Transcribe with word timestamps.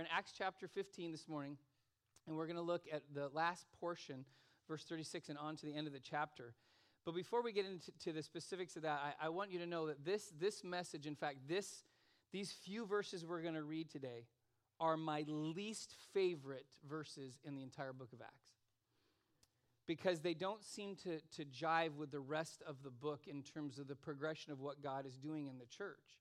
in 0.00 0.06
Acts 0.10 0.32
chapter 0.36 0.66
15 0.66 1.12
this 1.12 1.28
morning, 1.28 1.56
and 2.26 2.36
we're 2.36 2.46
going 2.46 2.56
to 2.56 2.62
look 2.62 2.86
at 2.92 3.02
the 3.14 3.28
last 3.34 3.66
portion, 3.78 4.24
verse 4.66 4.84
36, 4.84 5.28
and 5.28 5.38
on 5.38 5.56
to 5.56 5.66
the 5.66 5.74
end 5.74 5.86
of 5.86 5.92
the 5.92 6.00
chapter. 6.00 6.54
But 7.04 7.14
before 7.14 7.42
we 7.42 7.52
get 7.52 7.66
into 7.66 8.12
the 8.12 8.22
specifics 8.22 8.76
of 8.76 8.82
that, 8.82 9.00
I, 9.20 9.26
I 9.26 9.28
want 9.28 9.50
you 9.52 9.58
to 9.58 9.66
know 9.66 9.86
that 9.86 10.04
this, 10.04 10.32
this 10.38 10.64
message, 10.64 11.06
in 11.06 11.14
fact, 11.14 11.48
this, 11.48 11.84
these 12.32 12.50
few 12.50 12.86
verses 12.86 13.24
we're 13.24 13.42
going 13.42 13.54
to 13.54 13.62
read 13.62 13.90
today, 13.90 14.26
are 14.80 14.96
my 14.96 15.24
least 15.28 15.94
favorite 16.14 16.66
verses 16.88 17.38
in 17.44 17.54
the 17.54 17.62
entire 17.62 17.92
book 17.92 18.12
of 18.14 18.22
Acts 18.22 18.52
because 19.86 20.20
they 20.20 20.34
don't 20.34 20.64
seem 20.64 20.94
to, 20.94 21.18
to 21.36 21.44
jive 21.44 21.96
with 21.96 22.10
the 22.10 22.20
rest 22.20 22.62
of 22.66 22.76
the 22.82 22.90
book 22.90 23.22
in 23.26 23.42
terms 23.42 23.78
of 23.78 23.88
the 23.88 23.96
progression 23.96 24.52
of 24.52 24.60
what 24.60 24.82
God 24.82 25.04
is 25.04 25.16
doing 25.18 25.48
in 25.48 25.58
the 25.58 25.66
church. 25.66 26.20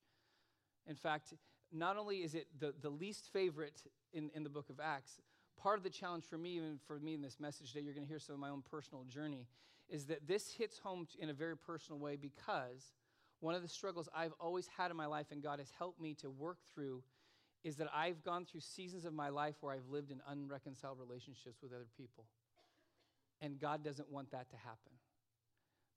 In 0.88 0.96
fact, 0.96 1.34
not 1.72 1.98
only 1.98 2.18
is 2.18 2.36
it 2.36 2.48
the, 2.60 2.74
the 2.82 2.90
least 2.90 3.30
favorite 3.32 3.82
in, 4.14 4.30
in 4.34 4.44
the 4.44 4.50
book 4.50 4.70
of 4.70 4.80
Acts, 4.80 5.20
part 5.58 5.78
of 5.78 5.84
the 5.84 5.90
challenge 5.90 6.26
for 6.26 6.38
me, 6.38 6.58
even 6.58 6.80
for 6.88 7.00
me 7.00 7.14
in 7.14 7.22
this 7.22 7.40
message 7.40 7.70
today, 7.70 7.82
you're 7.82 7.94
going 7.94 8.06
to 8.06 8.10
hear 8.10 8.20
some 8.20 8.34
of 8.34 8.40
my 8.40 8.50
own 8.50 8.64
personal 8.70 9.04
journey, 9.04 9.48
is 9.90 10.06
that 10.06 10.28
this 10.28 10.52
hits 10.52 10.80
home 10.80 11.08
in 11.20 11.30
a 11.30 11.34
very 11.34 11.58
personal 11.58 12.00
way 12.00 12.16
because 12.16 12.94
one 13.40 13.56
of 13.56 13.62
the 13.62 13.68
struggles 13.68 14.10
I've 14.14 14.34
always 14.40 14.68
had 14.78 14.92
in 14.92 14.98
my 14.98 15.06
life 15.06 15.28
and 15.32 15.42
God 15.42 15.60
has 15.60 15.72
helped 15.78 16.02
me 16.02 16.14
to 16.16 16.30
work 16.30 16.58
through 16.74 17.04
is 17.64 17.76
that 17.78 17.88
I've 17.94 18.24
gone 18.24 18.46
through 18.46 18.62
seasons 18.62 19.06
of 19.06 19.14
my 19.14 19.30
life 19.30 19.56
where 19.62 19.74
I've 19.74 19.88
lived 19.90 20.12
in 20.12 20.22
unreconciled 20.30 20.98
relationships 21.00 21.60
with 21.62 21.74
other 21.74 21.88
people. 21.98 22.26
And 23.42 23.60
God 23.60 23.84
doesn't 23.84 24.10
want 24.10 24.32
that 24.32 24.50
to 24.52 24.58
happen. 24.58 24.92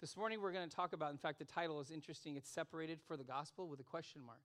This 0.01 0.17
morning 0.17 0.41
we're 0.41 0.53
going 0.53 0.69
to 0.69 0.75
talk 0.75 0.93
about, 0.93 1.13
in 1.13 1.19
fact, 1.19 1.39
the 1.39 1.45
title 1.45 1.81
is 1.81 1.91
interesting. 1.91 2.37
It's 2.37 2.51
separated 2.51 3.01
for 3.07 3.17
the 3.17 3.25
gospel 3.25 3.69
with 3.69 3.79
a 3.79 3.85
question 3.85 4.23
mark. 4.25 4.41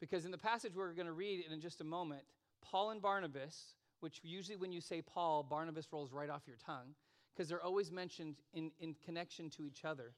Because 0.00 0.24
in 0.24 0.30
the 0.30 0.38
passage 0.38 0.72
we're 0.74 0.92
going 0.92 1.06
to 1.06 1.12
read 1.12 1.44
in 1.50 1.60
just 1.60 1.80
a 1.80 1.84
moment, 1.84 2.22
Paul 2.62 2.90
and 2.90 3.00
Barnabas, 3.00 3.74
which 4.00 4.20
usually 4.22 4.56
when 4.56 4.72
you 4.72 4.80
say 4.80 5.02
Paul, 5.02 5.42
Barnabas 5.42 5.86
rolls 5.92 6.12
right 6.12 6.30
off 6.30 6.42
your 6.46 6.56
tongue, 6.56 6.94
because 7.34 7.48
they're 7.48 7.62
always 7.62 7.90
mentioned 7.90 8.36
in, 8.52 8.70
in 8.78 8.94
connection 9.04 9.50
to 9.50 9.64
each 9.64 9.84
other, 9.84 10.14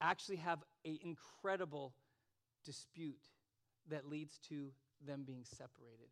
actually 0.00 0.36
have 0.36 0.62
an 0.84 0.98
incredible 1.02 1.94
dispute 2.64 3.22
that 3.88 4.08
leads 4.08 4.38
to 4.48 4.70
them 5.06 5.24
being 5.26 5.44
separated. 5.44 6.08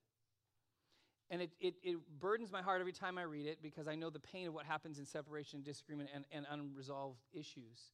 And 1.31 1.43
it, 1.43 1.51
it, 1.61 1.75
it, 1.83 1.97
burdens 2.19 2.51
my 2.51 2.61
heart 2.61 2.81
every 2.81 2.93
time 2.93 3.17
I 3.17 3.23
read 3.23 3.47
it 3.47 3.63
because 3.63 3.87
I 3.87 3.95
know 3.95 4.11
the 4.11 4.19
pain 4.19 4.49
of 4.49 4.55
what 4.55 4.67
happens 4.67 4.99
in 4.99 5.07
separation, 5.07 5.63
disagreement, 5.63 6.11
and, 6.13 6.25
and 6.33 6.45
unresolved 6.51 7.21
issues. 7.33 7.93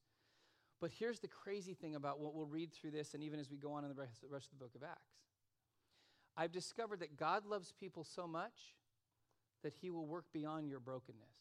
But 0.81 0.91
here's 0.91 1.21
the 1.21 1.29
crazy 1.29 1.75
thing 1.75 1.95
about 1.95 2.21
what 2.21 2.35
we'll 2.35 2.47
read 2.47 2.73
through 2.73 2.91
this, 2.91 3.15
and 3.15 3.23
even 3.23 3.41
as 3.41 3.51
we 3.51 3.57
go 3.57 3.73
on 3.73 3.85
in 3.85 3.89
the 3.89 3.95
rest, 3.95 4.21
the 4.23 4.29
rest 4.29 4.53
of 4.53 4.59
the 4.59 4.65
book 4.65 4.75
of 4.75 4.83
Acts. 4.83 5.15
I've 6.37 6.53
discovered 6.53 7.01
that 7.01 7.17
God 7.17 7.47
loves 7.47 7.73
people 7.81 8.05
so 8.05 8.27
much 8.27 8.75
that 9.63 9.73
he 9.81 9.91
will 9.91 10.07
work 10.07 10.27
beyond 10.33 10.69
your 10.69 10.81
brokenness. 10.81 11.35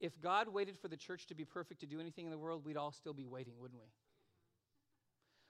If 0.00 0.20
God 0.20 0.48
waited 0.48 0.76
for 0.76 0.88
the 0.88 0.96
church 0.96 1.26
to 1.26 1.34
be 1.34 1.44
perfect 1.44 1.80
to 1.80 1.86
do 1.86 2.00
anything 2.00 2.24
in 2.24 2.32
the 2.32 2.38
world, 2.38 2.64
we'd 2.64 2.76
all 2.76 2.90
still 2.90 3.14
be 3.14 3.26
waiting, 3.26 3.54
wouldn't 3.58 3.80
we? 3.80 3.88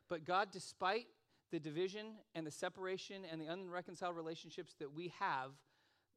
But 0.09 0.27
God, 0.27 0.51
despite 0.53 1.07
the 1.51 1.59
division 1.59 2.07
and 2.35 2.47
the 2.47 2.51
separation 2.51 3.23
and 3.31 3.41
the 3.41 3.47
unreconciled 3.47 4.15
relationships 4.15 4.75
that 4.81 4.93
we 4.93 5.13
have, 5.19 5.53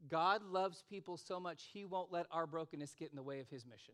God 0.09 0.44
loves 0.44 0.83
people 0.89 1.16
so 1.17 1.39
much, 1.39 1.70
He 1.72 1.86
won't 1.86 2.11
let 2.11 2.28
our 2.31 2.45
brokenness 2.45 2.95
get 3.00 3.09
in 3.09 3.16
the 3.16 3.23
way 3.23 3.39
of 3.39 3.50
His 3.50 3.66
mission. 3.66 3.94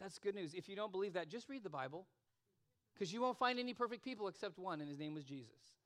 That's 0.00 0.18
good 0.18 0.34
news. 0.34 0.54
If 0.54 0.68
you 0.68 0.76
don't 0.76 0.92
believe 0.92 1.14
that, 1.14 1.28
just 1.28 1.48
read 1.48 1.64
the 1.64 1.70
Bible 1.70 2.06
because 2.94 3.12
you 3.12 3.20
won't 3.20 3.38
find 3.38 3.58
any 3.58 3.74
perfect 3.74 4.04
people 4.04 4.28
except 4.28 4.58
one, 4.58 4.80
and 4.80 4.88
His 4.88 4.98
name 4.98 5.14
was 5.14 5.24
Jesus. 5.24 5.76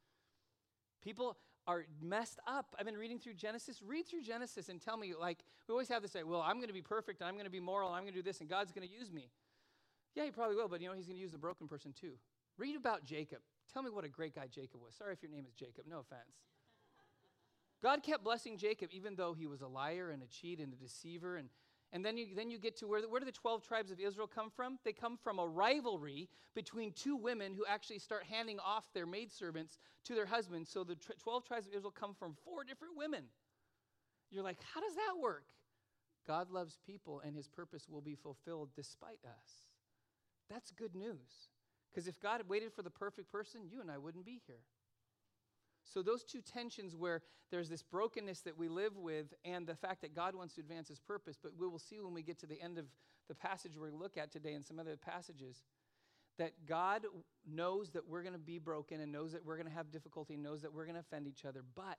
People 1.03 1.37
are 1.67 1.85
messed 2.01 2.41
up. 2.47 2.75
I've 2.79 2.87
been 2.87 2.97
reading 2.97 3.19
through 3.19 3.35
Genesis. 3.35 3.81
Read 3.85 4.07
through 4.07 4.23
Genesis 4.23 4.69
and 4.69 4.81
tell 4.81 4.97
me, 4.97 5.15
like, 5.19 5.39
we 5.69 5.73
always 5.73 5.89
have 5.89 6.03
this 6.03 6.13
say, 6.13 6.23
well, 6.23 6.41
I'm 6.41 6.57
going 6.57 6.69
to 6.69 6.75
be 6.75 6.83
perfect 6.83 7.21
and 7.21 7.29
I'm 7.29 7.35
going 7.35 7.45
to 7.45 7.51
be 7.51 7.61
moral 7.61 7.89
and 7.89 7.97
I'm 7.97 8.03
going 8.03 8.15
to 8.15 8.19
do 8.19 8.23
this 8.23 8.41
and 8.41 8.49
God's 8.49 8.73
going 8.73 8.87
to 8.87 8.93
use 8.93 9.13
me. 9.13 9.31
Yeah, 10.15 10.25
He 10.25 10.31
probably 10.31 10.57
will, 10.57 10.69
but 10.69 10.81
you 10.81 10.89
know, 10.89 10.95
He's 10.95 11.07
going 11.07 11.17
to 11.17 11.23
use 11.23 11.33
the 11.33 11.39
broken 11.39 11.69
person 11.69 11.93
too. 11.93 12.15
Read 12.59 12.77
about 12.77 13.05
Jacob. 13.05 13.39
Tell 13.73 13.83
me 13.83 13.91
what 13.91 14.05
a 14.05 14.09
great 14.09 14.35
guy 14.35 14.47
Jacob 14.53 14.81
was. 14.85 14.95
Sorry 14.95 15.13
if 15.13 15.23
your 15.23 15.31
name 15.31 15.45
is 15.47 15.55
Jacob, 15.55 15.85
no 15.89 16.01
offense. 16.01 16.37
God 17.83 18.03
kept 18.03 18.23
blessing 18.23 18.59
Jacob 18.59 18.91
even 18.93 19.17
though 19.17 19.33
he 19.33 19.47
was 19.47 19.61
a 19.61 19.67
liar 19.67 20.11
and 20.11 20.23
a 20.23 20.27
cheat 20.27 20.61
and 20.61 20.73
a 20.73 20.77
deceiver. 20.77 21.37
And, 21.37 21.49
and 21.93 22.05
then, 22.05 22.17
you, 22.17 22.29
then 22.35 22.51
you 22.51 22.59
get 22.59 22.77
to 22.79 22.87
where, 22.87 23.03
where 23.03 23.21
do 23.21 23.27
the 23.27 23.33
12 23.33 23.67
tribes 23.67 23.91
of 23.91 24.01
Israel 24.01 24.27
come 24.27 24.51
from? 24.51 24.79
They 24.83 24.93
come 24.93 25.19
from 25.23 25.39
a 25.39 25.47
rivalry 25.47 26.29
between 26.55 26.93
two 26.93 27.17
women 27.17 27.55
who 27.55 27.67
actually 27.69 27.99
start 27.99 28.25
handing 28.25 28.59
off 28.59 28.85
their 28.95 29.05
maidservants 29.05 29.79
to 30.05 30.15
their 30.15 30.25
husbands. 30.25 30.71
So 30.71 30.85
the 30.85 30.97
12 30.97 31.45
tribes 31.45 31.67
of 31.67 31.75
Israel 31.75 31.93
come 31.93 32.15
from 32.15 32.35
four 32.45 32.65
different 32.65 32.97
women. 32.97 33.25
You're 34.31 34.43
like, 34.43 34.59
how 34.75 34.81
does 34.81 34.95
that 34.95 35.21
work? 35.21 35.45
God 36.27 36.51
loves 36.51 36.79
people 36.87 37.21
and 37.25 37.37
his 37.37 37.49
purpose 37.49 37.87
will 37.91 38.01
be 38.01 38.15
fulfilled 38.15 38.71
despite 38.75 39.21
us. 39.27 39.51
That's 40.49 40.71
good 40.71 40.95
news. 40.95 41.51
Because 41.91 42.09
if 42.09 42.19
God 42.21 42.39
had 42.39 42.49
waited 42.49 42.73
for 42.73 42.83
the 42.83 42.91
perfect 42.91 43.31
person, 43.31 43.63
you 43.71 43.83
and 43.83 43.91
I 43.91 43.99
wouldn't 43.99 44.25
be 44.25 44.41
here. 44.47 44.61
So, 45.85 46.03
those 46.03 46.25
two 46.25 46.41
tensions 46.41 46.97
where 46.97 47.23
there's 47.51 47.69
this 47.69 47.83
brokenness 47.83 48.41
that 48.41 48.57
we 48.57 48.69
live 48.69 48.97
with 48.97 49.35
and 49.45 49.67
the 49.67 49.75
fact 49.75 50.01
that 50.03 50.15
God 50.15 50.35
wants 50.35 50.55
to 50.55 50.61
advance 50.61 50.89
his 50.89 51.01
purpose, 51.01 51.39
but 51.43 51.53
we 51.59 51.67
will 51.67 51.79
see 51.79 52.01
when 52.01 52.15
we 52.15 52.23
get 52.23 52.39
to 52.41 52.47
the 52.47 52.61
end 52.61 52.79
of 52.79 52.87
the 53.29 53.35
passage 53.35 53.73
we're 53.79 53.91
look 53.91 54.17
at 54.17 54.33
today 54.33 54.55
and 54.55 54.65
some 54.65 54.79
other 54.79 54.97
passages 54.97 55.63
that 56.39 56.53
God 56.67 57.03
knows 57.47 57.91
that 57.91 58.09
we're 58.09 58.23
going 58.23 58.33
to 58.33 58.39
be 58.39 58.59
broken 58.59 59.01
and 59.01 59.13
knows 59.13 59.33
that 59.33 59.45
we're 59.45 59.57
going 59.57 59.69
to 59.69 59.75
have 59.75 59.91
difficulty, 59.91 60.35
and 60.35 60.43
knows 60.43 60.63
that 60.63 60.73
we're 60.73 60.85
going 60.85 60.95
to 60.95 61.01
offend 61.01 61.27
each 61.27 61.45
other, 61.45 61.63
but 61.75 61.99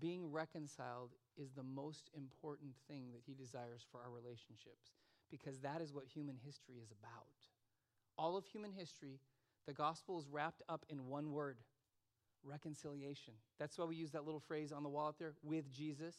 being 0.00 0.30
reconciled 0.32 1.10
is 1.36 1.52
the 1.52 1.62
most 1.62 2.10
important 2.16 2.72
thing 2.88 3.06
that 3.12 3.22
he 3.24 3.34
desires 3.34 3.84
for 3.90 4.00
our 4.00 4.10
relationships 4.10 4.92
because 5.30 5.60
that 5.60 5.80
is 5.80 5.92
what 5.92 6.04
human 6.06 6.36
history 6.44 6.76
is 6.82 6.90
about. 6.90 7.26
All 8.18 8.36
of 8.36 8.46
human 8.46 8.72
history, 8.72 9.20
the 9.66 9.72
gospel 9.72 10.18
is 10.18 10.28
wrapped 10.28 10.62
up 10.68 10.84
in 10.88 11.06
one 11.06 11.32
word 11.32 11.58
reconciliation. 12.44 13.34
That's 13.58 13.78
why 13.78 13.84
we 13.84 13.96
use 13.96 14.10
that 14.12 14.24
little 14.24 14.40
phrase 14.40 14.72
on 14.72 14.82
the 14.82 14.88
wall 14.88 15.08
up 15.08 15.18
there 15.18 15.32
with 15.42 15.70
Jesus. 15.70 16.16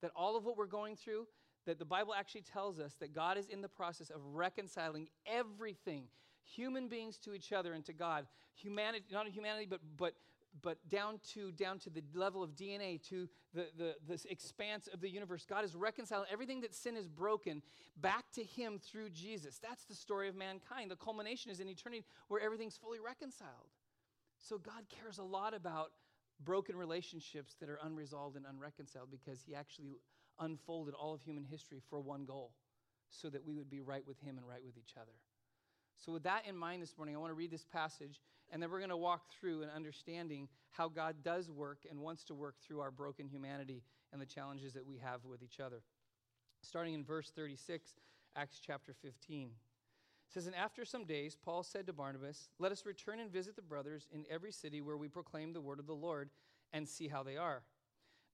That 0.00 0.10
all 0.16 0.36
of 0.36 0.44
what 0.44 0.56
we're 0.56 0.66
going 0.66 0.96
through, 0.96 1.26
that 1.66 1.78
the 1.78 1.84
Bible 1.84 2.14
actually 2.14 2.42
tells 2.42 2.80
us 2.80 2.94
that 3.00 3.14
God 3.14 3.38
is 3.38 3.48
in 3.48 3.62
the 3.62 3.68
process 3.68 4.10
of 4.10 4.20
reconciling 4.32 5.08
everything, 5.26 6.04
human 6.44 6.88
beings 6.88 7.18
to 7.18 7.34
each 7.34 7.52
other 7.52 7.72
and 7.72 7.84
to 7.84 7.92
God. 7.92 8.26
Humanity, 8.54 9.04
not 9.12 9.28
humanity, 9.28 9.66
but, 9.68 9.80
but 9.96 10.14
but 10.60 10.76
down 10.90 11.18
to 11.32 11.50
down 11.52 11.78
to 11.78 11.88
the 11.88 12.02
level 12.14 12.42
of 12.42 12.50
dna 12.50 13.00
to 13.02 13.26
the, 13.54 13.68
the, 13.78 13.94
the 14.06 14.20
expanse 14.30 14.86
of 14.92 15.00
the 15.00 15.08
universe 15.08 15.46
god 15.48 15.64
is 15.64 15.74
reconciling 15.74 16.26
everything 16.30 16.60
that 16.60 16.74
sin 16.74 16.94
is 16.96 17.08
broken 17.08 17.62
back 17.96 18.24
to 18.34 18.42
him 18.44 18.78
through 18.78 19.08
jesus 19.08 19.58
that's 19.58 19.84
the 19.84 19.94
story 19.94 20.28
of 20.28 20.34
mankind 20.34 20.90
the 20.90 20.96
culmination 20.96 21.50
is 21.50 21.60
in 21.60 21.68
eternity 21.68 22.04
where 22.28 22.40
everything's 22.40 22.76
fully 22.76 22.98
reconciled 23.00 23.70
so 24.42 24.58
god 24.58 24.84
cares 25.00 25.18
a 25.18 25.22
lot 25.22 25.54
about 25.54 25.92
broken 26.44 26.76
relationships 26.76 27.54
that 27.60 27.70
are 27.70 27.78
unresolved 27.84 28.36
and 28.36 28.44
unreconciled 28.46 29.08
because 29.10 29.40
he 29.46 29.54
actually 29.54 29.96
unfolded 30.40 30.94
all 30.94 31.14
of 31.14 31.22
human 31.22 31.44
history 31.44 31.80
for 31.88 32.00
one 32.00 32.24
goal 32.24 32.52
so 33.10 33.30
that 33.30 33.44
we 33.46 33.54
would 33.54 33.70
be 33.70 33.80
right 33.80 34.06
with 34.06 34.18
him 34.20 34.36
and 34.36 34.46
right 34.46 34.64
with 34.64 34.76
each 34.76 34.94
other 35.00 35.12
so, 36.04 36.10
with 36.10 36.24
that 36.24 36.46
in 36.48 36.56
mind 36.56 36.82
this 36.82 36.96
morning, 36.98 37.14
I 37.14 37.18
want 37.18 37.30
to 37.30 37.34
read 37.34 37.52
this 37.52 37.64
passage, 37.64 38.20
and 38.50 38.60
then 38.60 38.70
we're 38.70 38.78
going 38.80 38.90
to 38.90 38.96
walk 38.96 39.30
through 39.30 39.62
an 39.62 39.68
understanding 39.74 40.48
how 40.70 40.88
God 40.88 41.16
does 41.22 41.48
work 41.48 41.86
and 41.88 42.00
wants 42.00 42.24
to 42.24 42.34
work 42.34 42.56
through 42.66 42.80
our 42.80 42.90
broken 42.90 43.28
humanity 43.28 43.84
and 44.12 44.20
the 44.20 44.26
challenges 44.26 44.72
that 44.72 44.84
we 44.84 44.98
have 44.98 45.24
with 45.24 45.44
each 45.44 45.60
other. 45.60 45.82
Starting 46.60 46.94
in 46.94 47.04
verse 47.04 47.30
36, 47.36 47.90
Acts 48.36 48.60
chapter 48.64 48.94
15. 49.00 49.50
Says, 50.32 50.46
And 50.46 50.56
after 50.56 50.84
some 50.84 51.04
days, 51.04 51.36
Paul 51.36 51.62
said 51.62 51.86
to 51.86 51.92
Barnabas, 51.92 52.48
Let 52.58 52.72
us 52.72 52.86
return 52.86 53.20
and 53.20 53.30
visit 53.30 53.56
the 53.56 53.62
brothers 53.62 54.08
in 54.12 54.24
every 54.30 54.52
city 54.52 54.80
where 54.80 54.96
we 54.96 55.08
proclaim 55.08 55.52
the 55.52 55.60
word 55.60 55.78
of 55.78 55.86
the 55.86 55.94
Lord 55.94 56.30
and 56.72 56.88
see 56.88 57.08
how 57.08 57.22
they 57.22 57.36
are. 57.36 57.62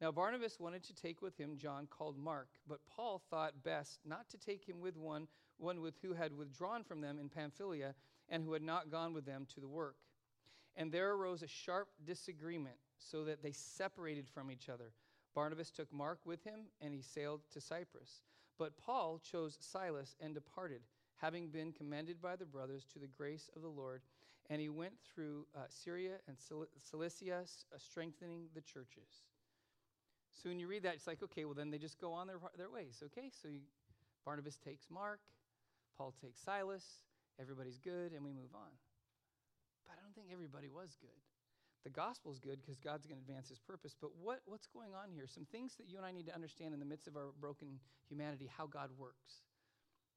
Now, 0.00 0.12
Barnabas 0.12 0.61
wanted 0.61 0.85
to 0.85 0.95
take 0.95 1.23
with 1.23 1.37
him 1.37 1.56
John 1.56 1.89
called 1.89 2.17
Mark, 2.17 2.49
but 2.69 2.79
Paul 2.95 3.21
thought 3.31 3.65
best 3.65 3.99
not 4.05 4.29
to 4.31 4.39
take 4.39 4.65
him 4.65 4.81
with 4.81 4.97
one 4.97 5.27
one 5.59 5.81
with 5.81 5.95
who 6.03 6.12
had 6.12 6.37
withdrawn 6.37 6.85
from 6.85 7.00
them 7.00 7.19
in 7.19 7.29
Pamphylia 7.29 7.95
and 8.29 8.44
who 8.44 8.53
had 8.53 8.62
not 8.62 8.91
gone 8.91 9.12
with 9.12 9.27
them 9.27 9.47
to 9.55 9.61
the 9.61 9.69
work. 9.69 9.97
And 10.77 10.93
there 10.93 11.12
arose 11.12 11.43
a 11.43 11.49
sharp 11.49 11.89
disagreement, 12.06 12.77
so 12.99 13.25
that 13.25 13.43
they 13.43 13.53
separated 13.53 14.29
from 14.29 14.51
each 14.51 14.69
other. 14.69 14.93
Barnabas 15.35 15.71
took 15.71 15.93
Mark 15.93 16.21
with 16.25 16.43
him, 16.44 16.61
and 16.81 16.94
he 16.94 17.03
sailed 17.03 17.41
to 17.53 17.61
Cyprus. 17.61 18.23
But 18.59 18.77
Paul 18.77 19.21
chose 19.23 19.56
Silas 19.61 20.17
and 20.21 20.35
departed, 20.35 20.83
having 21.19 21.49
been 21.49 21.73
commended 21.73 22.20
by 22.23 22.37
the 22.37 22.44
brothers 22.47 22.85
to 22.93 22.99
the 22.99 23.06
grace 23.06 23.50
of 23.55 23.62
the 23.62 23.69
Lord. 23.69 24.03
And 24.50 24.61
he 24.61 24.70
went 24.70 24.94
through 25.15 25.47
uh, 25.55 25.67
Syria 25.69 26.15
and 26.26 26.37
Cilicia, 26.91 27.41
uh, 27.44 27.79
strengthening 27.79 28.47
the 28.55 28.62
churches. 28.62 29.26
So 30.32 30.49
when 30.49 30.59
you 30.59 30.69
read 30.69 30.85
that, 30.85 30.94
it's 30.94 31.06
like, 31.06 31.23
okay, 31.23 31.44
well, 31.44 31.55
then 31.55 31.70
they 31.70 31.79
just 31.79 32.00
go 32.00 32.12
on 32.12 32.26
their, 32.26 32.38
their 32.56 32.70
ways. 32.70 33.03
Okay, 33.06 33.31
so 33.43 33.49
you, 33.49 33.61
Barnabas 34.25 34.56
takes 34.56 34.87
Mark, 34.91 35.20
Paul 35.99 36.15
takes 36.23 36.41
Silas, 36.41 36.85
everybody's 37.41 37.79
good, 37.79 38.12
and 38.12 38.25
we 38.25 38.32
move 38.32 38.55
on. 38.55 38.70
But 39.87 39.99
I 39.99 40.03
don't 40.03 40.15
think 40.15 40.29
everybody 40.32 40.69
was 40.69 40.97
good. 41.00 41.19
the 41.85 41.91
gospel 41.91 42.31
is 42.31 42.38
good 42.38 42.61
because 42.61 42.79
God's 42.79 43.06
going 43.06 43.19
to 43.19 43.25
advance 43.26 43.49
his 43.49 43.59
purpose. 43.59 43.97
But 44.00 44.11
what, 44.23 44.41
what's 44.47 44.67
going 44.67 44.94
on 44.94 45.11
here? 45.11 45.26
Some 45.26 45.47
things 45.50 45.75
that 45.76 45.88
you 45.88 45.97
and 45.97 46.06
I 46.06 46.12
need 46.12 46.26
to 46.26 46.35
understand 46.35 46.75
in 46.75 46.81
the 46.81 46.87
midst 46.87 47.06
of 47.09 47.17
our 47.17 47.32
broken 47.41 47.81
humanity, 48.09 48.49
how 48.56 48.67
God 48.67 48.91
works. 48.99 49.43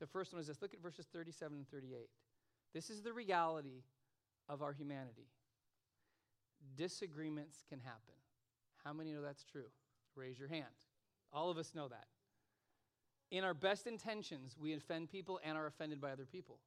The 0.02 0.08
first 0.08 0.34
one 0.34 0.42
is 0.42 0.48
this 0.48 0.62
look 0.64 0.74
at 0.74 0.82
verses 0.82 1.06
37 1.14 1.60
and 1.60 1.70
38. 1.70 2.10
This 2.74 2.90
is 2.90 3.04
the 3.04 3.14
reality 3.14 3.84
of 4.50 4.64
our 4.64 4.74
humanity. 4.74 5.28
Disagreements 6.76 7.64
can 7.70 7.80
happen. 7.80 8.16
How 8.84 8.94
many 8.94 9.14
know 9.14 9.22
that's 9.22 9.44
true? 9.44 9.70
Raise 10.16 10.40
your 10.40 10.48
hand. 10.48 10.66
All 11.32 11.52
of 11.52 11.60
us 11.60 11.74
know 11.76 11.88
that. 11.88 12.08
In 13.30 13.44
our 13.44 13.54
best 13.54 13.86
intentions, 13.86 14.58
we 14.60 14.74
offend 14.74 15.10
people 15.10 15.40
and 15.44 15.56
are 15.56 15.68
offended 15.68 16.02
by 16.02 16.12
other 16.12 16.26
people. 16.26 16.58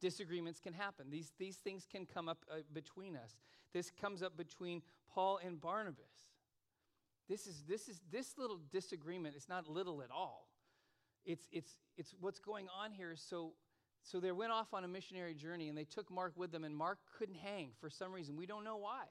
Disagreements 0.00 0.58
can 0.58 0.72
happen. 0.72 1.10
These, 1.10 1.32
these 1.38 1.56
things 1.56 1.86
can 1.90 2.06
come 2.06 2.28
up 2.28 2.38
uh, 2.50 2.56
between 2.72 3.16
us. 3.16 3.36
This 3.72 3.90
comes 3.90 4.20
up 4.20 4.36
between 4.36 4.82
Paul 5.14 5.38
and 5.44 5.60
Barnabas. 5.60 6.32
This 7.28 7.46
is 7.46 7.62
this 7.68 7.88
is 7.88 8.00
this 8.10 8.38
little 8.38 8.58
disagreement 8.72 9.36
is 9.36 9.48
not 9.48 9.68
little 9.68 10.02
at 10.02 10.10
all. 10.10 10.47
It's 11.28 11.46
it's 11.52 11.76
it's 11.96 12.14
what's 12.20 12.40
going 12.40 12.66
on 12.82 12.90
here. 12.90 13.14
so 13.14 13.52
so 14.02 14.18
they 14.18 14.32
went 14.32 14.50
off 14.50 14.72
on 14.72 14.84
a 14.84 14.88
missionary 14.88 15.34
journey 15.34 15.68
and 15.68 15.76
they 15.76 15.84
took 15.84 16.10
Mark 16.10 16.32
with 16.36 16.50
them 16.50 16.64
and 16.64 16.74
Mark 16.74 16.98
couldn't 17.18 17.36
hang 17.36 17.70
for 17.80 17.90
some 17.90 18.12
reason. 18.12 18.36
We 18.36 18.46
don't 18.46 18.64
know 18.64 18.78
why. 18.78 19.04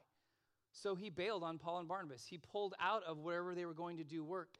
So 0.72 0.96
he 0.96 1.08
bailed 1.08 1.44
on 1.44 1.58
Paul 1.58 1.78
and 1.78 1.88
Barnabas. 1.88 2.26
He 2.26 2.38
pulled 2.38 2.74
out 2.80 3.04
of 3.04 3.18
wherever 3.18 3.54
they 3.54 3.64
were 3.64 3.74
going 3.74 3.98
to 3.98 4.04
do 4.04 4.24
work. 4.24 4.56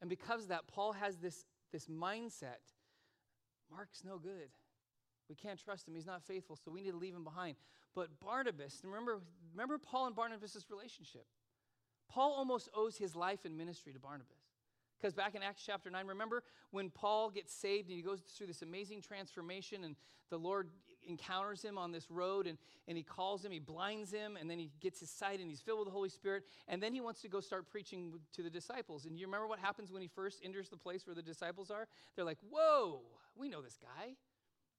And 0.00 0.08
because 0.08 0.44
of 0.44 0.48
that, 0.48 0.68
Paul 0.68 0.92
has 0.92 1.16
this, 1.16 1.44
this 1.72 1.86
mindset 1.86 2.62
Mark's 3.70 4.04
no 4.04 4.18
good. 4.18 4.50
We 5.28 5.34
can't 5.34 5.58
trust 5.58 5.88
him. 5.88 5.94
He's 5.94 6.06
not 6.06 6.22
faithful, 6.22 6.56
so 6.56 6.70
we 6.70 6.82
need 6.82 6.90
to 6.90 6.96
leave 6.96 7.14
him 7.14 7.24
behind. 7.24 7.56
But 7.94 8.20
Barnabas, 8.20 8.80
remember, 8.84 9.20
remember 9.52 9.78
Paul 9.78 10.06
and 10.06 10.14
Barnabas' 10.14 10.66
relationship. 10.70 11.26
Paul 12.08 12.32
almost 12.32 12.68
owes 12.74 12.96
his 12.96 13.16
life 13.16 13.44
and 13.44 13.56
ministry 13.56 13.92
to 13.92 13.98
Barnabas. 13.98 14.43
Because 15.04 15.12
back 15.12 15.34
in 15.34 15.42
Acts 15.42 15.62
chapter 15.66 15.90
9, 15.90 16.06
remember 16.06 16.42
when 16.70 16.88
Paul 16.88 17.28
gets 17.28 17.52
saved 17.52 17.88
and 17.88 17.96
he 17.96 18.02
goes 18.02 18.20
through 18.20 18.46
this 18.46 18.62
amazing 18.62 19.02
transformation 19.02 19.84
and 19.84 19.96
the 20.30 20.38
Lord 20.38 20.70
encounters 21.06 21.60
him 21.60 21.76
on 21.76 21.92
this 21.92 22.10
road 22.10 22.46
and, 22.46 22.56
and 22.88 22.96
he 22.96 23.02
calls 23.02 23.44
him, 23.44 23.52
he 23.52 23.58
blinds 23.58 24.10
him, 24.10 24.38
and 24.40 24.48
then 24.48 24.58
he 24.58 24.70
gets 24.80 25.00
his 25.00 25.10
sight 25.10 25.40
and 25.40 25.50
he's 25.50 25.60
filled 25.60 25.80
with 25.80 25.88
the 25.88 25.92
Holy 25.92 26.08
Spirit. 26.08 26.44
And 26.68 26.82
then 26.82 26.94
he 26.94 27.02
wants 27.02 27.20
to 27.20 27.28
go 27.28 27.40
start 27.40 27.70
preaching 27.70 28.14
to 28.32 28.42
the 28.42 28.48
disciples. 28.48 29.04
And 29.04 29.18
you 29.18 29.26
remember 29.26 29.46
what 29.46 29.58
happens 29.58 29.92
when 29.92 30.00
he 30.00 30.08
first 30.08 30.40
enters 30.42 30.70
the 30.70 30.78
place 30.78 31.06
where 31.06 31.14
the 31.14 31.20
disciples 31.20 31.70
are? 31.70 31.86
They're 32.16 32.24
like, 32.24 32.38
Whoa, 32.48 33.02
we 33.36 33.50
know 33.50 33.60
this 33.60 33.76
guy. 33.76 34.14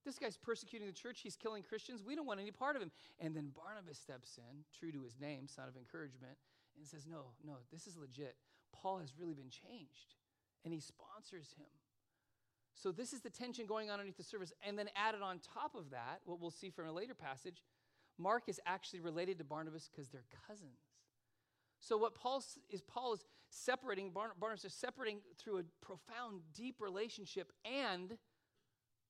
This 0.04 0.18
guy's 0.18 0.36
persecuting 0.36 0.88
the 0.88 0.92
church. 0.92 1.20
He's 1.22 1.36
killing 1.36 1.62
Christians. 1.62 2.02
We 2.04 2.16
don't 2.16 2.26
want 2.26 2.40
any 2.40 2.50
part 2.50 2.74
of 2.74 2.82
him. 2.82 2.90
And 3.20 3.36
then 3.36 3.52
Barnabas 3.54 3.98
steps 3.98 4.38
in, 4.38 4.64
true 4.76 4.90
to 4.90 5.04
his 5.04 5.20
name, 5.20 5.46
son 5.46 5.68
of 5.68 5.76
encouragement, 5.76 6.36
and 6.76 6.84
says, 6.84 7.06
No, 7.08 7.26
no, 7.44 7.58
this 7.70 7.86
is 7.86 7.96
legit. 7.96 8.34
Paul 8.82 8.98
has 8.98 9.12
really 9.18 9.34
been 9.34 9.50
changed. 9.50 10.14
And 10.64 10.74
he 10.74 10.80
sponsors 10.80 11.54
him. 11.56 11.66
So 12.74 12.92
this 12.92 13.12
is 13.12 13.20
the 13.20 13.30
tension 13.30 13.66
going 13.66 13.88
on 13.88 13.94
underneath 13.94 14.16
the 14.16 14.22
surface. 14.22 14.52
And 14.66 14.78
then 14.78 14.88
added 14.96 15.22
on 15.22 15.38
top 15.38 15.74
of 15.74 15.90
that, 15.90 16.20
what 16.24 16.40
we'll 16.40 16.50
see 16.50 16.70
from 16.70 16.86
a 16.86 16.92
later 16.92 17.14
passage, 17.14 17.62
Mark 18.18 18.44
is 18.48 18.60
actually 18.66 19.00
related 19.00 19.38
to 19.38 19.44
Barnabas 19.44 19.88
because 19.90 20.08
they're 20.08 20.24
cousins. 20.46 20.80
So 21.78 21.96
what 21.96 22.14
Paul 22.14 22.42
is 22.70 22.82
Paul 22.82 23.14
is 23.14 23.24
separating 23.48 24.10
Barnabas 24.10 24.64
is 24.64 24.74
separating 24.74 25.20
through 25.38 25.58
a 25.58 25.62
profound, 25.84 26.40
deep 26.54 26.80
relationship, 26.80 27.52
and 27.64 28.16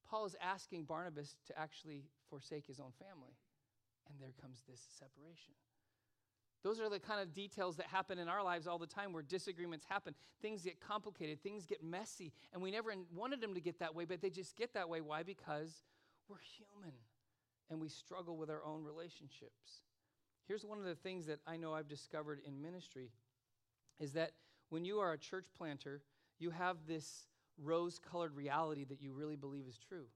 Paul 0.09 0.27
is 0.27 0.37
asking 0.41 0.85
Barnabas 0.85 1.37
to 1.47 1.59
actually 1.59 2.05
forsake 2.29 2.67
his 2.67 2.81
own 2.81 2.93
family. 2.99 3.37
And 4.09 4.21
there 4.21 4.35
comes 4.41 4.63
this 4.69 4.81
separation. 4.99 5.55
Those 6.67 6.81
are 6.81 6.91
the 6.91 6.99
kind 6.99 7.21
of 7.21 7.33
details 7.33 7.77
that 7.77 7.87
happen 7.87 8.19
in 8.19 8.29
our 8.29 8.43
lives 8.43 8.67
all 8.67 8.77
the 8.77 8.89
time 8.89 9.13
where 9.13 9.23
disagreements 9.23 9.87
happen. 9.89 10.17
Things 10.43 10.63
get 10.63 10.81
complicated, 10.81 11.41
things 11.41 11.65
get 11.65 11.81
messy, 11.81 12.33
and 12.53 12.61
we 12.61 12.73
never 12.73 12.93
wanted 13.15 13.41
them 13.41 13.55
to 13.55 13.61
get 13.61 13.79
that 13.79 13.95
way, 13.95 14.05
but 14.05 14.21
they 14.21 14.31
just 14.31 14.57
get 14.57 14.75
that 14.75 14.89
way. 14.89 15.01
Why? 15.01 15.23
Because 15.23 15.85
we're 16.29 16.39
human 16.41 16.93
and 17.71 17.81
we 17.81 17.89
struggle 17.89 18.37
with 18.37 18.51
our 18.51 18.65
own 18.65 18.83
relationships. 18.83 19.83
Here's 20.49 20.65
one 20.65 20.79
of 20.79 20.85
the 20.85 20.97
things 20.97 21.27
that 21.27 21.39
I 21.47 21.57
know 21.57 21.73
I've 21.73 21.87
discovered 21.87 22.41
in 22.45 22.61
ministry 22.61 23.13
is 24.01 24.15
that 24.15 24.33
when 24.71 24.85
you 24.85 24.99
are 24.99 25.13
a 25.13 25.19
church 25.19 25.47
planter, 25.57 26.03
you 26.41 26.51
have 26.51 26.79
this 26.89 27.29
rose 27.63 28.01
colored 28.01 28.35
reality 28.35 28.83
that 28.87 29.01
you 29.01 29.13
really 29.13 29.37
believe 29.37 29.69
is 29.69 29.79
true. 29.79 30.07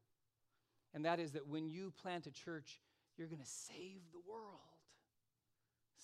And 0.95 1.05
that 1.05 1.21
is 1.21 1.31
that 1.31 1.47
when 1.47 1.69
you 1.69 1.93
plant 2.03 2.27
a 2.27 2.33
church, 2.33 2.81
you're 3.17 3.29
going 3.29 3.39
to 3.39 3.47
save 3.47 4.01
the 4.11 4.19
world. 4.29 4.70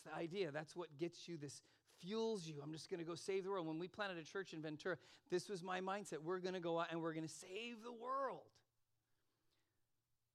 The 0.06 0.18
idea. 0.18 0.50
That's 0.50 0.76
what 0.76 0.88
gets 0.98 1.28
you 1.28 1.36
this, 1.36 1.62
fuels 2.00 2.46
you. 2.46 2.56
I'm 2.62 2.72
just 2.72 2.90
going 2.90 3.00
to 3.00 3.06
go 3.06 3.14
save 3.14 3.44
the 3.44 3.50
world. 3.50 3.66
When 3.66 3.78
we 3.78 3.88
planted 3.88 4.18
a 4.18 4.24
church 4.24 4.52
in 4.52 4.62
Ventura, 4.62 4.96
this 5.30 5.48
was 5.48 5.62
my 5.62 5.80
mindset. 5.80 6.18
We're 6.22 6.38
going 6.38 6.54
to 6.54 6.60
go 6.60 6.78
out 6.78 6.88
and 6.90 7.00
we're 7.02 7.12
going 7.12 7.26
to 7.26 7.34
save 7.34 7.82
the 7.82 7.92
world. 7.92 8.42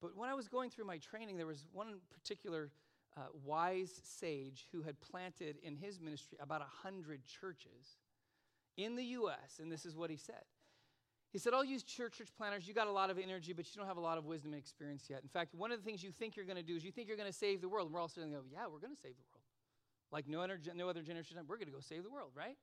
But 0.01 0.17
when 0.17 0.29
I 0.29 0.33
was 0.33 0.47
going 0.47 0.69
through 0.69 0.85
my 0.85 0.97
training, 0.97 1.37
there 1.37 1.45
was 1.45 1.65
one 1.71 1.99
particular 2.11 2.71
uh, 3.15 3.21
wise 3.45 4.01
sage 4.03 4.67
who 4.71 4.81
had 4.81 4.99
planted 4.99 5.57
in 5.63 5.75
his 5.75 5.99
ministry 5.99 6.37
about 6.41 6.61
a 6.61 6.87
hundred 6.87 7.21
churches 7.25 7.97
in 8.77 8.95
the 8.95 9.03
U.S., 9.03 9.59
and 9.61 9.71
this 9.71 9.85
is 9.85 9.95
what 9.95 10.09
he 10.09 10.17
said. 10.17 10.43
He 11.31 11.37
said, 11.37 11.53
I'll 11.53 11.63
use 11.63 11.83
church, 11.83 12.17
church 12.17 12.29
planters. 12.35 12.67
You 12.67 12.73
got 12.73 12.87
a 12.87 12.91
lot 12.91 13.09
of 13.09 13.17
energy, 13.17 13.53
but 13.53 13.65
you 13.65 13.79
don't 13.79 13.87
have 13.87 13.97
a 13.97 14.01
lot 14.01 14.17
of 14.17 14.25
wisdom 14.25 14.51
and 14.51 14.59
experience 14.59 15.05
yet. 15.09 15.21
In 15.23 15.29
fact, 15.29 15.55
one 15.55 15.71
of 15.71 15.79
the 15.79 15.85
things 15.85 16.03
you 16.03 16.11
think 16.11 16.35
you're 16.35 16.45
going 16.45 16.57
to 16.57 16.63
do 16.63 16.75
is 16.75 16.83
you 16.83 16.91
think 16.91 17.07
you're 17.07 17.15
going 17.15 17.31
to 17.31 17.37
save 17.37 17.61
the 17.61 17.69
world. 17.69 17.87
And 17.87 17.93
we're 17.93 18.01
all 18.01 18.09
sitting 18.09 18.31
there, 18.31 18.41
yeah, 18.51 18.65
we're 18.69 18.79
going 18.79 18.93
to 18.93 18.99
save 19.01 19.15
the 19.15 19.23
world. 19.30 19.30
Like 20.11 20.27
no 20.27 20.41
other, 20.41 20.59
no 20.75 20.89
other 20.89 21.01
generation, 21.01 21.37
we're 21.47 21.57
going 21.57 21.67
to 21.67 21.73
go 21.73 21.79
save 21.79 22.03
the 22.03 22.09
world, 22.09 22.31
right? 22.35 22.57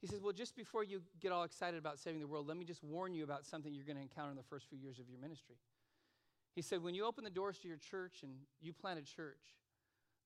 He 0.00 0.06
says, 0.06 0.20
well, 0.20 0.32
just 0.32 0.54
before 0.54 0.84
you 0.84 1.02
get 1.20 1.32
all 1.32 1.44
excited 1.44 1.78
about 1.78 1.98
saving 1.98 2.20
the 2.20 2.26
world, 2.26 2.46
let 2.46 2.56
me 2.56 2.64
just 2.64 2.84
warn 2.84 3.14
you 3.14 3.24
about 3.24 3.46
something 3.46 3.72
you're 3.72 3.86
going 3.86 3.96
to 3.96 4.02
encounter 4.02 4.30
in 4.30 4.36
the 4.36 4.42
first 4.42 4.68
few 4.68 4.78
years 4.78 4.98
of 4.98 5.08
your 5.08 5.18
ministry. 5.18 5.56
He 6.54 6.62
said, 6.62 6.82
when 6.82 6.94
you 6.94 7.04
open 7.04 7.24
the 7.24 7.30
doors 7.30 7.58
to 7.60 7.68
your 7.68 7.78
church 7.78 8.22
and 8.22 8.32
you 8.60 8.72
plant 8.72 8.98
a 8.98 9.02
church, 9.02 9.40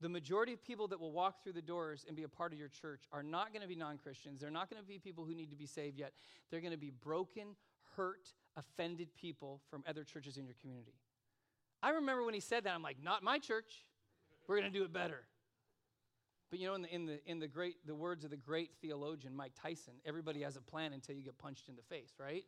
the 0.01 0.09
majority 0.09 0.53
of 0.53 0.63
people 0.63 0.89
that 0.89 1.01
will 1.01 1.13
walk 1.13 1.43
through 1.43 1.55
the 1.55 1.63
doors 1.63 2.05
and 2.07 2.17
be 2.17 2.23
a 2.23 2.29
part 2.29 2.53
of 2.53 2.59
your 2.59 2.69
church 2.69 3.05
are 3.13 3.23
not 3.23 3.53
going 3.53 3.63
to 3.63 3.69
be 3.69 3.75
non 3.75 3.99
Christians. 3.99 4.41
They're 4.41 4.51
not 4.51 4.71
going 4.71 4.81
to 4.81 4.87
be 4.87 4.99
people 4.99 5.25
who 5.25 5.35
need 5.35 5.51
to 5.51 5.57
be 5.57 5.67
saved 5.67 5.99
yet. 5.99 6.13
They're 6.51 6.61
going 6.61 6.73
to 6.73 6.79
be 6.79 6.91
broken, 6.91 7.57
hurt, 7.97 8.33
offended 8.57 9.09
people 9.15 9.61
from 9.71 9.83
other 9.89 10.05
churches 10.05 10.37
in 10.37 10.45
your 10.45 10.55
community. 10.61 10.95
I 11.83 11.91
remember 11.91 12.25
when 12.25 12.35
he 12.35 12.41
said 12.41 12.65
that, 12.65 12.75
I'm 12.75 12.83
like, 12.83 13.03
not 13.03 13.23
my 13.23 13.39
church. 13.39 13.87
We're 14.47 14.59
going 14.59 14.73
to 14.73 14.79
do 14.79 14.85
it 14.85 14.93
better. 14.93 15.23
But 16.51 16.59
you 16.59 16.67
know, 16.67 16.75
in 16.75 16.83
the, 16.83 16.95
in 16.95 17.07
the, 17.07 17.21
in 17.27 17.39
the 17.39 17.49
great, 17.49 17.87
the 17.87 17.95
words 17.95 18.25
of 18.25 18.31
the 18.31 18.37
great 18.37 18.71
theologian 18.81 19.35
Mike 19.37 19.53
Tyson, 19.61 19.95
everybody 20.07 20.43
has 20.43 20.57
a 20.57 20.63
plan 20.63 20.93
until 20.93 21.15
you 21.15 21.23
get 21.23 21.37
punched 21.39 21.69
in 21.69 21.77
the 21.77 21.83
face, 21.83 22.13
right? 22.19 22.45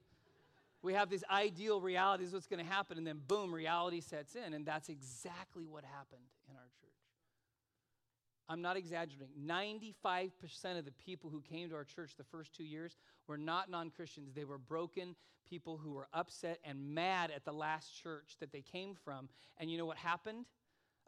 we 0.82 0.94
have 0.94 1.10
this 1.10 1.24
ideal 1.30 1.80
reality, 1.80 2.24
is 2.24 2.32
what's 2.32 2.46
going 2.46 2.64
to 2.64 2.70
happen, 2.70 2.96
and 2.96 3.06
then 3.06 3.20
boom, 3.26 3.54
reality 3.54 4.00
sets 4.00 4.34
in. 4.34 4.54
And 4.54 4.64
that's 4.64 4.88
exactly 4.88 5.66
what 5.66 5.84
happened 5.84 6.22
in 6.48 6.56
our 6.56 6.62
church. 6.62 6.90
I'm 8.48 8.62
not 8.62 8.76
exaggerating. 8.76 9.28
95% 9.46 10.78
of 10.78 10.84
the 10.84 10.92
people 10.92 11.30
who 11.30 11.40
came 11.40 11.68
to 11.68 11.74
our 11.76 11.84
church 11.84 12.12
the 12.16 12.24
first 12.24 12.54
two 12.54 12.64
years 12.64 12.96
were 13.28 13.38
not 13.38 13.70
non 13.70 13.90
Christians. 13.90 14.32
They 14.34 14.44
were 14.44 14.58
broken 14.58 15.14
people 15.48 15.76
who 15.76 15.92
were 15.92 16.08
upset 16.12 16.58
and 16.64 16.94
mad 16.94 17.30
at 17.30 17.44
the 17.44 17.52
last 17.52 17.90
church 18.02 18.36
that 18.40 18.50
they 18.50 18.62
came 18.62 18.94
from. 19.04 19.28
And 19.58 19.70
you 19.70 19.78
know 19.78 19.86
what 19.86 19.98
happened? 19.98 20.46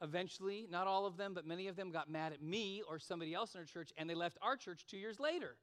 Eventually, 0.00 0.66
not 0.70 0.86
all 0.86 1.06
of 1.06 1.16
them, 1.16 1.34
but 1.34 1.46
many 1.46 1.68
of 1.68 1.76
them 1.76 1.90
got 1.90 2.10
mad 2.10 2.32
at 2.32 2.42
me 2.42 2.82
or 2.88 2.98
somebody 2.98 3.34
else 3.34 3.54
in 3.54 3.60
our 3.60 3.66
church, 3.66 3.92
and 3.96 4.08
they 4.08 4.14
left 4.14 4.38
our 4.42 4.56
church 4.56 4.84
two 4.86 4.96
years 4.96 5.20
later. 5.20 5.56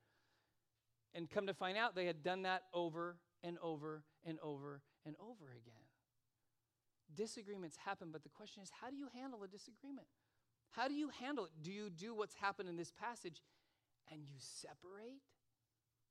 And 1.13 1.29
come 1.29 1.47
to 1.47 1.53
find 1.53 1.77
out, 1.77 1.95
they 1.95 2.05
had 2.05 2.23
done 2.23 2.43
that 2.43 2.63
over 2.73 3.17
and 3.43 3.57
over 3.61 4.03
and 4.25 4.37
over 4.41 4.81
and 5.05 5.15
over 5.19 5.45
again. 5.51 5.73
Disagreements 7.15 7.77
happen, 7.83 8.09
but 8.11 8.23
the 8.23 8.29
question 8.29 8.61
is 8.61 8.69
how 8.81 8.89
do 8.89 8.95
you 8.95 9.07
handle 9.13 9.43
a 9.43 9.47
disagreement? 9.47 10.07
How 10.71 10.87
do 10.87 10.93
you 10.93 11.09
handle 11.19 11.45
it? 11.45 11.51
Do 11.61 11.71
you 11.71 11.89
do 11.89 12.13
what's 12.13 12.35
happened 12.35 12.69
in 12.69 12.77
this 12.77 12.91
passage 12.91 13.41
and 14.11 14.21
you 14.21 14.35
separate? 14.37 15.21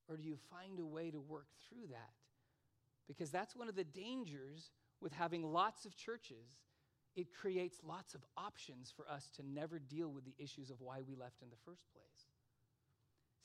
Or 0.09 0.17
do 0.17 0.23
you 0.23 0.37
find 0.51 0.81
a 0.81 0.87
way 0.87 1.11
to 1.11 1.21
work 1.21 1.47
through 1.69 1.89
that? 1.91 2.13
Because 3.07 3.31
that's 3.31 3.55
one 3.55 3.69
of 3.69 3.77
the 3.77 3.85
dangers 3.85 4.71
with 5.01 5.13
having 5.13 5.43
lots 5.43 5.85
of 5.85 5.97
churches. 5.97 6.59
It 7.17 7.29
creates 7.35 7.81
lots 7.87 8.15
of 8.15 8.25
options 8.37 8.93
for 8.95 9.09
us 9.11 9.29
to 9.37 9.43
never 9.43 9.79
deal 9.79 10.09
with 10.09 10.25
the 10.25 10.35
issues 10.38 10.71
of 10.71 10.81
why 10.81 11.00
we 11.07 11.17
left 11.17 11.43
in 11.43 11.50
the 11.50 11.57
first 11.65 11.85
place. 11.93 12.27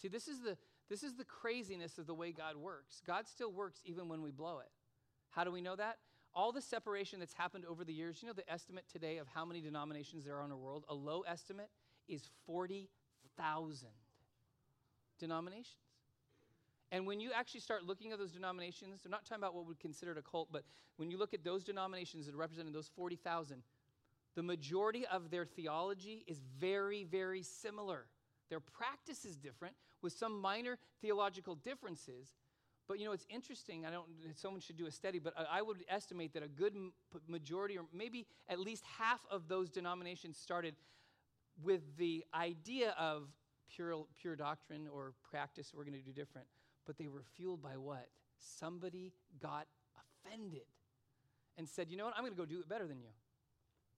See, 0.02 0.08
this 0.08 0.28
is 0.28 0.42
the, 0.42 0.58
this 0.90 1.04
is 1.04 1.16
the 1.16 1.24
craziness 1.24 1.98
of 1.98 2.08
the 2.08 2.14
way 2.14 2.32
God 2.32 2.56
works. 2.56 3.02
God 3.06 3.28
still 3.28 3.52
works 3.52 3.80
even 3.86 4.08
when 4.10 4.22
we 4.22 4.32
blow 4.32 4.60
it. 4.60 4.70
How 5.32 5.44
do 5.44 5.52
we 5.52 5.62
know 5.62 5.76
that? 5.76 5.98
all 6.36 6.52
the 6.52 6.62
separation 6.62 7.20
that's 7.20 7.34
happened 7.34 7.66
over 7.66 7.84
the 7.84 7.94
years, 7.94 8.20
you 8.22 8.28
know 8.28 8.34
the 8.34 8.50
estimate 8.52 8.86
today 8.92 9.18
of 9.18 9.28
how 9.28 9.46
many 9.46 9.62
denominations 9.62 10.26
there 10.26 10.38
are 10.38 10.44
in 10.44 10.50
the 10.50 10.58
world? 10.58 10.84
A 10.90 10.94
low 10.94 11.22
estimate 11.22 11.70
is 12.08 12.30
40,000 12.46 13.88
denominations. 15.20 15.78
And 16.94 17.08
when 17.08 17.20
you 17.20 17.32
actually 17.36 17.62
start 17.62 17.86
looking 17.86 18.12
at 18.12 18.20
those 18.20 18.32
denominations, 18.32 19.02
I'm 19.04 19.10
not 19.10 19.26
talking 19.26 19.42
about 19.42 19.56
what 19.56 19.66
we 19.66 19.74
consider 19.74 20.12
a 20.12 20.22
cult, 20.22 20.50
but 20.52 20.64
when 20.98 21.10
you 21.10 21.18
look 21.18 21.34
at 21.34 21.44
those 21.44 21.64
denominations 21.64 22.28
that 22.28 22.36
represent 22.36 22.72
those 22.72 22.88
40,000, 22.96 23.64
The 24.36 24.44
majority 24.44 25.06
of 25.06 25.30
their 25.30 25.46
theology 25.46 26.24
is 26.28 26.42
very, 26.60 27.04
very 27.04 27.44
similar. 27.44 28.06
Their 28.50 28.60
practice 28.60 29.26
is 29.26 29.38
different 29.38 29.76
with 30.02 30.14
some 30.14 30.40
minor 30.40 30.78
theological 31.02 31.56
differences. 31.56 32.36
But 32.88 33.00
you 33.00 33.06
know, 33.06 33.12
it's 33.12 33.28
interesting. 33.30 33.86
I 33.86 33.92
don't, 33.92 34.08
someone 34.36 34.60
should 34.60 34.78
do 34.78 34.88
a 34.88 34.92
study, 34.92 35.20
but 35.20 35.34
I 35.52 35.62
would 35.62 35.78
estimate 35.88 36.34
that 36.34 36.44
a 36.44 36.48
good 36.48 36.76
majority, 37.28 37.78
or 37.78 37.86
maybe 37.94 38.26
at 38.50 38.60
least 38.60 38.84
half 39.00 39.22
of 39.32 39.48
those 39.48 39.70
denominations 39.70 40.38
started 40.38 40.76
with 41.64 41.82
the 41.98 42.26
idea 42.34 42.94
of 43.00 43.30
pure, 43.74 44.06
pure 44.20 44.36
doctrine 44.36 44.88
or 44.94 45.14
practice 45.30 45.72
we're 45.76 45.86
going 45.86 45.98
to 45.98 46.02
do 46.02 46.12
different. 46.12 46.48
But 46.86 46.98
they 46.98 47.08
were 47.08 47.24
fueled 47.36 47.62
by 47.62 47.78
what? 47.78 48.08
Somebody 48.38 49.14
got 49.42 49.68
offended 49.96 50.68
and 51.58 51.68
said, 51.68 51.90
you 51.90 51.98
know 51.98 52.06
what? 52.06 52.14
I'm 52.16 52.24
going 52.24 52.34
to 52.34 52.38
go 52.38 52.46
do 52.46 52.60
it 52.60 52.68
better 52.68 52.88
than 52.88 53.00
you. 53.00 53.10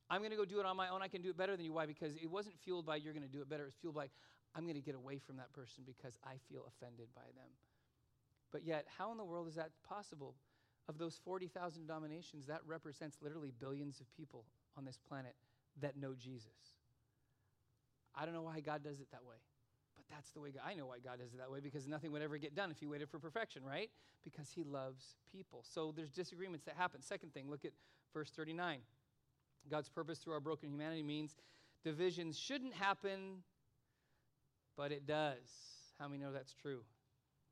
I'm 0.10 0.20
going 0.20 0.32
to 0.32 0.38
go 0.38 0.46
do 0.46 0.60
it 0.60 0.65
on 0.65 0.77
my 0.77 0.89
own. 0.89 1.01
I 1.01 1.08
can 1.08 1.22
do 1.22 1.30
it 1.30 1.38
better 1.38 1.56
than 1.56 1.65
you. 1.65 1.74
Why? 1.74 1.86
Because 1.86 2.15
it 2.15 2.30
wasn't 2.30 2.60
fueled 2.60 2.86
by 2.86 2.98
you're 2.98 3.13
going 3.13 3.25
to 3.25 3.32
do 3.32 3.42
it 3.42 3.50
better. 3.50 3.63
It 3.63 3.68
was 3.68 3.75
fueled 3.82 3.96
by 3.96 4.10
I'm 4.56 4.63
going 4.63 4.75
to 4.75 4.82
get 4.82 4.96
away 4.96 5.18
from 5.18 5.38
that 5.38 5.51
person 5.51 5.84
because 5.86 6.18
I 6.24 6.36
feel 6.50 6.65
offended 6.68 7.08
by 7.15 7.25
them. 7.36 7.50
But 8.51 8.63
yet, 8.65 8.86
how 8.98 9.12
in 9.12 9.18
the 9.18 9.25
world 9.25 9.48
is 9.48 9.56
that 9.56 9.72
possible? 9.88 10.36
Of 10.88 11.00
those 11.00 11.20
40,000 11.25 11.88
denominations, 11.88 12.46
that 12.46 12.62
represents 12.65 13.18
literally 13.22 13.51
billions 13.60 14.00
of 14.00 14.06
people 14.15 14.46
on 14.77 14.86
this 14.86 15.00
planet 15.10 15.34
that 15.82 15.98
know 15.98 16.13
Jesus. 16.13 16.77
I 18.13 18.24
don't 18.24 18.36
know 18.36 18.44
why 18.44 18.60
God 18.60 18.84
does 18.84 19.00
it 19.00 19.08
that 19.12 19.25
way, 19.25 19.38
but 20.07 20.15
that's 20.15 20.31
the 20.31 20.39
way 20.39 20.51
God, 20.51 20.63
I 20.65 20.74
know 20.74 20.88
why 20.88 21.00
God 21.00 21.19
does 21.19 21.33
it 21.33 21.38
that 21.38 21.51
way 21.51 21.59
because 21.59 21.88
nothing 21.88 22.12
would 22.12 22.21
ever 22.21 22.38
get 22.38 22.55
done 22.55 22.71
if 22.71 22.79
He 22.79 22.88
waited 22.88 23.09
for 23.09 23.19
perfection, 23.19 23.63
right? 23.63 23.89
Because 24.24 24.51
He 24.53 24.63
loves 24.63 25.15
people. 25.31 25.63
So 25.63 25.93
there's 25.95 26.12
disagreements 26.12 26.65
that 26.65 26.75
happen. 26.75 27.01
Second 27.01 27.33
thing, 27.33 27.50
look 27.50 27.65
at 27.65 27.71
verse 28.13 28.29
39. 28.31 28.79
God's 29.69 29.89
purpose 29.89 30.19
through 30.19 30.33
our 30.33 30.39
broken 30.39 30.69
humanity 30.69 31.03
means 31.03 31.35
divisions 31.83 32.38
shouldn't 32.38 32.74
happen, 32.74 33.43
but 34.77 34.91
it 34.91 35.07
does. 35.07 35.50
How 36.00 36.07
many 36.07 36.21
know 36.21 36.31
that's 36.31 36.53
true? 36.53 36.81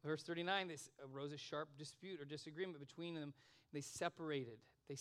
Verse 0.03 0.21
39, 0.23 0.67
this 0.67 0.89
arose 1.13 1.31
a 1.31 1.37
sharp 1.37 1.69
dispute 1.77 2.19
or 2.21 2.25
disagreement 2.25 2.79
between 2.79 3.15
them. 3.15 3.33
They 3.71 3.81
separated. 3.81 4.57
They, 4.89 4.97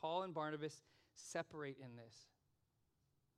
Paul 0.00 0.22
and 0.22 0.32
Barnabas 0.32 0.82
separate 1.16 1.76
in 1.78 1.96
this. 1.96 2.14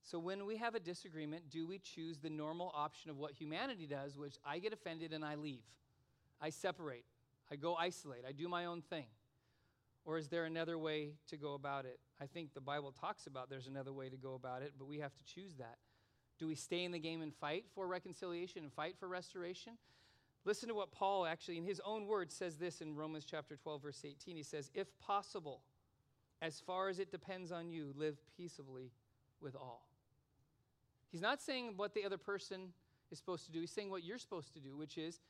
So 0.06 0.20
when 0.20 0.46
we 0.46 0.56
have 0.58 0.76
a 0.76 0.80
disagreement, 0.80 1.50
do 1.50 1.66
we 1.66 1.80
choose 1.80 2.18
the 2.18 2.30
normal 2.30 2.70
option 2.76 3.10
of 3.10 3.18
what 3.18 3.32
humanity 3.32 3.88
does, 3.88 4.16
which 4.16 4.36
I 4.44 4.60
get 4.60 4.72
offended 4.72 5.12
and 5.12 5.24
I 5.24 5.34
leave? 5.34 5.64
I 6.40 6.50
separate. 6.50 7.04
I 7.50 7.56
go 7.56 7.74
isolate. 7.74 8.24
I 8.26 8.30
do 8.30 8.48
my 8.48 8.66
own 8.66 8.82
thing. 8.82 9.06
Or 10.04 10.16
is 10.16 10.28
there 10.28 10.44
another 10.44 10.78
way 10.78 11.14
to 11.26 11.36
go 11.36 11.54
about 11.54 11.86
it? 11.86 11.98
I 12.20 12.26
think 12.26 12.54
the 12.54 12.60
Bible 12.60 12.92
talks 12.92 13.26
about 13.26 13.50
there's 13.50 13.66
another 13.66 13.92
way 13.92 14.08
to 14.08 14.16
go 14.16 14.34
about 14.34 14.62
it, 14.62 14.74
but 14.78 14.86
we 14.86 15.00
have 15.00 15.12
to 15.16 15.24
choose 15.24 15.56
that. 15.56 15.78
Do 16.38 16.46
we 16.46 16.54
stay 16.54 16.84
in 16.84 16.92
the 16.92 17.00
game 17.00 17.20
and 17.20 17.34
fight 17.34 17.64
for 17.74 17.88
reconciliation 17.88 18.62
and 18.62 18.72
fight 18.72 18.94
for 19.00 19.08
restoration? 19.08 19.72
Listen 20.44 20.68
to 20.68 20.74
what 20.76 20.92
Paul 20.92 21.26
actually, 21.26 21.58
in 21.58 21.64
his 21.64 21.80
own 21.84 22.06
words, 22.06 22.32
says 22.32 22.58
this 22.58 22.80
in 22.80 22.94
Romans 22.94 23.24
chapter 23.28 23.56
12, 23.56 23.82
verse 23.82 24.02
18. 24.04 24.36
He 24.36 24.44
says, 24.44 24.70
If 24.72 24.86
possible, 25.00 25.62
as 26.40 26.60
far 26.60 26.88
as 26.88 27.00
it 27.00 27.10
depends 27.10 27.50
on 27.50 27.70
you, 27.70 27.92
live 27.96 28.18
peaceably 28.36 28.92
with 29.40 29.56
all. 29.56 29.85
He's 31.10 31.20
not 31.20 31.40
saying 31.40 31.74
what 31.76 31.94
the 31.94 32.04
other 32.04 32.18
person 32.18 32.72
is 33.10 33.18
supposed 33.18 33.46
to 33.46 33.52
do. 33.52 33.60
He's 33.60 33.70
saying 33.70 33.90
what 33.90 34.04
you're 34.04 34.18
supposed 34.18 34.52
to 34.54 34.60
do, 34.60 34.76
which 34.76 34.98
is 34.98 35.20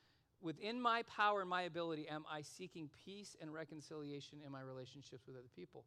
within 0.40 0.80
my 0.80 1.02
power 1.02 1.40
and 1.40 1.50
my 1.50 1.62
ability, 1.62 2.08
am 2.08 2.24
I 2.30 2.42
seeking 2.42 2.90
peace 3.04 3.36
and 3.40 3.52
reconciliation 3.52 4.38
in 4.44 4.52
my 4.52 4.60
relationships 4.60 5.26
with 5.26 5.36
other 5.36 5.48
people? 5.54 5.84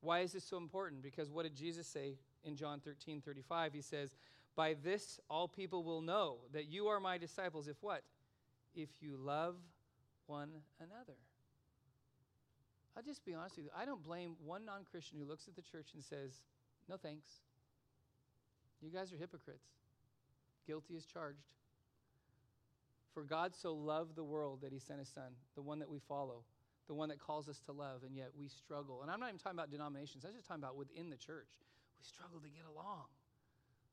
Why 0.00 0.20
is 0.20 0.32
this 0.32 0.44
so 0.44 0.56
important? 0.56 1.02
Because 1.02 1.30
what 1.30 1.44
did 1.44 1.54
Jesus 1.54 1.86
say 1.86 2.18
in 2.44 2.56
John 2.56 2.80
13 2.80 3.22
35? 3.22 3.72
He 3.72 3.80
says, 3.80 4.16
By 4.54 4.74
this 4.74 5.18
all 5.30 5.48
people 5.48 5.82
will 5.82 6.02
know 6.02 6.38
that 6.52 6.66
you 6.66 6.88
are 6.88 7.00
my 7.00 7.18
disciples, 7.18 7.68
if 7.68 7.76
what? 7.80 8.02
If 8.74 8.90
you 9.00 9.16
love 9.16 9.56
one 10.26 10.50
another. 10.80 11.18
I'll 12.96 13.02
just 13.02 13.24
be 13.24 13.34
honest 13.34 13.56
with 13.56 13.66
you. 13.66 13.70
I 13.76 13.84
don't 13.84 14.02
blame 14.02 14.36
one 14.44 14.64
non 14.64 14.84
Christian 14.88 15.18
who 15.18 15.26
looks 15.26 15.48
at 15.48 15.56
the 15.56 15.62
church 15.62 15.88
and 15.94 16.02
says, 16.02 16.32
No 16.88 16.96
thanks. 16.96 17.26
You 18.82 18.90
guys 18.90 19.12
are 19.12 19.16
hypocrites. 19.16 19.66
Guilty 20.66 20.96
as 20.96 21.04
charged. 21.04 21.44
For 23.12 23.22
God 23.22 23.54
so 23.54 23.74
loved 23.74 24.16
the 24.16 24.24
world 24.24 24.60
that 24.62 24.72
he 24.72 24.78
sent 24.78 24.98
his 24.98 25.08
son, 25.08 25.32
the 25.54 25.62
one 25.62 25.78
that 25.78 25.90
we 25.90 26.00
follow, 26.00 26.42
the 26.88 26.94
one 26.94 27.08
that 27.10 27.20
calls 27.20 27.48
us 27.48 27.60
to 27.66 27.72
love, 27.72 28.02
and 28.04 28.16
yet 28.16 28.30
we 28.36 28.48
struggle. 28.48 29.02
And 29.02 29.10
I'm 29.10 29.20
not 29.20 29.28
even 29.28 29.38
talking 29.38 29.58
about 29.58 29.70
denominations, 29.70 30.24
I'm 30.24 30.34
just 30.34 30.48
talking 30.48 30.62
about 30.62 30.76
within 30.76 31.10
the 31.10 31.16
church. 31.16 31.48
We 31.98 32.04
struggle 32.04 32.40
to 32.40 32.48
get 32.48 32.64
along. 32.68 33.04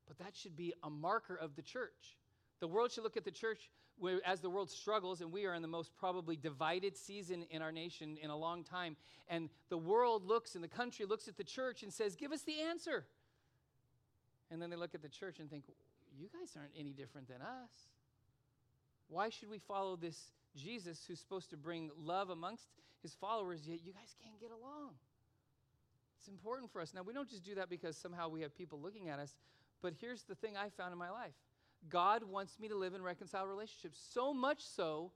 But 0.08 0.18
that 0.18 0.36
should 0.36 0.56
be 0.56 0.74
a 0.84 0.90
marker 0.90 1.36
of 1.36 1.56
the 1.56 1.62
church. 1.62 2.18
The 2.60 2.68
world 2.68 2.92
should 2.92 3.04
look 3.04 3.18
at 3.18 3.24
the 3.24 3.32
church 3.32 3.70
as 4.26 4.42
the 4.42 4.50
world 4.50 4.70
struggles, 4.70 5.22
and 5.22 5.32
we 5.32 5.46
are 5.46 5.54
in 5.54 5.62
the 5.62 5.68
most 5.68 5.92
probably 5.96 6.36
divided 6.36 6.98
season 6.98 7.44
in 7.50 7.62
our 7.62 7.72
nation 7.72 8.18
in 8.22 8.30
a 8.30 8.38
long 8.38 8.64
time. 8.64 8.98
And 9.30 9.50
the 9.70 9.78
world 9.78 10.26
looks 10.26 10.56
and 10.56 10.64
the 10.64 10.68
country 10.68 11.06
looks 11.06 11.28
at 11.28 11.38
the 11.38 11.44
church 11.44 11.84
and 11.84 11.94
says, 11.94 12.16
Give 12.16 12.32
us 12.32 12.42
the 12.42 12.62
answer. 12.62 13.06
And 14.52 14.62
then 14.62 14.70
they 14.70 14.76
look 14.76 14.94
at 14.94 15.02
the 15.02 15.10
church 15.10 15.40
and 15.40 15.50
think, 15.50 15.64
You 16.18 16.28
guys 16.28 16.54
aren't 16.58 16.74
any 16.78 16.92
different 16.92 17.28
than 17.28 17.42
us. 17.42 17.72
Why 19.08 19.30
should 19.30 19.50
we 19.50 19.60
follow 19.60 19.96
this 19.96 20.32
Jesus 20.56 21.04
who's 21.08 21.20
supposed 21.20 21.50
to 21.52 21.58
bring 21.58 21.90
love 21.98 22.30
amongst 22.30 22.66
his 23.02 23.14
followers, 23.14 23.62
yet 23.66 23.80
you 23.84 23.94
guys 23.94 24.16
can't 24.24 24.40
get 24.40 24.52
along? 24.52 24.92
It's 26.20 26.28
important 26.28 26.72
for 26.72 26.82
us. 26.82 26.94
Now, 26.94 27.02
we 27.02 27.14
don't 27.14 27.30
just 27.30 27.44
do 27.44 27.56
that 27.56 27.70
because 27.70 27.98
somehow 27.98 28.30
we 28.30 28.42
have 28.42 28.56
people 28.56 28.80
looking 28.80 29.10
at 29.10 29.20
us, 29.20 29.34
but 29.82 29.94
here's 30.00 30.24
the 30.24 30.36
thing 30.36 30.56
I 30.56 30.70
found 30.70 30.92
in 30.92 31.00
my 31.00 31.10
life 31.10 31.34
God 31.90 32.24
wants 32.24 32.60
me 32.60 32.68
to 32.68 32.76
live 32.76 32.94
in 32.94 33.02
reconciled 33.02 33.50
relationships, 33.50 34.00
so 34.14 34.34
much 34.34 34.64
so, 34.64 35.12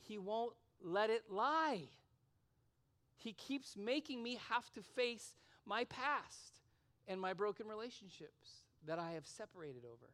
he 0.00 0.18
won't 0.18 0.54
let 0.82 1.10
it 1.10 1.24
lie. 1.30 1.82
He 3.16 3.32
keeps 3.32 3.76
making 3.76 4.22
me 4.22 4.38
have 4.48 4.70
to 4.72 4.82
face 4.82 5.34
my 5.64 5.84
past 5.84 6.60
and 7.06 7.20
my 7.20 7.32
broken 7.32 7.66
relationships 7.66 8.67
that 8.86 8.98
I 8.98 9.12
have 9.12 9.26
separated 9.26 9.84
over. 9.84 10.10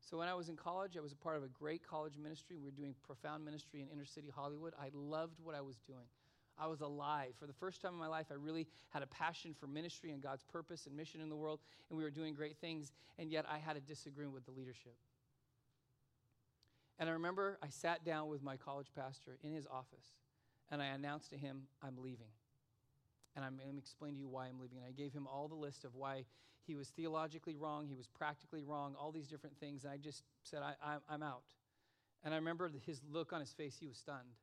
So 0.00 0.18
when 0.18 0.28
I 0.28 0.34
was 0.34 0.48
in 0.48 0.56
college, 0.56 0.96
I 0.96 1.00
was 1.00 1.12
a 1.12 1.16
part 1.16 1.36
of 1.36 1.42
a 1.42 1.48
great 1.48 1.82
college 1.82 2.16
ministry. 2.16 2.56
We 2.56 2.64
were 2.64 2.70
doing 2.70 2.94
profound 3.04 3.44
ministry 3.44 3.80
in 3.80 3.88
inner 3.88 4.04
city 4.04 4.30
Hollywood. 4.34 4.72
I 4.80 4.90
loved 4.94 5.40
what 5.42 5.56
I 5.56 5.60
was 5.60 5.76
doing. 5.86 6.06
I 6.58 6.68
was 6.68 6.80
alive. 6.80 7.32
For 7.38 7.46
the 7.46 7.52
first 7.52 7.82
time 7.82 7.92
in 7.92 7.98
my 7.98 8.06
life, 8.06 8.26
I 8.30 8.34
really 8.34 8.66
had 8.90 9.02
a 9.02 9.06
passion 9.06 9.54
for 9.58 9.66
ministry 9.66 10.12
and 10.12 10.22
God's 10.22 10.42
purpose 10.44 10.86
and 10.86 10.96
mission 10.96 11.20
in 11.20 11.28
the 11.28 11.36
world, 11.36 11.60
and 11.90 11.98
we 11.98 12.04
were 12.04 12.10
doing 12.10 12.34
great 12.34 12.56
things, 12.58 12.92
and 13.18 13.30
yet 13.30 13.44
I 13.50 13.58
had 13.58 13.76
a 13.76 13.80
disagreement 13.80 14.34
with 14.34 14.46
the 14.46 14.52
leadership. 14.52 14.94
And 16.98 17.10
I 17.10 17.12
remember 17.12 17.58
I 17.62 17.68
sat 17.68 18.04
down 18.04 18.28
with 18.28 18.42
my 18.42 18.56
college 18.56 18.88
pastor 18.94 19.38
in 19.42 19.52
his 19.52 19.66
office, 19.66 20.14
and 20.70 20.80
I 20.80 20.86
announced 20.86 21.30
to 21.30 21.36
him, 21.36 21.62
I'm 21.82 21.96
leaving. 21.98 22.30
And 23.34 23.44
I'm 23.44 23.56
going 23.56 23.72
to 23.72 23.78
explain 23.78 24.14
to 24.14 24.20
you 24.20 24.28
why 24.28 24.46
I'm 24.46 24.58
leaving. 24.58 24.78
And 24.78 24.86
I 24.86 24.92
gave 24.92 25.12
him 25.12 25.26
all 25.26 25.46
the 25.46 25.54
list 25.54 25.84
of 25.84 25.94
why 25.94 26.24
he 26.66 26.74
was 26.74 26.88
theologically 26.88 27.56
wrong, 27.56 27.86
he 27.86 27.94
was 27.94 28.08
practically 28.08 28.62
wrong, 28.62 28.94
all 29.00 29.12
these 29.12 29.28
different 29.28 29.58
things. 29.58 29.84
And 29.84 29.92
I 29.92 29.96
just 29.96 30.22
said, 30.42 30.60
I, 30.62 30.96
am 31.14 31.22
out. 31.22 31.42
And 32.24 32.34
I 32.34 32.38
remember 32.38 32.70
his 32.84 33.00
look 33.10 33.32
on 33.32 33.40
his 33.40 33.52
face, 33.52 33.76
he 33.78 33.86
was 33.86 33.96
stunned. 33.96 34.34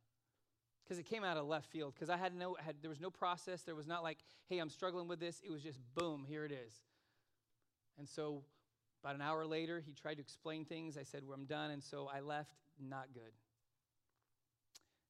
Because 0.84 0.98
it 0.98 1.04
came 1.04 1.24
out 1.24 1.36
of 1.36 1.46
left 1.46 1.66
field. 1.66 1.94
Because 1.94 2.10
I 2.10 2.16
had 2.16 2.34
no, 2.34 2.56
had, 2.60 2.76
there 2.82 2.90
was 2.90 3.00
no 3.00 3.10
process. 3.10 3.62
There 3.62 3.74
was 3.74 3.86
not 3.86 4.02
like, 4.02 4.18
hey, 4.48 4.58
I'm 4.58 4.68
struggling 4.68 5.08
with 5.08 5.18
this. 5.18 5.40
It 5.44 5.50
was 5.50 5.62
just 5.62 5.78
boom, 5.94 6.26
here 6.28 6.44
it 6.44 6.52
is. 6.52 6.74
And 7.98 8.08
so 8.08 8.42
about 9.02 9.14
an 9.14 9.22
hour 9.22 9.46
later, 9.46 9.82
he 9.84 9.92
tried 9.92 10.14
to 10.14 10.20
explain 10.20 10.64
things. 10.64 10.98
I 10.98 11.02
said, 11.02 11.22
well, 11.26 11.34
I'm 11.34 11.46
done. 11.46 11.70
And 11.70 11.82
so 11.82 12.10
I 12.14 12.20
left, 12.20 12.54
not 12.80 13.08
good. 13.14 13.32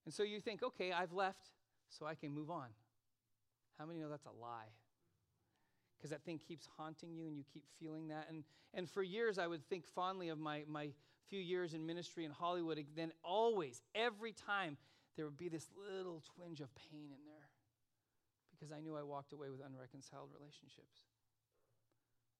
And 0.04 0.12
so 0.12 0.22
you 0.22 0.40
think, 0.40 0.62
okay, 0.62 0.92
I've 0.92 1.12
left, 1.12 1.50
so 1.88 2.06
I 2.06 2.14
can 2.14 2.30
move 2.30 2.50
on. 2.50 2.68
How 3.78 3.86
many 3.86 4.00
know 4.00 4.08
that's 4.08 4.26
a 4.26 4.40
lie? 4.40 4.68
Because 6.04 6.10
that 6.10 6.22
thing 6.26 6.38
keeps 6.38 6.68
haunting 6.76 7.14
you 7.14 7.26
and 7.26 7.34
you 7.34 7.44
keep 7.50 7.64
feeling 7.80 8.08
that. 8.08 8.26
And, 8.28 8.44
and 8.74 8.86
for 8.86 9.02
years, 9.02 9.38
I 9.38 9.46
would 9.46 9.66
think 9.70 9.86
fondly 9.86 10.28
of 10.28 10.38
my, 10.38 10.64
my 10.68 10.90
few 11.30 11.40
years 11.40 11.72
in 11.72 11.86
ministry 11.86 12.26
in 12.26 12.30
Hollywood. 12.30 12.76
And 12.76 12.86
then 12.94 13.10
always, 13.22 13.80
every 13.94 14.34
time, 14.34 14.76
there 15.16 15.24
would 15.24 15.38
be 15.38 15.48
this 15.48 15.66
little 15.74 16.22
twinge 16.36 16.60
of 16.60 16.68
pain 16.74 17.06
in 17.06 17.24
there 17.24 17.48
because 18.52 18.70
I 18.70 18.80
knew 18.80 18.94
I 18.94 19.02
walked 19.02 19.32
away 19.32 19.48
with 19.48 19.60
unreconciled 19.64 20.28
relationships. 20.38 21.06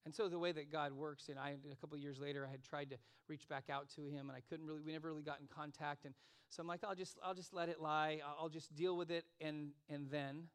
And 0.04 0.14
so 0.14 0.28
the 0.28 0.38
way 0.38 0.52
that 0.52 0.71
God 0.71 0.92
works, 0.92 1.30
and 1.30 1.38
I 1.38 1.54
a 1.73 1.76
couple 1.76 1.97
years 1.97 2.18
later, 2.18 2.47
I 2.47 2.50
had 2.50 2.62
tried 2.62 2.90
to 2.90 2.97
reach 3.28 3.49
back 3.49 3.71
out 3.71 3.88
to 3.97 4.02
him, 4.02 4.28
and 4.28 4.33
I 4.33 4.42
couldn't 4.47 4.66
really. 4.66 4.83
We 4.85 4.92
never 4.92 5.09
really 5.09 5.23
got 5.23 5.40
in 5.40 5.47
contact, 5.47 6.04
and 6.04 6.12
so 6.50 6.61
I'm 6.61 6.66
like, 6.66 6.85
I'll 6.85 6.94
just, 6.94 7.18
I'll 7.25 7.33
just 7.33 7.54
let 7.54 7.71
it 7.71 7.80
lie. 7.80 8.21
I'll 8.38 8.50
just 8.50 8.75
deal 8.75 8.99
with 8.99 9.11
it, 9.11 9.25
and 9.40 9.71
and 9.88 10.11
then, 10.11 10.49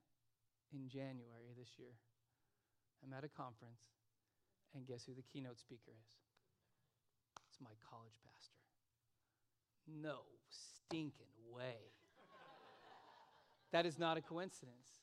in 0.72 0.88
January 0.88 1.50
this 1.58 1.70
year, 1.80 1.96
I'm 3.04 3.14
at 3.14 3.24
a 3.24 3.30
conference, 3.30 3.82
and 4.76 4.86
guess 4.86 5.06
who 5.06 5.14
the 5.14 5.24
keynote 5.24 5.60
speaker 5.60 5.92
is? 5.92 6.18
It's 7.50 7.60
my 7.62 7.74
college 7.90 8.20
pastor. 8.24 8.60
No 9.88 10.20
stinking 10.50 11.34
way. 11.52 11.94
that 13.72 13.86
is 13.86 13.98
not 13.98 14.18
a 14.18 14.22
coincidence. 14.22 15.00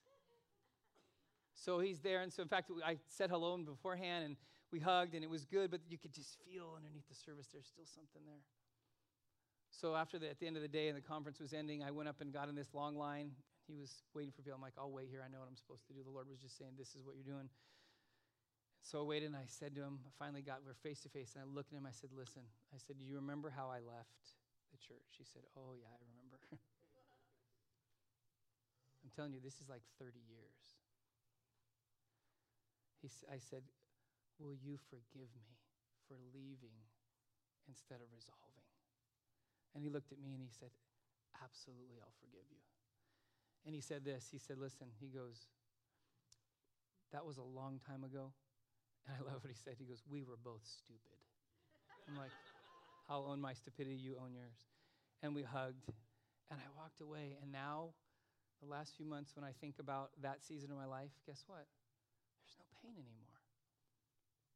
So 1.55 1.81
he's 1.81 2.01
there, 2.01 2.21
and 2.21 2.33
so 2.33 2.43
in 2.43 2.49
fact, 2.49 2.71
I 2.85 2.99
said 3.09 3.31
hello 3.31 3.57
beforehand, 3.57 4.25
and 4.25 4.37
we 4.71 4.79
hugged, 4.79 5.15
and 5.15 5.25
it 5.25 5.31
was 5.31 5.45
good, 5.45 5.71
but 5.71 5.81
you 5.89 5.99
could 5.99 6.13
just 6.13 6.37
feel 6.45 6.75
underneath 6.77 7.09
the 7.09 7.15
service 7.15 7.49
there's 7.53 7.67
still 7.67 7.87
something 7.87 8.23
there. 8.27 8.45
So 9.71 9.95
after 9.95 10.19
the, 10.19 10.31
at 10.31 10.39
the 10.39 10.47
end 10.47 10.57
of 10.57 10.63
the 10.63 10.73
day 10.73 10.89
and 10.89 10.97
the 10.97 11.05
conference 11.05 11.41
was 11.41 11.53
ending, 11.53 11.83
I 11.83 11.91
went 11.91 12.09
up 12.09 12.21
and 12.21 12.33
got 12.33 12.49
in 12.49 12.55
this 12.55 12.73
long 12.73 12.97
line. 12.97 13.33
He 13.67 13.75
was 13.75 14.03
waiting 14.15 14.33
for 14.33 14.43
people. 14.43 14.57
I'm 14.57 14.63
like, 14.63 14.79
I'll 14.79 14.91
wait 14.91 15.09
here. 15.11 15.21
I 15.25 15.29
know 15.29 15.41
what 15.41 15.49
I'm 15.49 15.57
supposed 15.57 15.87
to 15.89 15.93
do. 15.93 16.01
The 16.03 16.11
Lord 16.11 16.29
was 16.29 16.39
just 16.39 16.57
saying, 16.57 16.73
this 16.79 16.95
is 16.95 17.05
what 17.05 17.17
you're 17.17 17.29
doing. 17.29 17.49
So 18.87 19.03
I 19.03 19.03
waited 19.03 19.35
and 19.35 19.35
I 19.35 19.51
said 19.51 19.75
to 19.75 19.83
him, 19.83 19.99
I 20.07 20.15
finally 20.15 20.47
got, 20.47 20.63
we're 20.63 20.79
face 20.79 21.03
to 21.03 21.11
face, 21.11 21.35
and 21.35 21.43
I 21.43 21.47
looked 21.51 21.75
at 21.75 21.83
him, 21.83 21.91
I 21.91 21.97
said, 21.97 22.15
listen, 22.15 22.47
I 22.71 22.79
said, 22.79 22.95
do 22.95 23.03
you 23.03 23.19
remember 23.19 23.51
how 23.51 23.67
I 23.67 23.83
left 23.83 24.39
the 24.71 24.79
church? 24.79 25.19
He 25.19 25.27
said, 25.27 25.43
oh 25.59 25.75
yeah, 25.75 25.91
I 25.91 25.99
remember. 26.07 26.39
I'm 29.03 29.11
telling 29.11 29.35
you, 29.35 29.43
this 29.43 29.59
is 29.59 29.67
like 29.67 29.83
30 29.99 30.23
years. 30.31 30.79
He, 33.03 33.11
I 33.27 33.43
said, 33.43 33.67
will 34.39 34.55
you 34.55 34.79
forgive 34.79 35.35
me 35.35 35.59
for 36.07 36.15
leaving 36.31 36.79
instead 37.67 37.99
of 37.99 38.07
resolving? 38.15 38.71
And 39.75 39.83
he 39.83 39.91
looked 39.91 40.15
at 40.15 40.23
me 40.23 40.31
and 40.31 40.39
he 40.39 40.55
said, 40.55 40.71
absolutely, 41.43 41.99
I'll 41.99 42.15
forgive 42.23 42.47
you. 42.55 42.63
And 43.67 43.75
he 43.75 43.83
said 43.83 44.07
this, 44.07 44.31
he 44.31 44.39
said, 44.39 44.63
listen, 44.63 44.95
he 45.03 45.11
goes, 45.11 45.51
that 47.11 47.27
was 47.27 47.35
a 47.35 47.43
long 47.43 47.83
time 47.83 48.07
ago. 48.07 48.31
And 49.07 49.17
I 49.19 49.21
love 49.23 49.43
what 49.43 49.51
he 49.51 49.59
said. 49.59 49.75
He 49.79 49.87
goes, 49.87 50.03
We 50.11 50.23
were 50.23 50.39
both 50.43 50.63
stupid. 50.67 51.19
I'm 52.07 52.19
like, 52.19 52.35
I'll 53.09 53.27
own 53.31 53.41
my 53.41 53.55
stupidity, 53.55 53.97
you 53.97 54.15
own 54.19 54.35
yours. 54.35 54.59
And 55.23 55.35
we 55.35 55.43
hugged, 55.43 55.91
and 56.51 56.59
I 56.59 56.69
walked 56.79 57.01
away. 57.01 57.39
And 57.43 57.51
now, 57.51 57.95
the 58.63 58.69
last 58.69 58.95
few 58.97 59.07
months, 59.07 59.35
when 59.35 59.45
I 59.45 59.51
think 59.61 59.79
about 59.79 60.11
that 60.23 60.43
season 60.43 60.71
of 60.71 60.79
my 60.79 60.87
life, 60.87 61.11
guess 61.27 61.43
what? 61.47 61.67
There's 62.43 62.59
no 62.59 62.67
pain 62.83 62.95
anymore. 62.95 63.27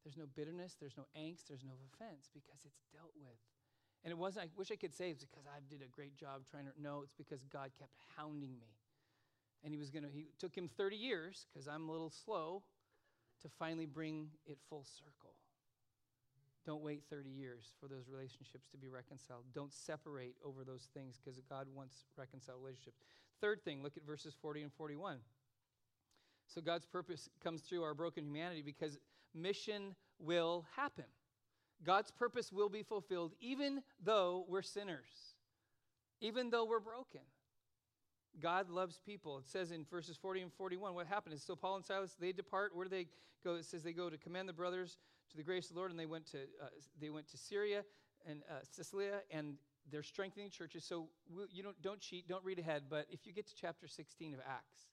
There's 0.03 0.17
no 0.17 0.25
bitterness, 0.35 0.75
there's 0.79 0.97
no 0.97 1.05
angst, 1.13 1.47
there's 1.47 1.63
no 1.63 1.77
offense 1.91 2.31
because 2.33 2.59
it's 2.65 2.81
dealt 2.91 3.13
with. 3.15 3.37
And 4.03 4.11
it 4.11 4.17
wasn't, 4.17 4.45
I 4.45 4.49
wish 4.57 4.71
I 4.71 4.75
could 4.75 4.95
say 4.95 5.11
it's 5.11 5.23
because 5.23 5.45
I 5.45 5.61
did 5.69 5.85
a 5.85 5.89
great 5.91 6.17
job 6.17 6.41
trying 6.49 6.65
to, 6.65 6.71
no, 6.81 7.03
it's 7.03 7.13
because 7.13 7.43
God 7.53 7.69
kept 7.77 7.93
hounding 8.17 8.57
me. 8.57 8.73
And 9.63 9.71
he 9.71 9.77
was 9.77 9.91
going 9.91 10.03
to, 10.03 10.09
he 10.09 10.25
took 10.39 10.57
him 10.57 10.69
30 10.75 10.95
years 10.95 11.45
because 11.53 11.67
I'm 11.67 11.87
a 11.87 11.91
little 11.91 12.09
slow 12.09 12.63
to 13.41 13.49
finally 13.59 13.85
bring 13.85 14.27
it 14.45 14.57
full 14.69 14.83
circle. 14.83 15.35
Don't 16.65 16.83
wait 16.83 17.03
30 17.09 17.29
years 17.29 17.73
for 17.79 17.87
those 17.87 18.07
relationships 18.07 18.67
to 18.71 18.77
be 18.77 18.87
reconciled. 18.87 19.45
Don't 19.53 19.73
separate 19.73 20.35
over 20.45 20.63
those 20.63 20.89
things 20.93 21.19
because 21.23 21.39
God 21.49 21.67
wants 21.73 22.05
reconciled 22.15 22.59
relationships. 22.61 22.97
Third 23.39 23.63
thing, 23.63 23.81
look 23.81 23.97
at 23.97 24.05
verses 24.05 24.35
40 24.39 24.61
and 24.63 24.73
41. 24.73 25.17
So 26.47 26.61
God's 26.61 26.85
purpose 26.85 27.29
comes 27.43 27.61
through 27.61 27.83
our 27.83 27.95
broken 27.95 28.25
humanity 28.25 28.61
because 28.61 28.99
mission 29.33 29.95
will 30.19 30.65
happen. 30.75 31.05
God's 31.83 32.11
purpose 32.11 32.51
will 32.51 32.69
be 32.69 32.83
fulfilled 32.83 33.33
even 33.39 33.81
though 34.03 34.45
we're 34.47 34.61
sinners, 34.61 35.35
even 36.19 36.51
though 36.51 36.65
we're 36.65 36.79
broken. 36.79 37.21
God 38.39 38.69
loves 38.69 38.99
people. 39.05 39.37
It 39.39 39.47
says 39.47 39.71
in 39.71 39.85
verses 39.85 40.17
40 40.17 40.41
and 40.41 40.53
41 40.53 40.95
what 40.95 41.07
happened 41.07 41.35
is 41.35 41.43
so 41.43 41.55
Paul 41.55 41.75
and 41.75 41.85
Silas 41.85 42.15
they 42.19 42.31
depart. 42.31 42.75
Where 42.75 42.85
do 42.85 42.89
they 42.89 43.07
go? 43.43 43.55
It 43.55 43.65
says 43.65 43.83
they 43.83 43.93
go 43.93 44.09
to 44.09 44.17
commend 44.17 44.47
the 44.47 44.53
brothers 44.53 44.97
to 45.31 45.37
the 45.37 45.43
grace 45.43 45.69
of 45.69 45.75
the 45.75 45.79
Lord, 45.79 45.91
and 45.91 45.99
they 45.99 46.05
went 46.05 46.25
to 46.31 46.37
uh, 46.37 46.67
they 46.99 47.09
went 47.09 47.27
to 47.29 47.37
Syria 47.37 47.83
and 48.27 48.41
uh, 48.49 48.59
Cilicia, 48.69 49.21
and 49.31 49.55
they're 49.91 50.03
strengthening 50.03 50.49
churches. 50.49 50.83
So 50.83 51.09
we, 51.29 51.43
you 51.51 51.63
don't 51.63 51.79
don't 51.81 51.99
cheat, 51.99 52.27
don't 52.27 52.43
read 52.43 52.59
ahead. 52.59 52.83
But 52.89 53.07
if 53.09 53.25
you 53.25 53.33
get 53.33 53.47
to 53.47 53.55
chapter 53.55 53.87
16 53.87 54.33
of 54.33 54.39
Acts, 54.47 54.87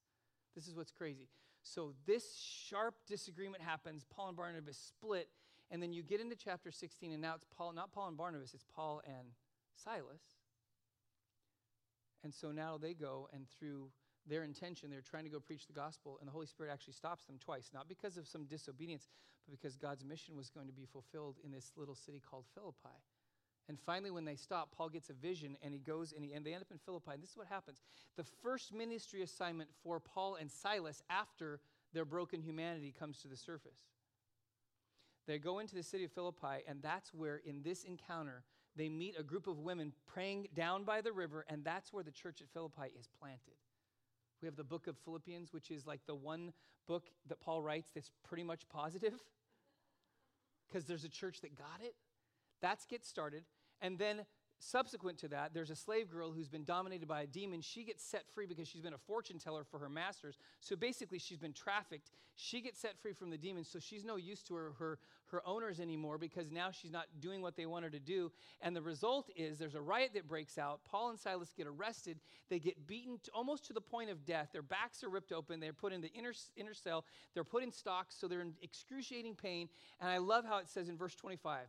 this 0.54 0.66
is 0.66 0.74
what's 0.74 0.92
crazy. 0.92 1.28
So 1.62 1.92
this 2.06 2.36
sharp 2.36 2.94
disagreement 3.06 3.62
happens. 3.62 4.04
Paul 4.10 4.28
and 4.28 4.36
Barnabas 4.36 4.78
split, 4.78 5.28
and 5.70 5.82
then 5.82 5.92
you 5.92 6.02
get 6.02 6.20
into 6.20 6.36
chapter 6.36 6.70
16, 6.70 7.12
and 7.12 7.20
now 7.20 7.34
it's 7.34 7.46
Paul, 7.56 7.72
not 7.72 7.92
Paul 7.92 8.08
and 8.08 8.16
Barnabas, 8.16 8.54
it's 8.54 8.64
Paul 8.74 9.02
and 9.06 9.28
Silas 9.74 10.37
and 12.24 12.34
so 12.34 12.50
now 12.50 12.78
they 12.78 12.94
go, 12.94 13.28
and 13.32 13.46
through 13.58 13.90
their 14.26 14.44
intention, 14.44 14.90
they're 14.90 15.00
trying 15.00 15.24
to 15.24 15.30
go 15.30 15.40
preach 15.40 15.66
the 15.66 15.72
gospel, 15.72 16.18
and 16.20 16.28
the 16.28 16.32
Holy 16.32 16.46
Spirit 16.46 16.70
actually 16.72 16.92
stops 16.92 17.24
them 17.24 17.38
twice, 17.38 17.70
not 17.72 17.88
because 17.88 18.16
of 18.16 18.26
some 18.26 18.44
disobedience, 18.44 19.08
but 19.46 19.58
because 19.58 19.76
God's 19.76 20.04
mission 20.04 20.36
was 20.36 20.50
going 20.50 20.66
to 20.66 20.72
be 20.72 20.84
fulfilled 20.84 21.36
in 21.44 21.50
this 21.50 21.72
little 21.76 21.94
city 21.94 22.20
called 22.20 22.44
Philippi. 22.54 22.96
And 23.68 23.78
finally, 23.78 24.10
when 24.10 24.24
they 24.24 24.36
stop, 24.36 24.74
Paul 24.74 24.88
gets 24.88 25.10
a 25.10 25.12
vision 25.12 25.56
and 25.62 25.74
he 25.74 25.78
goes 25.78 26.12
and, 26.12 26.24
he, 26.24 26.32
and 26.32 26.44
they 26.44 26.54
end 26.54 26.62
up 26.62 26.70
in 26.70 26.78
Philippi. 26.78 27.10
And 27.12 27.22
this 27.22 27.30
is 27.30 27.36
what 27.36 27.48
happens. 27.48 27.82
The 28.16 28.24
first 28.42 28.72
ministry 28.72 29.22
assignment 29.22 29.68
for 29.82 30.00
Paul 30.00 30.36
and 30.36 30.50
Silas 30.50 31.02
after 31.10 31.60
their 31.92 32.06
broken 32.06 32.40
humanity 32.40 32.94
comes 32.98 33.18
to 33.20 33.28
the 33.28 33.36
surface. 33.36 33.78
They 35.26 35.38
go 35.38 35.58
into 35.58 35.74
the 35.74 35.82
city 35.82 36.04
of 36.04 36.12
Philippi, 36.12 36.64
and 36.66 36.80
that's 36.82 37.12
where, 37.12 37.36
in 37.44 37.62
this 37.62 37.84
encounter, 37.84 38.42
they 38.78 38.88
meet 38.88 39.16
a 39.18 39.22
group 39.22 39.46
of 39.46 39.58
women 39.58 39.92
praying 40.06 40.48
down 40.54 40.84
by 40.84 41.00
the 41.00 41.12
river, 41.12 41.44
and 41.48 41.64
that's 41.64 41.92
where 41.92 42.04
the 42.04 42.10
church 42.10 42.40
at 42.40 42.48
Philippi 42.48 42.92
is 42.98 43.08
planted. 43.20 43.56
We 44.40 44.46
have 44.46 44.56
the 44.56 44.64
book 44.64 44.86
of 44.86 44.96
Philippians, 45.04 45.52
which 45.52 45.70
is 45.70 45.86
like 45.86 46.00
the 46.06 46.14
one 46.14 46.52
book 46.86 47.10
that 47.26 47.40
Paul 47.40 47.60
writes 47.60 47.90
that's 47.92 48.10
pretty 48.26 48.44
much 48.44 48.68
positive 48.68 49.14
because 50.68 50.84
there's 50.84 51.04
a 51.04 51.08
church 51.08 51.40
that 51.40 51.56
got 51.56 51.80
it. 51.82 51.94
That's 52.62 52.86
get 52.86 53.04
started. 53.04 53.44
And 53.80 53.98
then 53.98 54.24
subsequent 54.58 55.18
to 55.18 55.28
that, 55.28 55.54
there's 55.54 55.70
a 55.70 55.76
slave 55.76 56.10
girl 56.10 56.32
who's 56.32 56.48
been 56.48 56.64
dominated 56.64 57.06
by 57.06 57.22
a 57.22 57.26
demon. 57.26 57.60
She 57.60 57.84
gets 57.84 58.04
set 58.04 58.24
free 58.34 58.46
because 58.46 58.68
she's 58.68 58.82
been 58.82 58.94
a 58.94 58.98
fortune 58.98 59.38
teller 59.38 59.64
for 59.64 59.78
her 59.78 59.88
masters. 59.88 60.36
So 60.60 60.76
basically, 60.76 61.18
she's 61.18 61.38
been 61.38 61.52
trafficked. 61.52 62.10
She 62.34 62.60
gets 62.60 62.80
set 62.80 62.98
free 63.00 63.12
from 63.12 63.30
the 63.30 63.38
demon, 63.38 63.64
so 63.64 63.78
she's 63.78 64.04
no 64.04 64.16
use 64.16 64.42
to 64.44 64.54
her, 64.54 64.72
her, 64.78 64.98
her 65.26 65.46
owners 65.46 65.80
anymore 65.80 66.18
because 66.18 66.50
now 66.50 66.70
she's 66.70 66.90
not 66.90 67.06
doing 67.20 67.42
what 67.42 67.56
they 67.56 67.66
want 67.66 67.84
her 67.84 67.90
to 67.90 67.98
do. 67.98 68.30
And 68.60 68.74
the 68.74 68.82
result 68.82 69.30
is 69.36 69.58
there's 69.58 69.74
a 69.74 69.80
riot 69.80 70.10
that 70.14 70.28
breaks 70.28 70.58
out. 70.58 70.80
Paul 70.84 71.10
and 71.10 71.18
Silas 71.18 71.52
get 71.56 71.66
arrested. 71.66 72.18
They 72.48 72.58
get 72.58 72.86
beaten 72.86 73.18
to, 73.24 73.30
almost 73.32 73.66
to 73.66 73.72
the 73.72 73.80
point 73.80 74.10
of 74.10 74.24
death. 74.24 74.48
Their 74.52 74.62
backs 74.62 75.02
are 75.04 75.08
ripped 75.08 75.32
open. 75.32 75.60
They're 75.60 75.72
put 75.72 75.92
in 75.92 76.00
the 76.00 76.12
inner, 76.12 76.32
inner 76.56 76.74
cell. 76.74 77.04
They're 77.34 77.44
put 77.44 77.62
in 77.62 77.72
stocks, 77.72 78.16
so 78.18 78.28
they're 78.28 78.40
in 78.40 78.54
excruciating 78.62 79.34
pain. 79.34 79.68
And 80.00 80.10
I 80.10 80.18
love 80.18 80.44
how 80.44 80.58
it 80.58 80.68
says 80.68 80.88
in 80.88 80.96
verse 80.96 81.14
25 81.14 81.66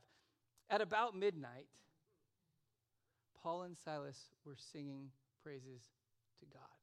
At 0.70 0.82
about 0.82 1.16
midnight, 1.16 1.68
Paul 3.42 3.64
and 3.64 3.78
Silas 3.78 4.30
were 4.46 4.56
singing 4.58 5.12
praises 5.44 5.82
to 6.40 6.46
God. 6.46 6.80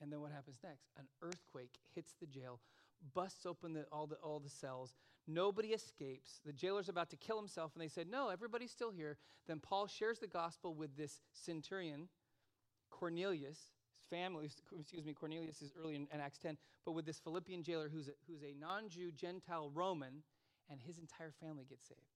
And 0.00 0.12
then 0.12 0.20
what 0.20 0.32
happens 0.32 0.58
next? 0.62 0.90
An 0.98 1.06
earthquake 1.22 1.78
hits 1.94 2.14
the 2.20 2.26
jail, 2.26 2.60
busts 3.14 3.46
open 3.46 3.72
the, 3.72 3.84
all, 3.92 4.06
the, 4.06 4.16
all 4.16 4.40
the 4.40 4.50
cells. 4.50 4.94
Nobody 5.26 5.68
escapes. 5.68 6.40
The 6.44 6.52
jailer's 6.52 6.88
about 6.88 7.10
to 7.10 7.16
kill 7.16 7.38
himself, 7.38 7.72
and 7.74 7.82
they 7.82 7.88
said, 7.88 8.08
No, 8.08 8.28
everybody's 8.28 8.70
still 8.70 8.90
here. 8.90 9.16
Then 9.46 9.60
Paul 9.60 9.86
shares 9.86 10.18
the 10.18 10.26
gospel 10.26 10.74
with 10.74 10.96
this 10.96 11.20
centurion, 11.32 12.08
Cornelius. 12.90 13.58
His 13.96 14.06
family, 14.10 14.50
excuse 14.78 15.04
me, 15.04 15.14
Cornelius 15.14 15.62
is 15.62 15.72
early 15.80 15.94
in, 15.94 16.06
in 16.12 16.20
Acts 16.20 16.38
10, 16.38 16.58
but 16.84 16.92
with 16.92 17.06
this 17.06 17.18
Philippian 17.18 17.62
jailer 17.62 17.88
who's 17.88 18.08
a, 18.08 18.12
who's 18.26 18.42
a 18.42 18.54
non 18.58 18.88
Jew, 18.88 19.10
Gentile 19.12 19.70
Roman, 19.72 20.22
and 20.70 20.80
his 20.80 20.98
entire 20.98 21.32
family 21.40 21.64
gets 21.68 21.86
saved. 21.88 22.13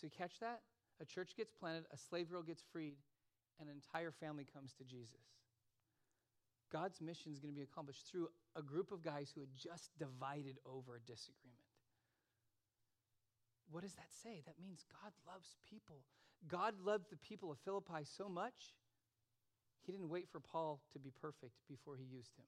So 0.00 0.06
you 0.06 0.10
catch 0.16 0.40
that? 0.40 0.60
A 1.00 1.04
church 1.04 1.36
gets 1.36 1.52
planted, 1.52 1.84
a 1.92 1.98
slave 1.98 2.30
girl 2.30 2.42
gets 2.42 2.62
freed, 2.72 2.94
and 3.58 3.68
an 3.68 3.74
entire 3.74 4.10
family 4.10 4.46
comes 4.50 4.72
to 4.78 4.84
Jesus. 4.84 5.20
God's 6.72 7.00
mission 7.00 7.32
is 7.32 7.38
going 7.38 7.52
to 7.52 7.56
be 7.56 7.64
accomplished 7.64 8.06
through 8.10 8.28
a 8.56 8.62
group 8.62 8.92
of 8.92 9.02
guys 9.02 9.30
who 9.34 9.40
had 9.40 9.50
just 9.54 9.90
divided 9.98 10.56
over 10.64 10.96
a 10.96 11.00
disagreement. 11.00 11.68
What 13.70 13.82
does 13.82 13.94
that 13.94 14.08
say? 14.22 14.42
That 14.46 14.60
means 14.60 14.84
God 15.02 15.12
loves 15.26 15.56
people. 15.68 16.00
God 16.48 16.74
loved 16.82 17.10
the 17.10 17.16
people 17.16 17.50
of 17.50 17.58
Philippi 17.58 18.04
so 18.04 18.28
much, 18.28 18.74
he 19.84 19.92
didn't 19.92 20.08
wait 20.08 20.28
for 20.30 20.40
Paul 20.40 20.80
to 20.92 20.98
be 20.98 21.10
perfect 21.20 21.54
before 21.68 21.96
he 21.96 22.04
used 22.04 22.36
him. 22.36 22.44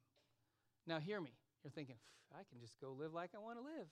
Now, 0.86 0.98
hear 0.98 1.20
me. 1.20 1.32
You're 1.62 1.70
thinking, 1.70 1.96
I 2.32 2.42
can 2.48 2.60
just 2.60 2.80
go 2.80 2.92
live 2.92 3.12
like 3.12 3.30
I 3.34 3.38
want 3.38 3.58
to 3.58 3.64
live. 3.64 3.88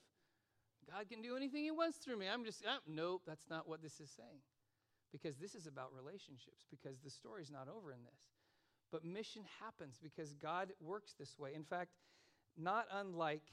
God 0.89 1.09
can 1.09 1.21
do 1.21 1.35
anything 1.35 1.63
He 1.63 1.71
wants 1.71 1.97
through 1.97 2.17
me. 2.17 2.27
I'm 2.27 2.43
just, 2.43 2.63
oh, 2.67 2.79
nope, 2.87 3.23
that's 3.25 3.49
not 3.49 3.67
what 3.67 3.81
this 3.81 3.99
is 3.99 4.09
saying. 4.15 4.41
Because 5.11 5.37
this 5.37 5.55
is 5.55 5.67
about 5.67 5.89
relationships, 5.95 6.65
because 6.69 6.99
the 7.03 7.09
story's 7.09 7.51
not 7.51 7.67
over 7.67 7.91
in 7.91 7.99
this. 8.03 8.19
But 8.91 9.05
mission 9.05 9.43
happens 9.61 9.99
because 10.01 10.33
God 10.33 10.69
works 10.81 11.13
this 11.17 11.37
way. 11.37 11.51
In 11.55 11.63
fact, 11.63 11.91
not 12.57 12.85
unlike, 12.93 13.43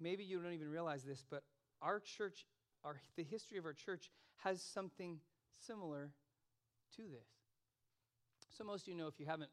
maybe 0.00 0.24
you 0.24 0.40
don't 0.40 0.52
even 0.52 0.68
realize 0.68 1.04
this, 1.04 1.24
but 1.28 1.42
our 1.80 2.00
church, 2.00 2.46
our, 2.84 2.96
the 3.16 3.24
history 3.24 3.58
of 3.58 3.64
our 3.64 3.72
church 3.72 4.10
has 4.44 4.62
something 4.62 5.18
similar 5.66 6.10
to 6.96 7.02
this. 7.02 7.28
So, 8.50 8.64
most 8.64 8.82
of 8.82 8.88
you 8.88 8.94
know, 8.94 9.06
if 9.06 9.18
you 9.18 9.26
haven't, 9.26 9.50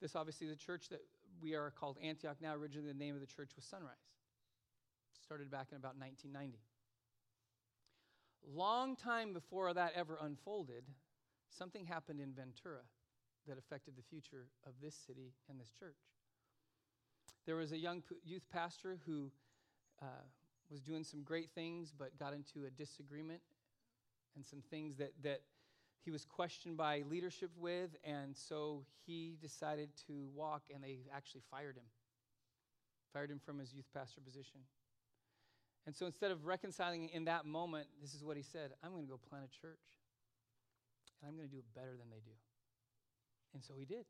this 0.00 0.16
obviously 0.16 0.48
the 0.48 0.56
church 0.56 0.88
that 0.90 1.00
we 1.42 1.54
are 1.54 1.72
called 1.72 1.98
Antioch 2.02 2.36
now, 2.40 2.54
originally 2.54 2.92
the 2.92 2.98
name 2.98 3.14
of 3.14 3.20
the 3.20 3.26
church 3.26 3.50
was 3.56 3.64
Sunrise 3.64 3.94
started 5.24 5.50
back 5.50 5.68
in 5.70 5.76
about 5.76 5.96
1990. 5.98 6.58
Long 8.46 8.94
time 8.94 9.32
before 9.32 9.72
that 9.72 9.92
ever 9.96 10.18
unfolded, 10.20 10.84
something 11.48 11.86
happened 11.86 12.20
in 12.20 12.32
Ventura 12.34 12.82
that 13.48 13.56
affected 13.56 13.94
the 13.96 14.02
future 14.02 14.48
of 14.66 14.72
this 14.82 14.94
city 14.94 15.32
and 15.48 15.58
this 15.58 15.70
church. 15.70 15.96
There 17.46 17.56
was 17.56 17.72
a 17.72 17.78
young 17.78 18.02
p- 18.02 18.16
youth 18.24 18.44
pastor 18.52 18.98
who 19.06 19.30
uh, 20.02 20.26
was 20.70 20.80
doing 20.80 21.04
some 21.04 21.22
great 21.22 21.50
things, 21.54 21.92
but 21.96 22.18
got 22.18 22.34
into 22.34 22.66
a 22.66 22.70
disagreement 22.70 23.40
and 24.36 24.44
some 24.44 24.62
things 24.70 24.96
that, 24.96 25.12
that 25.22 25.40
he 26.04 26.10
was 26.10 26.26
questioned 26.26 26.76
by 26.76 27.02
leadership 27.08 27.50
with, 27.56 27.96
and 28.04 28.36
so 28.36 28.84
he 29.06 29.36
decided 29.40 29.88
to 30.06 30.26
walk, 30.34 30.64
and 30.74 30.84
they 30.84 30.98
actually 31.14 31.42
fired 31.50 31.76
him. 31.76 31.84
Fired 33.12 33.30
him 33.30 33.40
from 33.42 33.58
his 33.58 33.72
youth 33.72 33.88
pastor 33.94 34.20
position. 34.20 34.60
And 35.86 35.94
so 35.94 36.06
instead 36.06 36.30
of 36.30 36.46
reconciling 36.46 37.10
in 37.10 37.26
that 37.26 37.44
moment, 37.44 37.88
this 38.00 38.14
is 38.14 38.24
what 38.24 38.36
he 38.36 38.42
said 38.42 38.72
I'm 38.82 38.92
going 38.92 39.04
to 39.04 39.10
go 39.10 39.20
plant 39.28 39.44
a 39.44 39.52
church, 39.60 39.84
and 41.20 41.28
I'm 41.28 41.36
going 41.36 41.48
to 41.48 41.52
do 41.52 41.60
it 41.60 41.68
better 41.74 41.96
than 41.96 42.08
they 42.10 42.22
do. 42.24 42.34
And 43.52 43.62
so 43.62 43.74
he 43.78 43.84
did. 43.84 44.06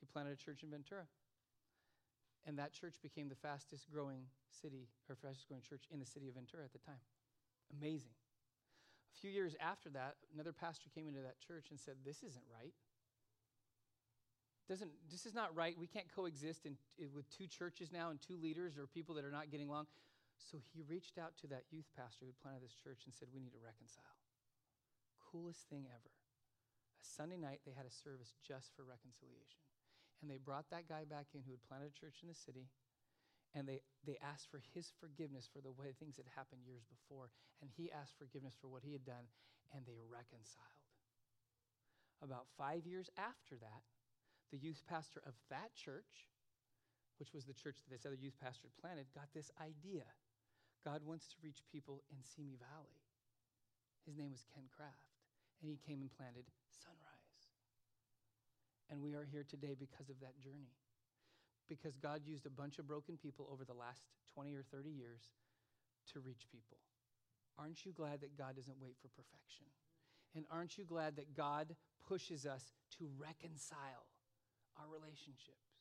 He 0.00 0.06
planted 0.06 0.32
a 0.32 0.36
church 0.36 0.62
in 0.62 0.70
Ventura. 0.70 1.04
And 2.46 2.58
that 2.58 2.74
church 2.74 2.96
became 3.02 3.28
the 3.28 3.40
fastest 3.40 3.90
growing 3.90 4.28
city, 4.50 4.88
or 5.08 5.16
fastest 5.16 5.48
growing 5.48 5.62
church 5.62 5.84
in 5.90 5.98
the 5.98 6.06
city 6.06 6.28
of 6.28 6.34
Ventura 6.34 6.64
at 6.64 6.72
the 6.72 6.78
time. 6.78 7.00
Amazing. 7.80 8.12
A 9.16 9.20
few 9.20 9.30
years 9.30 9.56
after 9.60 9.88
that, 9.90 10.16
another 10.34 10.52
pastor 10.52 10.90
came 10.94 11.08
into 11.08 11.20
that 11.20 11.40
church 11.40 11.68
and 11.70 11.80
said, 11.80 11.94
This 12.04 12.22
isn't 12.22 12.44
right. 12.52 12.74
Doesn't, 14.68 14.90
this 15.10 15.26
is 15.26 15.34
not 15.34 15.54
right. 15.54 15.76
We 15.78 15.86
can't 15.86 16.06
coexist 16.14 16.64
in, 16.64 16.76
with 17.14 17.28
two 17.30 17.46
churches 17.46 17.92
now 17.92 18.10
and 18.10 18.20
two 18.20 18.36
leaders 18.36 18.78
or 18.78 18.86
people 18.86 19.14
that 19.16 19.24
are 19.24 19.30
not 19.30 19.50
getting 19.50 19.68
along. 19.68 19.86
So 20.38 20.58
he 20.72 20.86
reached 20.86 21.18
out 21.18 21.34
to 21.42 21.46
that 21.50 21.70
youth 21.70 21.88
pastor 21.94 22.26
who 22.26 22.36
planted 22.38 22.62
this 22.62 22.76
church 22.78 23.06
and 23.06 23.14
said, 23.14 23.32
We 23.32 23.42
need 23.42 23.56
to 23.56 23.62
reconcile. 23.62 24.18
Coolest 25.18 25.66
thing 25.66 25.90
ever. 25.90 26.12
A 27.00 27.04
Sunday 27.04 27.38
night, 27.38 27.64
they 27.66 27.74
had 27.74 27.88
a 27.88 27.92
service 27.92 28.38
just 28.44 28.70
for 28.76 28.86
reconciliation. 28.86 29.62
And 30.22 30.30
they 30.30 30.38
brought 30.38 30.70
that 30.70 30.88
guy 30.88 31.04
back 31.04 31.34
in 31.34 31.42
who 31.42 31.52
had 31.52 31.66
planted 31.66 31.90
a 31.90 31.98
church 31.98 32.22
in 32.22 32.30
the 32.30 32.38
city. 32.38 32.70
And 33.54 33.66
they, 33.66 33.82
they 34.06 34.18
asked 34.22 34.50
for 34.50 34.62
his 34.74 34.90
forgiveness 34.98 35.46
for 35.50 35.62
the 35.62 35.74
way 35.74 35.94
things 35.94 36.16
had 36.16 36.30
happened 36.34 36.66
years 36.66 36.86
before. 36.86 37.34
And 37.60 37.70
he 37.70 37.90
asked 37.90 38.18
forgiveness 38.18 38.54
for 38.58 38.70
what 38.70 38.86
he 38.86 38.94
had 38.94 39.04
done. 39.04 39.30
And 39.74 39.86
they 39.86 39.98
reconciled. 40.00 40.80
About 42.22 42.46
five 42.56 42.86
years 42.86 43.10
after 43.18 43.58
that, 43.58 43.82
the 44.54 44.58
youth 44.58 44.82
pastor 44.86 45.20
of 45.26 45.34
that 45.50 45.74
church, 45.74 46.30
which 47.18 47.34
was 47.34 47.44
the 47.44 47.58
church 47.58 47.82
that 47.82 47.90
this 47.90 48.06
other 48.06 48.18
youth 48.18 48.38
pastor 48.40 48.70
had 48.70 48.78
planted, 48.78 49.06
got 49.14 49.28
this 49.34 49.50
idea. 49.58 50.06
God 50.84 51.00
wants 51.02 51.26
to 51.32 51.40
reach 51.42 51.64
people 51.72 52.04
in 52.12 52.20
Simi 52.20 52.60
Valley. 52.60 53.00
His 54.04 54.20
name 54.20 54.30
was 54.30 54.44
Ken 54.52 54.68
Kraft. 54.68 55.16
And 55.64 55.72
he 55.72 55.80
came 55.80 56.04
and 56.04 56.12
planted 56.12 56.44
Sunrise. 56.68 57.48
And 58.92 59.00
we 59.00 59.16
are 59.16 59.24
here 59.24 59.48
today 59.48 59.72
because 59.72 60.12
of 60.12 60.20
that 60.20 60.36
journey. 60.36 60.76
Because 61.68 61.96
God 61.96 62.20
used 62.28 62.44
a 62.44 62.52
bunch 62.52 62.78
of 62.78 62.86
broken 62.86 63.16
people 63.16 63.48
over 63.48 63.64
the 63.64 63.72
last 63.72 64.04
20 64.36 64.52
or 64.52 64.62
30 64.68 64.90
years 64.90 65.32
to 66.12 66.20
reach 66.20 66.44
people. 66.52 66.76
Aren't 67.56 67.86
you 67.86 67.92
glad 67.92 68.20
that 68.20 68.36
God 68.36 68.56
doesn't 68.56 68.76
wait 68.76 68.96
for 69.00 69.08
perfection? 69.08 69.72
And 70.36 70.44
aren't 70.50 70.76
you 70.76 70.84
glad 70.84 71.16
that 71.16 71.34
God 71.34 71.76
pushes 72.06 72.44
us 72.44 72.74
to 72.98 73.08
reconcile 73.16 74.04
our 74.76 74.90
relationships? 74.92 75.73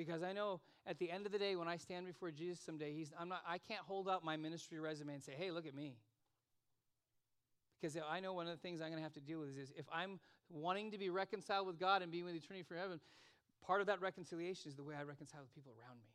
Because 0.00 0.22
I 0.22 0.32
know 0.32 0.60
at 0.86 0.98
the 0.98 1.10
end 1.10 1.26
of 1.26 1.32
the 1.32 1.38
day, 1.38 1.56
when 1.56 1.68
I 1.68 1.76
stand 1.76 2.06
before 2.06 2.30
Jesus 2.30 2.58
someday, 2.58 2.94
he's, 2.94 3.12
I'm 3.20 3.28
not, 3.28 3.42
I 3.46 3.58
can't 3.58 3.82
hold 3.86 4.08
out 4.08 4.24
my 4.24 4.38
ministry 4.38 4.80
resume 4.80 5.12
and 5.12 5.22
say, 5.22 5.32
hey, 5.36 5.50
look 5.50 5.66
at 5.66 5.74
me. 5.74 5.98
Because 7.78 7.98
I 8.10 8.20
know 8.20 8.32
one 8.32 8.46
of 8.46 8.52
the 8.52 8.62
things 8.62 8.80
I'm 8.80 8.88
going 8.88 8.96
to 8.96 9.02
have 9.02 9.12
to 9.12 9.20
deal 9.20 9.40
with 9.40 9.58
is, 9.58 9.74
if 9.76 9.84
I'm 9.92 10.18
wanting 10.48 10.90
to 10.92 10.98
be 10.98 11.10
reconciled 11.10 11.66
with 11.66 11.78
God 11.78 12.00
and 12.00 12.10
be 12.10 12.22
with 12.22 12.34
eternity 12.34 12.64
for 12.66 12.76
heaven, 12.76 12.98
part 13.66 13.82
of 13.82 13.88
that 13.88 14.00
reconciliation 14.00 14.70
is 14.70 14.74
the 14.74 14.82
way 14.82 14.94
I 14.98 15.02
reconcile 15.02 15.42
with 15.42 15.54
people 15.54 15.72
around 15.78 15.98
me. 15.98 16.08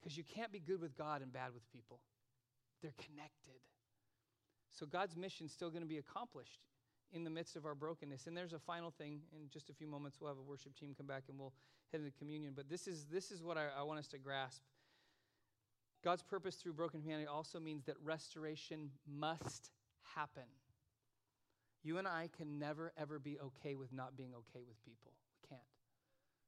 Because 0.00 0.16
you 0.16 0.24
can't 0.24 0.50
be 0.50 0.58
good 0.58 0.80
with 0.80 0.96
God 0.96 1.20
and 1.20 1.30
bad 1.30 1.52
with 1.52 1.70
people, 1.70 2.00
they're 2.80 2.94
connected. 2.96 3.60
So 4.70 4.86
God's 4.86 5.14
mission 5.14 5.44
is 5.44 5.52
still 5.52 5.68
going 5.68 5.82
to 5.82 5.88
be 5.88 5.98
accomplished 5.98 6.60
in 7.12 7.22
the 7.22 7.30
midst 7.30 7.54
of 7.54 7.66
our 7.66 7.74
brokenness. 7.74 8.26
And 8.26 8.34
there's 8.34 8.54
a 8.54 8.58
final 8.58 8.90
thing. 8.90 9.20
In 9.34 9.50
just 9.52 9.68
a 9.68 9.74
few 9.74 9.86
moments, 9.86 10.16
we'll 10.18 10.30
have 10.30 10.38
a 10.38 10.42
worship 10.42 10.74
team 10.74 10.94
come 10.96 11.06
back 11.06 11.24
and 11.28 11.38
we'll 11.38 11.52
head 11.92 12.00
into 12.00 12.12
communion. 12.18 12.52
But 12.56 12.68
this 12.68 12.88
is, 12.88 13.06
this 13.06 13.30
is 13.30 13.42
what 13.42 13.56
I, 13.56 13.66
I 13.78 13.82
want 13.82 13.98
us 14.00 14.08
to 14.08 14.18
grasp. 14.18 14.62
God's 16.02 16.22
purpose 16.22 16.56
through 16.56 16.72
broken 16.72 17.00
humanity 17.00 17.28
also 17.28 17.60
means 17.60 17.84
that 17.84 17.94
restoration 18.02 18.90
must 19.06 19.70
happen. 20.16 20.42
You 21.84 21.98
and 21.98 22.08
I 22.08 22.28
can 22.36 22.58
never, 22.58 22.92
ever 22.96 23.18
be 23.18 23.38
okay 23.40 23.74
with 23.74 23.92
not 23.92 24.16
being 24.16 24.32
okay 24.34 24.64
with 24.66 24.82
people. 24.84 25.12
We 25.42 25.48
can't. 25.48 25.60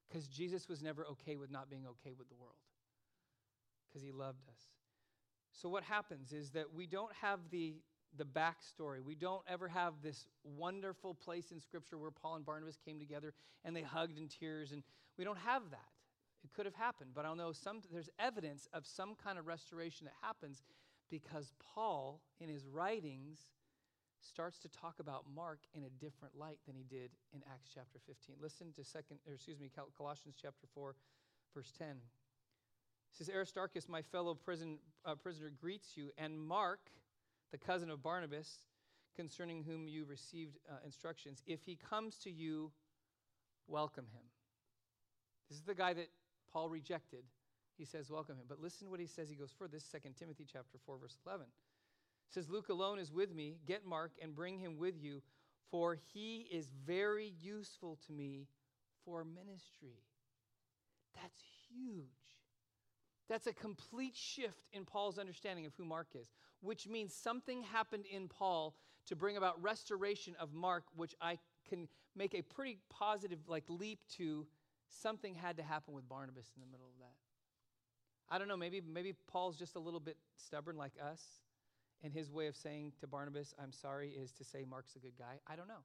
Because 0.09 0.29
Jesus 0.29 0.69
was 0.69 0.83
never 0.83 1.07
okay 1.07 1.37
with 1.37 1.51
not 1.51 1.69
being 1.71 1.87
okay 1.87 2.15
with 2.17 2.29
the 2.29 2.37
world, 2.37 2.55
because 3.89 4.03
he 4.05 4.13
loved 4.13 4.49
us. 4.49 4.61
So, 5.53 5.69
what 5.69 5.83
happens 5.85 6.33
is 6.33 6.51
that 6.51 6.73
we 6.75 6.87
don't 6.87 7.13
have 7.21 7.41
the, 7.51 7.77
the 8.17 8.25
backstory. 8.25 9.03
We 9.05 9.15
don't 9.15 9.43
ever 9.49 9.69
have 9.69 9.95
this 10.03 10.27
wonderful 10.45 11.15
place 11.15 11.51
in 11.51 11.61
Scripture 11.61 11.99
where 11.99 12.11
Paul 12.11 12.37
and 12.37 12.47
Barnabas 12.47 12.79
came 12.85 12.99
together 12.99 13.35
and 13.65 13.75
they 13.75 13.83
hugged 13.83 14.19
in 14.19 14.29
tears, 14.29 14.73
and 14.73 14.83
we 15.19 15.25
don't 15.25 15.39
have 15.39 15.63
that. 15.71 15.89
It 16.45 16.53
could 16.53 16.67
have 16.67 16.75
happened, 16.75 17.11
but 17.15 17.25
I'll 17.25 17.37
know 17.37 17.53
some, 17.53 17.81
there's 17.91 18.11
evidence 18.19 18.69
of 18.75 18.87
some 18.87 19.15
kind 19.23 19.39
of 19.39 19.47
restoration 19.47 20.05
that 20.05 20.15
happens 20.21 20.63
because 21.11 21.53
Paul, 21.75 22.21
in 22.39 22.49
his 22.49 22.67
writings, 22.67 23.39
starts 24.21 24.59
to 24.59 24.69
talk 24.69 24.97
about 25.01 25.25
Mark 25.35 25.61
in 25.75 25.85
a 25.85 25.91
different 25.91 26.37
light 26.37 26.59
than 26.67 26.77
he 26.77 26.85
did 26.85 27.11
in 27.33 27.41
Acts 27.51 27.71
chapter 27.75 27.99
15. 28.07 28.37
Listen 28.41 28.73
to 28.73 28.85
second, 28.85 29.19
or 29.27 29.35
excuse 29.35 29.59
me, 29.59 29.71
Colossians 29.97 30.35
chapter 30.41 30.67
4, 30.75 30.95
verse 31.55 31.73
10. 31.79 31.89
It 31.89 31.97
says, 33.13 33.31
Aristarchus, 33.31 33.89
my 33.89 34.03
fellow 34.03 34.35
prison, 34.35 34.79
uh, 35.05 35.15
prisoner, 35.15 35.53
greets 35.61 35.97
you, 35.97 36.11
and 36.19 36.41
Mark, 36.41 36.81
the 37.55 37.59
cousin 37.59 37.89
of 37.89 38.03
Barnabas, 38.03 38.49
concerning 39.15 39.63
whom 39.63 39.87
you 39.87 40.05
received 40.05 40.59
uh, 40.69 40.75
instructions. 40.85 41.41
If 41.47 41.61
he 41.65 41.77
comes 41.77 42.17
to 42.25 42.31
you, 42.31 42.73
welcome 43.69 44.07
him. 44.13 44.25
This 45.49 45.59
is 45.59 45.65
the 45.65 45.75
guy 45.75 45.93
that 45.93 46.09
Paul 46.53 46.69
rejected. 46.69 47.23
He 47.79 47.85
says, 47.85 48.11
welcome 48.11 48.35
him. 48.35 48.47
But 48.49 48.61
listen 48.61 48.89
to 48.89 48.91
what 48.91 48.99
he 48.99 49.07
says. 49.07 49.29
He 49.29 49.37
goes 49.37 49.55
further. 49.57 49.73
This 49.75 49.85
is 49.85 49.91
2 50.03 50.09
Timothy 50.19 50.47
chapter 50.51 50.79
4, 50.85 50.99
verse 50.99 51.17
11 51.25 51.47
says, 52.35 52.51
Luke 52.51 52.69
alone 52.69 52.99
is 52.99 53.13
with 53.13 53.33
me. 53.33 53.59
Get 53.67 53.87
Mark 53.87 54.11
and 54.21 54.35
bring 54.35 54.59
him 54.59 54.77
with 54.77 54.95
you, 55.01 55.23
for 55.71 55.97
he 56.13 56.49
is 56.51 56.67
very 56.85 57.33
useful 57.41 57.99
to 58.07 58.13
me 58.13 58.49
for 59.05 59.25
ministry. 59.25 60.03
That's 61.15 61.41
huge. 61.69 62.24
That's 63.29 63.47
a 63.47 63.53
complete 63.53 64.15
shift 64.17 64.69
in 64.73 64.85
Paul's 64.85 65.19
understanding 65.19 65.67
of 65.67 65.73
who 65.77 65.85
Mark 65.85 66.09
is, 66.15 66.31
which 66.61 66.87
means 66.87 67.15
something 67.15 67.63
happened 67.63 68.05
in 68.07 68.29
Paul 68.29 68.75
to 69.07 69.17
bring 69.17 69.37
about 69.37 69.63
restoration 69.63 70.35
of 70.39 70.53
Mark, 70.53 70.85
which 70.95 71.15
I 71.21 71.39
can 71.69 71.89
make 72.15 72.35
a 72.35 72.43
pretty 72.43 72.79
positive 72.91 73.39
like 73.49 73.65
leap 73.69 74.01
to 74.17 74.47
something 74.89 75.35
had 75.35 75.57
to 75.57 75.63
happen 75.63 75.95
with 75.95 76.09
Barnabas 76.09 76.51
in 76.55 76.61
the 76.61 76.71
middle 76.71 76.87
of 76.87 76.99
that. 76.99 77.15
I 78.29 78.39
don't 78.39 78.49
know, 78.49 78.57
maybe 78.57 78.81
maybe 78.81 79.15
Paul's 79.27 79.57
just 79.57 79.77
a 79.77 79.81
little 79.81 80.01
bit 80.01 80.17
stubborn 80.37 80.77
like 80.77 80.95
us 81.03 81.23
and 82.03 82.13
his 82.13 82.31
way 82.31 82.47
of 82.47 82.57
saying 82.57 82.93
to 83.01 83.07
Barnabas, 83.07 83.55
I'm 83.61 83.73
sorry, 83.73 84.11
is 84.11 84.33
to 84.33 84.45
say 84.45 84.65
Mark's 84.69 84.97
a 84.97 84.99
good 84.99 85.17
guy. 85.19 85.41
I 85.47 85.57
don't 85.57 85.69
know. 85.69 85.85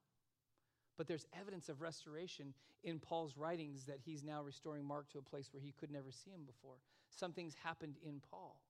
But 0.97 1.07
there's 1.07 1.25
evidence 1.39 1.69
of 1.69 1.81
restoration 1.81 2.53
in 2.83 2.99
Paul's 2.99 3.37
writings 3.37 3.85
that 3.85 3.99
he's 4.03 4.21
now 4.21 4.41
restoring 4.41 4.85
Mark 4.85 5.09
to 5.11 5.17
a 5.17 5.21
place 5.21 5.49
where 5.53 5.61
he 5.61 5.73
could 5.79 5.91
never 5.91 6.11
see 6.11 6.31
him 6.31 6.41
before. 6.45 6.75
Something's 7.09 7.55
happened 7.63 7.95
in 8.05 8.21
Paul. 8.29 8.61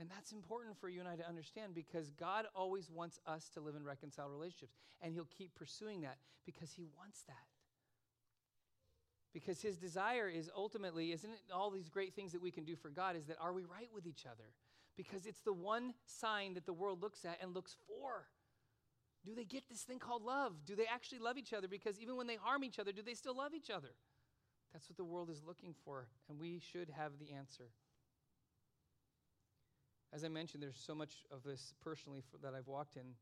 And 0.00 0.10
that's 0.10 0.32
important 0.32 0.76
for 0.78 0.88
you 0.88 1.00
and 1.00 1.08
I 1.08 1.16
to 1.16 1.28
understand 1.28 1.74
because 1.74 2.10
God 2.10 2.46
always 2.54 2.90
wants 2.90 3.20
us 3.26 3.48
to 3.54 3.60
live 3.60 3.76
in 3.76 3.84
reconciled 3.84 4.32
relationships. 4.32 4.74
And 5.00 5.14
He'll 5.14 5.28
keep 5.36 5.54
pursuing 5.54 6.00
that 6.00 6.18
because 6.44 6.72
He 6.72 6.86
wants 6.98 7.22
that. 7.28 7.36
Because 9.32 9.62
His 9.62 9.76
desire 9.76 10.28
is 10.28 10.50
ultimately, 10.56 11.12
isn't 11.12 11.30
it 11.30 11.52
all 11.52 11.70
these 11.70 11.88
great 11.88 12.14
things 12.14 12.32
that 12.32 12.42
we 12.42 12.50
can 12.50 12.64
do 12.64 12.74
for 12.74 12.88
God, 12.88 13.16
is 13.16 13.26
that 13.26 13.36
are 13.40 13.52
we 13.52 13.62
right 13.64 13.88
with 13.94 14.06
each 14.06 14.26
other? 14.26 14.54
because 14.96 15.26
it's 15.26 15.40
the 15.40 15.52
one 15.52 15.94
sign 16.06 16.54
that 16.54 16.66
the 16.66 16.72
world 16.72 17.02
looks 17.02 17.24
at 17.24 17.38
and 17.42 17.54
looks 17.54 17.76
for. 17.86 18.26
Do 19.24 19.34
they 19.34 19.44
get 19.44 19.68
this 19.68 19.82
thing 19.82 19.98
called 19.98 20.22
love? 20.22 20.52
Do 20.66 20.76
they 20.76 20.86
actually 20.86 21.18
love 21.18 21.38
each 21.38 21.52
other? 21.52 21.66
Because 21.66 21.98
even 21.98 22.16
when 22.16 22.26
they 22.26 22.36
harm 22.36 22.62
each 22.62 22.78
other, 22.78 22.92
do 22.92 23.02
they 23.02 23.14
still 23.14 23.36
love 23.36 23.54
each 23.54 23.70
other? 23.70 23.88
That's 24.74 24.88
what 24.90 24.96
the 24.96 25.04
world 25.04 25.30
is 25.30 25.40
looking 25.46 25.72
for, 25.84 26.08
and 26.28 26.40
we 26.40 26.58
should 26.58 26.90
have 26.90 27.12
the 27.20 27.32
answer. 27.32 27.70
As 30.12 30.24
I 30.24 30.28
mentioned, 30.28 30.64
there's 30.64 30.82
so 30.84 30.96
much 30.96 31.24
of 31.30 31.44
this 31.44 31.74
personally 31.82 32.22
for, 32.28 32.38
that 32.38 32.54
I've 32.54 32.66
walked 32.66 32.96
in 32.96 33.14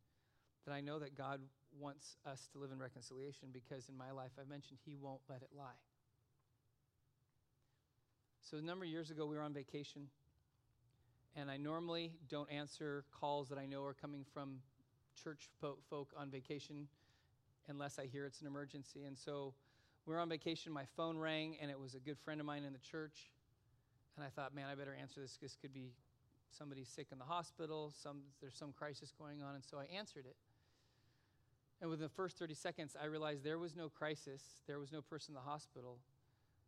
that 0.66 0.72
I 0.72 0.80
know 0.80 0.98
that 0.98 1.14
God 1.14 1.40
wants 1.78 2.16
us 2.24 2.48
to 2.52 2.58
live 2.58 2.70
in 2.72 2.78
reconciliation 2.78 3.48
because 3.52 3.90
in 3.90 3.96
my 3.96 4.12
life, 4.12 4.30
I 4.40 4.48
mentioned 4.48 4.78
He 4.84 4.96
won't 4.96 5.20
let 5.28 5.42
it 5.42 5.50
lie. 5.54 5.78
So, 8.40 8.56
a 8.56 8.62
number 8.62 8.86
of 8.86 8.90
years 8.90 9.10
ago, 9.10 9.26
we 9.26 9.36
were 9.36 9.42
on 9.42 9.52
vacation 9.52 10.08
and 11.36 11.50
I 11.50 11.58
normally 11.58 12.12
don't 12.30 12.50
answer 12.50 13.04
calls 13.12 13.48
that 13.50 13.58
I 13.58 13.66
know 13.66 13.84
are 13.84 13.94
coming 13.94 14.24
from 14.32 14.58
church 15.22 15.48
folk 15.60 16.08
on 16.16 16.30
vacation 16.30 16.88
unless 17.68 17.98
I 17.98 18.06
hear 18.06 18.26
it's 18.26 18.40
an 18.40 18.46
emergency. 18.46 19.04
And 19.04 19.16
so 19.18 19.54
we 20.06 20.14
were 20.14 20.20
on 20.20 20.28
vacation. 20.28 20.72
My 20.72 20.84
phone 20.96 21.16
rang, 21.18 21.56
and 21.60 21.70
it 21.70 21.78
was 21.78 21.94
a 21.94 22.00
good 22.00 22.18
friend 22.18 22.40
of 22.40 22.46
mine 22.46 22.64
in 22.64 22.72
the 22.72 22.78
church. 22.78 23.30
And 24.16 24.24
I 24.24 24.28
thought, 24.28 24.54
man, 24.54 24.66
I 24.70 24.74
better 24.74 24.96
answer 25.00 25.20
this. 25.20 25.38
This 25.40 25.56
could 25.56 25.72
be 25.72 25.92
somebody 26.50 26.84
sick 26.84 27.08
in 27.12 27.18
the 27.18 27.24
hospital. 27.24 27.92
Some 28.02 28.22
there's 28.40 28.56
some 28.56 28.72
crisis 28.72 29.12
going 29.18 29.42
on, 29.42 29.54
and 29.54 29.64
so 29.64 29.78
I 29.78 29.86
answered 29.96 30.26
it. 30.26 30.36
And 31.80 31.90
within 31.90 32.04
the 32.04 32.14
first 32.14 32.38
30 32.38 32.54
seconds, 32.54 32.96
I 33.00 33.06
realized 33.06 33.42
there 33.42 33.58
was 33.58 33.74
no 33.74 33.88
crisis. 33.88 34.42
There 34.68 34.78
was 34.78 34.92
no 34.92 35.02
person 35.02 35.32
in 35.32 35.34
the 35.34 35.50
hospital. 35.50 35.98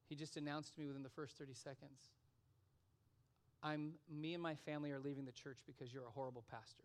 He 0.08 0.16
just 0.16 0.36
announced 0.36 0.74
to 0.74 0.80
me 0.80 0.86
within 0.86 1.02
the 1.02 1.08
first 1.08 1.38
30 1.38 1.54
seconds, 1.54 2.10
I'm 3.62 3.92
me 4.10 4.34
and 4.34 4.42
my 4.42 4.56
family 4.56 4.90
are 4.90 4.98
leaving 4.98 5.24
the 5.24 5.32
church 5.32 5.58
because 5.66 5.92
you're 5.92 6.06
a 6.06 6.10
horrible 6.10 6.44
pastor. 6.50 6.84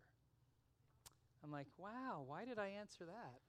I'm 1.44 1.50
like, 1.50 1.66
wow, 1.76 2.22
why 2.26 2.44
did 2.44 2.58
I 2.58 2.68
answer 2.80 3.04
that? 3.04 3.40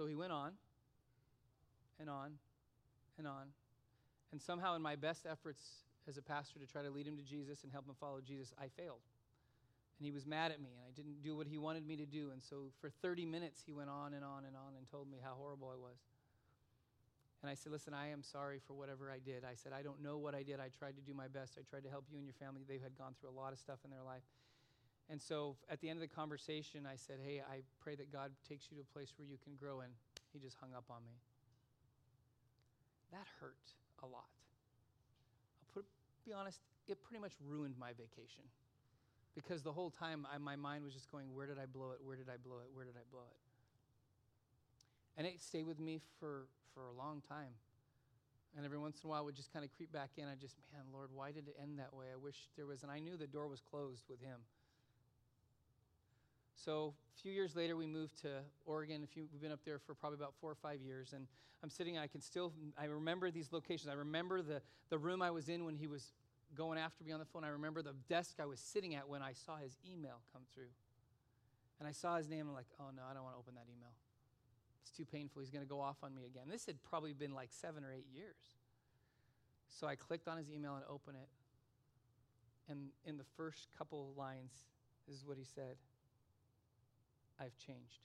So 0.00 0.06
he 0.06 0.14
went 0.14 0.32
on 0.32 0.52
and 2.00 2.08
on 2.08 2.32
and 3.18 3.28
on. 3.28 3.52
And 4.32 4.40
somehow, 4.40 4.74
in 4.74 4.80
my 4.80 4.96
best 4.96 5.26
efforts 5.30 5.60
as 6.08 6.16
a 6.16 6.22
pastor 6.22 6.58
to 6.58 6.64
try 6.64 6.80
to 6.80 6.88
lead 6.88 7.06
him 7.06 7.18
to 7.18 7.22
Jesus 7.22 7.64
and 7.64 7.70
help 7.70 7.86
him 7.86 7.92
follow 8.00 8.22
Jesus, 8.24 8.54
I 8.56 8.72
failed. 8.80 9.04
And 9.98 10.06
he 10.06 10.10
was 10.10 10.24
mad 10.24 10.52
at 10.52 10.60
me, 10.62 10.70
and 10.72 10.80
I 10.88 10.90
didn't 10.96 11.20
do 11.20 11.36
what 11.36 11.46
he 11.46 11.58
wanted 11.58 11.86
me 11.86 11.96
to 11.96 12.06
do. 12.06 12.30
And 12.32 12.40
so, 12.40 12.72
for 12.80 12.88
30 12.88 13.26
minutes, 13.26 13.60
he 13.66 13.74
went 13.74 13.90
on 13.90 14.14
and 14.14 14.24
on 14.24 14.48
and 14.48 14.56
on 14.56 14.72
and 14.78 14.88
told 14.90 15.10
me 15.10 15.18
how 15.22 15.36
horrible 15.36 15.68
I 15.68 15.76
was. 15.76 16.00
And 17.42 17.50
I 17.50 17.54
said, 17.54 17.70
Listen, 17.70 17.92
I 17.92 18.08
am 18.08 18.22
sorry 18.22 18.58
for 18.66 18.72
whatever 18.72 19.10
I 19.10 19.18
did. 19.18 19.44
I 19.44 19.52
said, 19.52 19.72
I 19.76 19.82
don't 19.82 20.00
know 20.00 20.16
what 20.16 20.34
I 20.34 20.42
did. 20.42 20.60
I 20.60 20.72
tried 20.72 20.96
to 20.96 21.02
do 21.04 21.12
my 21.12 21.28
best. 21.28 21.58
I 21.60 21.62
tried 21.68 21.84
to 21.84 21.90
help 21.90 22.06
you 22.10 22.16
and 22.16 22.24
your 22.24 22.40
family. 22.40 22.62
They 22.66 22.80
had 22.80 22.96
gone 22.96 23.12
through 23.20 23.28
a 23.28 23.36
lot 23.36 23.52
of 23.52 23.58
stuff 23.58 23.80
in 23.84 23.90
their 23.90 24.02
life. 24.02 24.24
And 25.10 25.20
so 25.20 25.56
at 25.68 25.80
the 25.80 25.90
end 25.90 25.98
of 25.98 26.06
the 26.08 26.14
conversation, 26.14 26.86
I 26.86 26.94
said, 26.94 27.18
Hey, 27.18 27.42
I 27.42 27.66
pray 27.82 27.96
that 27.96 28.12
God 28.12 28.30
takes 28.48 28.70
you 28.70 28.76
to 28.78 28.82
a 28.82 28.92
place 28.94 29.12
where 29.18 29.26
you 29.26 29.38
can 29.42 29.56
grow. 29.58 29.80
And 29.80 29.90
he 30.32 30.38
just 30.38 30.56
hung 30.60 30.70
up 30.72 30.84
on 30.88 31.02
me. 31.04 31.18
That 33.10 33.26
hurt 33.40 33.58
a 34.02 34.06
lot. 34.06 34.30
I'll 35.58 35.74
put, 35.74 35.84
be 36.24 36.32
honest, 36.32 36.60
it 36.86 37.02
pretty 37.02 37.20
much 37.20 37.32
ruined 37.44 37.74
my 37.78 37.90
vacation. 37.90 38.46
Because 39.34 39.62
the 39.62 39.72
whole 39.72 39.90
time 39.90 40.26
I, 40.32 40.38
my 40.38 40.54
mind 40.54 40.84
was 40.84 40.94
just 40.94 41.10
going, 41.10 41.34
Where 41.34 41.46
did 41.46 41.58
I 41.58 41.66
blow 41.66 41.90
it? 41.90 41.98
Where 42.02 42.14
did 42.14 42.30
I 42.30 42.38
blow 42.38 42.62
it? 42.62 42.70
Where 42.72 42.84
did 42.84 42.94
I 42.94 43.04
blow 43.10 43.26
it? 43.26 43.38
And 45.18 45.26
it 45.26 45.42
stayed 45.42 45.66
with 45.66 45.80
me 45.80 46.00
for, 46.20 46.46
for 46.72 46.86
a 46.86 46.92
long 46.92 47.20
time. 47.28 47.58
And 48.56 48.64
every 48.64 48.78
once 48.78 49.02
in 49.02 49.08
a 49.08 49.10
while, 49.10 49.22
it 49.22 49.26
would 49.26 49.36
just 49.36 49.52
kind 49.52 49.64
of 49.64 49.70
creep 49.76 49.92
back 49.92 50.10
in. 50.16 50.24
I 50.24 50.34
just, 50.34 50.56
man, 50.72 50.82
Lord, 50.92 51.10
why 51.12 51.30
did 51.30 51.46
it 51.46 51.56
end 51.60 51.78
that 51.78 51.94
way? 51.94 52.06
I 52.12 52.16
wish 52.16 52.48
there 52.56 52.66
was, 52.66 52.82
and 52.82 52.90
I 52.90 52.98
knew 52.98 53.16
the 53.16 53.26
door 53.26 53.46
was 53.46 53.60
closed 53.60 54.02
with 54.08 54.20
him. 54.20 54.40
So 56.64 56.92
a 57.16 57.22
few 57.22 57.32
years 57.32 57.56
later, 57.56 57.74
we 57.74 57.86
moved 57.86 58.20
to 58.20 58.28
Oregon. 58.66 59.06
Few, 59.06 59.26
we've 59.32 59.40
been 59.40 59.52
up 59.52 59.60
there 59.64 59.78
for 59.78 59.94
probably 59.94 60.16
about 60.16 60.34
four 60.40 60.50
or 60.50 60.56
five 60.56 60.82
years. 60.82 61.14
And 61.14 61.26
I'm 61.62 61.70
sitting, 61.70 61.96
I 61.96 62.06
can 62.06 62.20
still, 62.20 62.52
I 62.78 62.84
remember 62.84 63.30
these 63.30 63.50
locations. 63.50 63.88
I 63.88 63.94
remember 63.94 64.42
the, 64.42 64.60
the 64.90 64.98
room 64.98 65.22
I 65.22 65.30
was 65.30 65.48
in 65.48 65.64
when 65.64 65.74
he 65.74 65.86
was 65.86 66.12
going 66.54 66.78
after 66.78 67.02
me 67.02 67.12
on 67.12 67.18
the 67.18 67.24
phone. 67.24 67.44
I 67.44 67.48
remember 67.48 67.80
the 67.80 67.94
desk 68.08 68.36
I 68.40 68.44
was 68.44 68.60
sitting 68.60 68.94
at 68.94 69.08
when 69.08 69.22
I 69.22 69.32
saw 69.32 69.56
his 69.56 69.78
email 69.90 70.20
come 70.32 70.42
through. 70.54 70.72
And 71.78 71.88
I 71.88 71.92
saw 71.92 72.18
his 72.18 72.28
name. 72.28 72.40
And 72.40 72.50
I'm 72.50 72.54
like, 72.54 72.68
oh 72.78 72.90
no, 72.94 73.02
I 73.10 73.14
don't 73.14 73.22
want 73.22 73.36
to 73.36 73.38
open 73.38 73.54
that 73.54 73.66
email. 73.74 73.92
It's 74.82 74.90
too 74.90 75.06
painful. 75.06 75.40
He's 75.40 75.50
going 75.50 75.64
to 75.64 75.68
go 75.68 75.80
off 75.80 75.96
on 76.02 76.14
me 76.14 76.26
again. 76.26 76.44
This 76.50 76.66
had 76.66 76.82
probably 76.82 77.14
been 77.14 77.34
like 77.34 77.48
seven 77.52 77.84
or 77.84 77.92
eight 77.92 78.08
years. 78.12 78.58
So 79.68 79.86
I 79.86 79.94
clicked 79.94 80.28
on 80.28 80.36
his 80.36 80.50
email 80.50 80.74
and 80.74 80.84
opened 80.90 81.16
it. 81.16 81.28
And 82.70 82.88
in 83.06 83.16
the 83.16 83.24
first 83.36 83.68
couple 83.78 84.12
lines, 84.16 84.52
this 85.08 85.16
is 85.16 85.24
what 85.24 85.38
he 85.38 85.44
said. 85.44 85.76
I've 87.40 87.56
changed. 87.56 88.04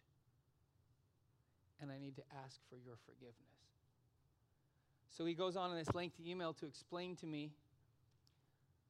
And 1.82 1.92
I 1.92 2.00
need 2.00 2.16
to 2.16 2.24
ask 2.46 2.60
for 2.70 2.78
your 2.78 2.96
forgiveness. 3.06 3.36
So 5.10 5.26
he 5.26 5.34
goes 5.34 5.56
on 5.56 5.72
in 5.72 5.78
this 5.78 5.94
lengthy 5.94 6.30
email 6.30 6.54
to 6.54 6.66
explain 6.66 7.16
to 7.18 7.26
me 7.26 7.52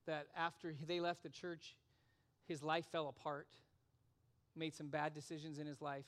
that 0.05 0.27
after 0.37 0.73
they 0.87 0.99
left 0.99 1.23
the 1.23 1.29
church, 1.29 1.75
his 2.47 2.61
life 2.63 2.85
fell 2.91 3.07
apart, 3.07 3.47
made 4.55 4.73
some 4.73 4.87
bad 4.87 5.13
decisions 5.13 5.57
in 5.57 5.65
his 5.65 5.81
life, 5.81 6.05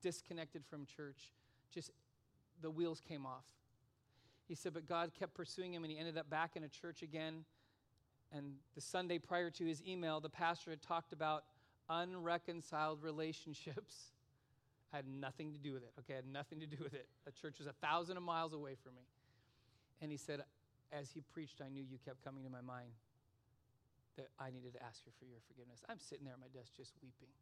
disconnected 0.00 0.64
from 0.64 0.86
church, 0.86 1.32
just 1.72 1.90
the 2.60 2.70
wheels 2.70 3.00
came 3.06 3.26
off. 3.26 3.44
He 4.46 4.54
said, 4.54 4.74
but 4.74 4.86
God 4.86 5.12
kept 5.18 5.34
pursuing 5.34 5.74
him, 5.74 5.84
and 5.84 5.92
he 5.92 5.98
ended 5.98 6.18
up 6.18 6.28
back 6.28 6.56
in 6.56 6.64
a 6.64 6.68
church 6.68 7.02
again. 7.02 7.44
And 8.32 8.54
the 8.74 8.80
Sunday 8.80 9.18
prior 9.18 9.50
to 9.50 9.64
his 9.64 9.82
email, 9.86 10.20
the 10.20 10.28
pastor 10.28 10.70
had 10.70 10.82
talked 10.82 11.12
about 11.12 11.44
unreconciled 11.88 13.02
relationships. 13.02 14.12
I 14.92 14.96
had 15.02 15.06
nothing 15.08 15.52
to 15.52 15.58
do 15.58 15.72
with 15.72 15.82
it. 15.82 15.92
Okay, 16.00 16.14
I 16.14 16.16
had 16.16 16.32
nothing 16.32 16.60
to 16.60 16.66
do 16.66 16.76
with 16.82 16.94
it. 16.94 17.08
The 17.24 17.32
church 17.32 17.58
was 17.58 17.66
a 17.66 17.74
thousand 17.84 18.20
miles 18.22 18.52
away 18.52 18.76
from 18.82 18.94
me. 18.94 19.02
And 20.00 20.10
he 20.10 20.16
said, 20.16 20.42
as 20.92 21.10
he 21.10 21.20
preached, 21.20 21.60
I 21.64 21.68
knew 21.68 21.82
you 21.82 21.98
kept 22.04 22.22
coming 22.24 22.44
to 22.44 22.50
my 22.50 22.60
mind 22.60 22.92
that 24.16 24.28
I 24.38 24.50
needed 24.52 24.74
to 24.74 24.82
ask 24.84 25.00
you 25.06 25.12
for 25.18 25.24
your 25.24 25.40
forgiveness. 25.48 25.80
I'm 25.88 25.98
sitting 25.98 26.24
there 26.24 26.34
at 26.34 26.40
my 26.40 26.52
desk 26.52 26.76
just 26.76 26.92
weeping. 27.00 27.32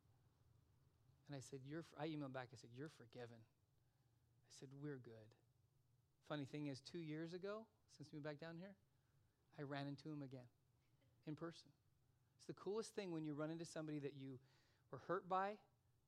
And 1.27 1.35
I 1.35 1.43
said, 1.43 1.61
You're, 1.67 1.85
I 1.99 2.07
emailed 2.07 2.33
back, 2.33 2.55
I 2.55 2.59
said, 2.59 2.71
You're 2.77 2.91
forgiven. 2.95 3.39
I 3.39 4.53
said, 4.59 4.69
We're 4.83 5.03
good. 5.03 5.31
Funny 6.29 6.47
thing 6.47 6.69
is, 6.69 6.81
two 6.81 7.03
years 7.03 7.35
ago, 7.35 7.67
since 7.97 8.09
we 8.13 8.19
moved 8.19 8.27
back 8.27 8.39
down 8.39 8.55
here, 8.59 8.75
I 9.59 9.63
ran 9.63 9.87
into 9.87 10.09
him 10.09 10.23
again 10.23 10.47
in 11.27 11.35
person. 11.35 11.67
It's 12.41 12.47
the 12.47 12.55
coolest 12.55 12.95
thing 12.95 13.13
when 13.13 13.27
you 13.27 13.35
run 13.35 13.51
into 13.51 13.67
somebody 13.67 13.99
that 13.99 14.15
you 14.19 14.39
were 14.91 15.01
hurt 15.07 15.29
by, 15.29 15.59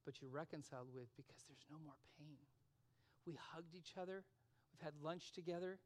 but 0.06 0.22
you 0.22 0.28
reconciled 0.32 0.88
with 0.94 1.14
because 1.14 1.44
there's 1.46 1.66
no 1.70 1.76
more 1.84 1.94
pain. 2.18 2.40
We 3.26 3.36
hugged 3.52 3.74
each 3.76 3.92
other, 4.00 4.24
we've 4.72 4.82
had 4.82 4.94
lunch 5.04 5.32
together, 5.32 5.78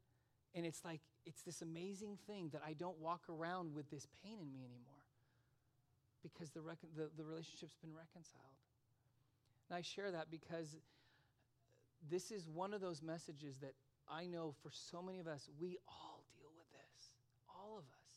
and 0.55 0.65
it's 0.65 0.85
like, 0.85 1.01
it's 1.25 1.41
this 1.41 1.61
amazing 1.61 2.17
thing 2.25 2.49
that 2.53 2.61
I 2.65 2.71
don't 2.71 2.97
walk 2.99 3.23
around 3.29 3.75
with 3.75 3.91
this 3.91 4.07
pain 4.23 4.39
in 4.39 4.51
me 4.51 4.63
anymore 4.63 5.03
because 6.23 6.51
the, 6.51 6.61
recon- 6.61 6.95
the, 6.95 7.09
the 7.17 7.25
relationship's 7.25 7.75
been 7.75 7.93
reconciled. 7.93 8.55
And 9.69 9.77
I 9.77 9.81
share 9.81 10.11
that 10.11 10.31
because 10.31 10.77
this 12.09 12.31
is 12.31 12.47
one 12.47 12.73
of 12.73 12.79
those 12.79 13.03
messages 13.03 13.57
that 13.59 13.73
I 14.07 14.25
know 14.25 14.55
for 14.63 14.71
so 14.71 15.01
many 15.01 15.19
of 15.19 15.27
us, 15.27 15.49
we 15.59 15.77
all 15.87 16.23
deal 16.31 16.47
with 16.55 16.71
this. 16.71 17.11
All 17.49 17.77
of 17.77 17.83
us. 17.83 18.07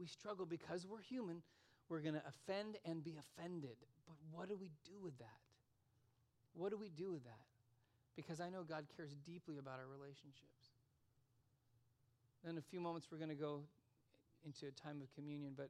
We 0.00 0.06
struggle 0.06 0.46
because 0.46 0.86
we're 0.86 1.02
human. 1.02 1.42
We're 1.90 2.00
going 2.00 2.14
to 2.14 2.22
offend 2.26 2.78
and 2.86 3.04
be 3.04 3.18
offended. 3.20 3.76
But 4.06 4.16
what 4.32 4.48
do 4.48 4.56
we 4.56 4.70
do 4.86 4.98
with 5.02 5.18
that? 5.18 5.40
What 6.54 6.70
do 6.70 6.78
we 6.78 6.88
do 6.88 7.10
with 7.10 7.22
that? 7.24 7.44
Because 8.16 8.40
I 8.40 8.48
know 8.48 8.62
God 8.62 8.86
cares 8.96 9.14
deeply 9.26 9.58
about 9.58 9.78
our 9.78 9.86
relationships. 9.86 10.72
In 12.48 12.56
a 12.56 12.62
few 12.62 12.80
moments, 12.80 13.08
we're 13.12 13.18
going 13.18 13.28
to 13.28 13.34
go 13.34 13.60
into 14.44 14.66
a 14.66 14.70
time 14.70 15.02
of 15.02 15.14
communion, 15.14 15.52
but, 15.54 15.68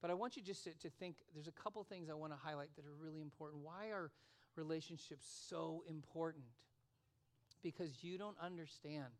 but 0.00 0.10
I 0.10 0.14
want 0.14 0.36
you 0.36 0.42
just 0.42 0.64
to, 0.64 0.70
to 0.80 0.88
think 0.88 1.16
there's 1.34 1.48
a 1.48 1.52
couple 1.52 1.84
things 1.84 2.08
I 2.08 2.14
want 2.14 2.32
to 2.32 2.38
highlight 2.42 2.70
that 2.76 2.86
are 2.86 2.94
really 2.98 3.20
important. 3.20 3.62
Why 3.62 3.90
are 3.92 4.10
relationships 4.56 5.26
so 5.48 5.84
important? 5.88 6.44
Because 7.62 8.02
you 8.02 8.16
don't 8.16 8.36
understand 8.42 9.12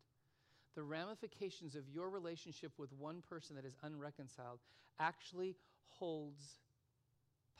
the 0.75 0.83
ramifications 0.83 1.75
of 1.75 1.87
your 1.89 2.09
relationship 2.09 2.71
with 2.77 2.91
one 2.93 3.21
person 3.29 3.55
that 3.55 3.65
is 3.65 3.75
unreconciled 3.83 4.59
actually 4.99 5.55
holds 5.89 6.43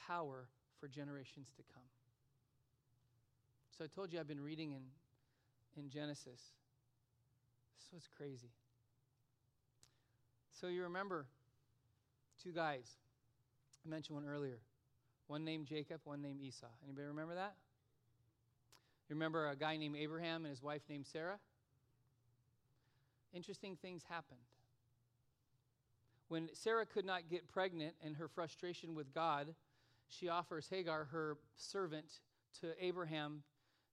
power 0.07 0.47
for 0.79 0.87
generations 0.87 1.51
to 1.55 1.63
come. 1.73 1.83
So 3.77 3.83
I 3.83 3.87
told 3.87 4.13
you 4.13 4.19
I've 4.19 4.27
been 4.27 4.43
reading 4.43 4.71
in, 4.71 4.83
in 5.77 5.89
Genesis. 5.89 6.27
This 7.77 7.93
was 7.93 8.07
crazy. 8.17 8.51
So 10.59 10.67
you 10.67 10.83
remember 10.83 11.25
two 12.43 12.51
guys. 12.51 12.87
I 13.85 13.89
mentioned 13.89 14.15
one 14.15 14.25
earlier. 14.25 14.59
One 15.27 15.43
named 15.43 15.67
Jacob, 15.67 16.01
one 16.03 16.21
named 16.21 16.41
Esau. 16.41 16.67
Anybody 16.83 17.07
remember 17.07 17.35
that? 17.35 17.55
You 19.09 19.15
remember 19.15 19.49
a 19.49 19.55
guy 19.55 19.77
named 19.77 19.95
Abraham 19.97 20.45
and 20.45 20.51
his 20.51 20.61
wife 20.61 20.81
named 20.89 21.05
Sarah? 21.05 21.39
Interesting 23.33 23.75
things 23.75 24.03
happened. 24.07 24.39
When 26.27 26.49
Sarah 26.53 26.85
could 26.85 27.05
not 27.05 27.29
get 27.29 27.47
pregnant 27.47 27.95
and 28.03 28.15
her 28.15 28.27
frustration 28.27 28.95
with 28.95 29.13
God, 29.13 29.55
she 30.07 30.29
offers 30.29 30.67
Hagar, 30.69 31.05
her 31.11 31.37
servant, 31.55 32.19
to 32.61 32.73
Abraham 32.79 33.43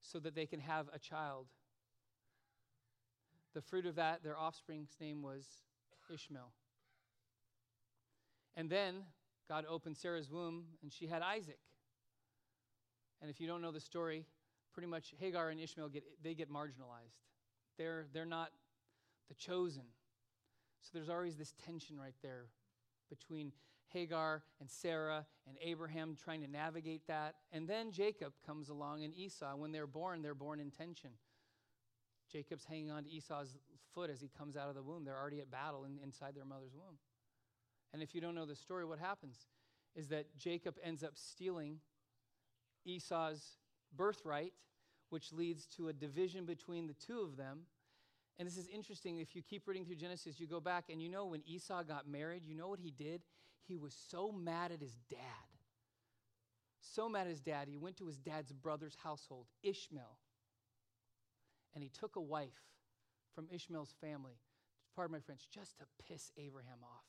so 0.01 0.19
that 0.19 0.35
they 0.35 0.45
can 0.45 0.59
have 0.59 0.87
a 0.93 0.99
child. 0.99 1.47
The 3.53 3.61
fruit 3.61 3.85
of 3.85 3.95
that, 3.95 4.23
their 4.23 4.37
offspring's 4.37 4.95
name 4.99 5.21
was 5.21 5.45
Ishmael. 6.13 6.51
And 8.55 8.69
then 8.69 9.03
God 9.47 9.65
opened 9.67 9.97
Sarah's 9.97 10.29
womb 10.29 10.65
and 10.81 10.91
she 10.91 11.07
had 11.07 11.21
Isaac. 11.21 11.59
And 13.21 13.29
if 13.29 13.39
you 13.39 13.47
don't 13.47 13.61
know 13.61 13.71
the 13.71 13.79
story, 13.79 14.25
pretty 14.73 14.87
much 14.87 15.13
Hagar 15.19 15.49
and 15.49 15.59
Ishmael 15.59 15.89
get 15.89 16.03
they 16.23 16.33
get 16.33 16.51
marginalized. 16.51 17.19
They're 17.77 18.05
they're 18.13 18.25
not 18.25 18.51
the 19.31 19.35
chosen. 19.35 19.83
So 20.81 20.89
there's 20.93 21.09
always 21.09 21.37
this 21.37 21.53
tension 21.65 21.97
right 21.97 22.15
there 22.21 22.47
between 23.09 23.53
Hagar 23.87 24.43
and 24.59 24.69
Sarah 24.69 25.25
and 25.47 25.57
Abraham 25.61 26.17
trying 26.21 26.41
to 26.41 26.47
navigate 26.47 27.07
that. 27.07 27.35
And 27.51 27.67
then 27.67 27.91
Jacob 27.91 28.33
comes 28.45 28.69
along 28.69 29.03
and 29.03 29.13
Esau. 29.13 29.55
When 29.55 29.71
they're 29.71 29.87
born, 29.87 30.21
they're 30.21 30.35
born 30.35 30.59
in 30.59 30.69
tension. 30.69 31.11
Jacob's 32.31 32.65
hanging 32.65 32.91
on 32.91 33.03
to 33.03 33.09
Esau's 33.09 33.57
foot 33.93 34.09
as 34.09 34.19
he 34.19 34.29
comes 34.37 34.57
out 34.57 34.69
of 34.69 34.75
the 34.75 34.83
womb. 34.83 35.05
They're 35.05 35.19
already 35.19 35.39
at 35.39 35.51
battle 35.51 35.85
in, 35.85 35.97
inside 36.03 36.35
their 36.35 36.45
mother's 36.45 36.73
womb. 36.73 36.97
And 37.93 38.01
if 38.01 38.13
you 38.13 38.21
don't 38.21 38.35
know 38.35 38.45
the 38.45 38.55
story, 38.55 38.85
what 38.85 38.99
happens 38.99 39.47
is 39.95 40.07
that 40.07 40.37
Jacob 40.37 40.75
ends 40.83 41.03
up 41.03 41.13
stealing 41.15 41.79
Esau's 42.85 43.57
birthright, 43.95 44.53
which 45.09 45.31
leads 45.33 45.65
to 45.67 45.89
a 45.89 45.93
division 45.93 46.45
between 46.45 46.87
the 46.87 46.93
two 46.93 47.19
of 47.19 47.37
them. 47.37 47.61
And 48.39 48.47
this 48.47 48.57
is 48.57 48.67
interesting. 48.67 49.19
If 49.19 49.35
you 49.35 49.41
keep 49.41 49.67
reading 49.67 49.85
through 49.85 49.97
Genesis, 49.97 50.39
you 50.39 50.47
go 50.47 50.59
back 50.59 50.85
and 50.89 51.01
you 51.01 51.09
know 51.09 51.25
when 51.25 51.43
Esau 51.45 51.83
got 51.83 52.07
married, 52.07 52.43
you 52.45 52.55
know 52.55 52.69
what 52.69 52.79
he 52.79 52.91
did? 52.91 53.21
He 53.67 53.77
was 53.77 53.95
so 54.09 54.31
mad 54.31 54.71
at 54.71 54.81
his 54.81 54.97
dad. 55.09 55.19
So 56.79 57.07
mad 57.07 57.21
at 57.21 57.27
his 57.27 57.41
dad, 57.41 57.67
he 57.69 57.77
went 57.77 57.97
to 57.97 58.07
his 58.07 58.17
dad's 58.17 58.51
brother's 58.51 58.97
household, 59.03 59.45
Ishmael, 59.61 60.17
and 61.75 61.83
he 61.83 61.89
took 61.89 62.15
a 62.15 62.21
wife 62.21 62.59
from 63.35 63.47
Ishmael's 63.51 63.93
family, 64.01 64.39
pardon 64.95 65.13
my 65.13 65.19
French, 65.19 65.47
just 65.53 65.77
to 65.77 65.85
piss 66.07 66.31
Abraham 66.37 66.79
off. 66.83 67.05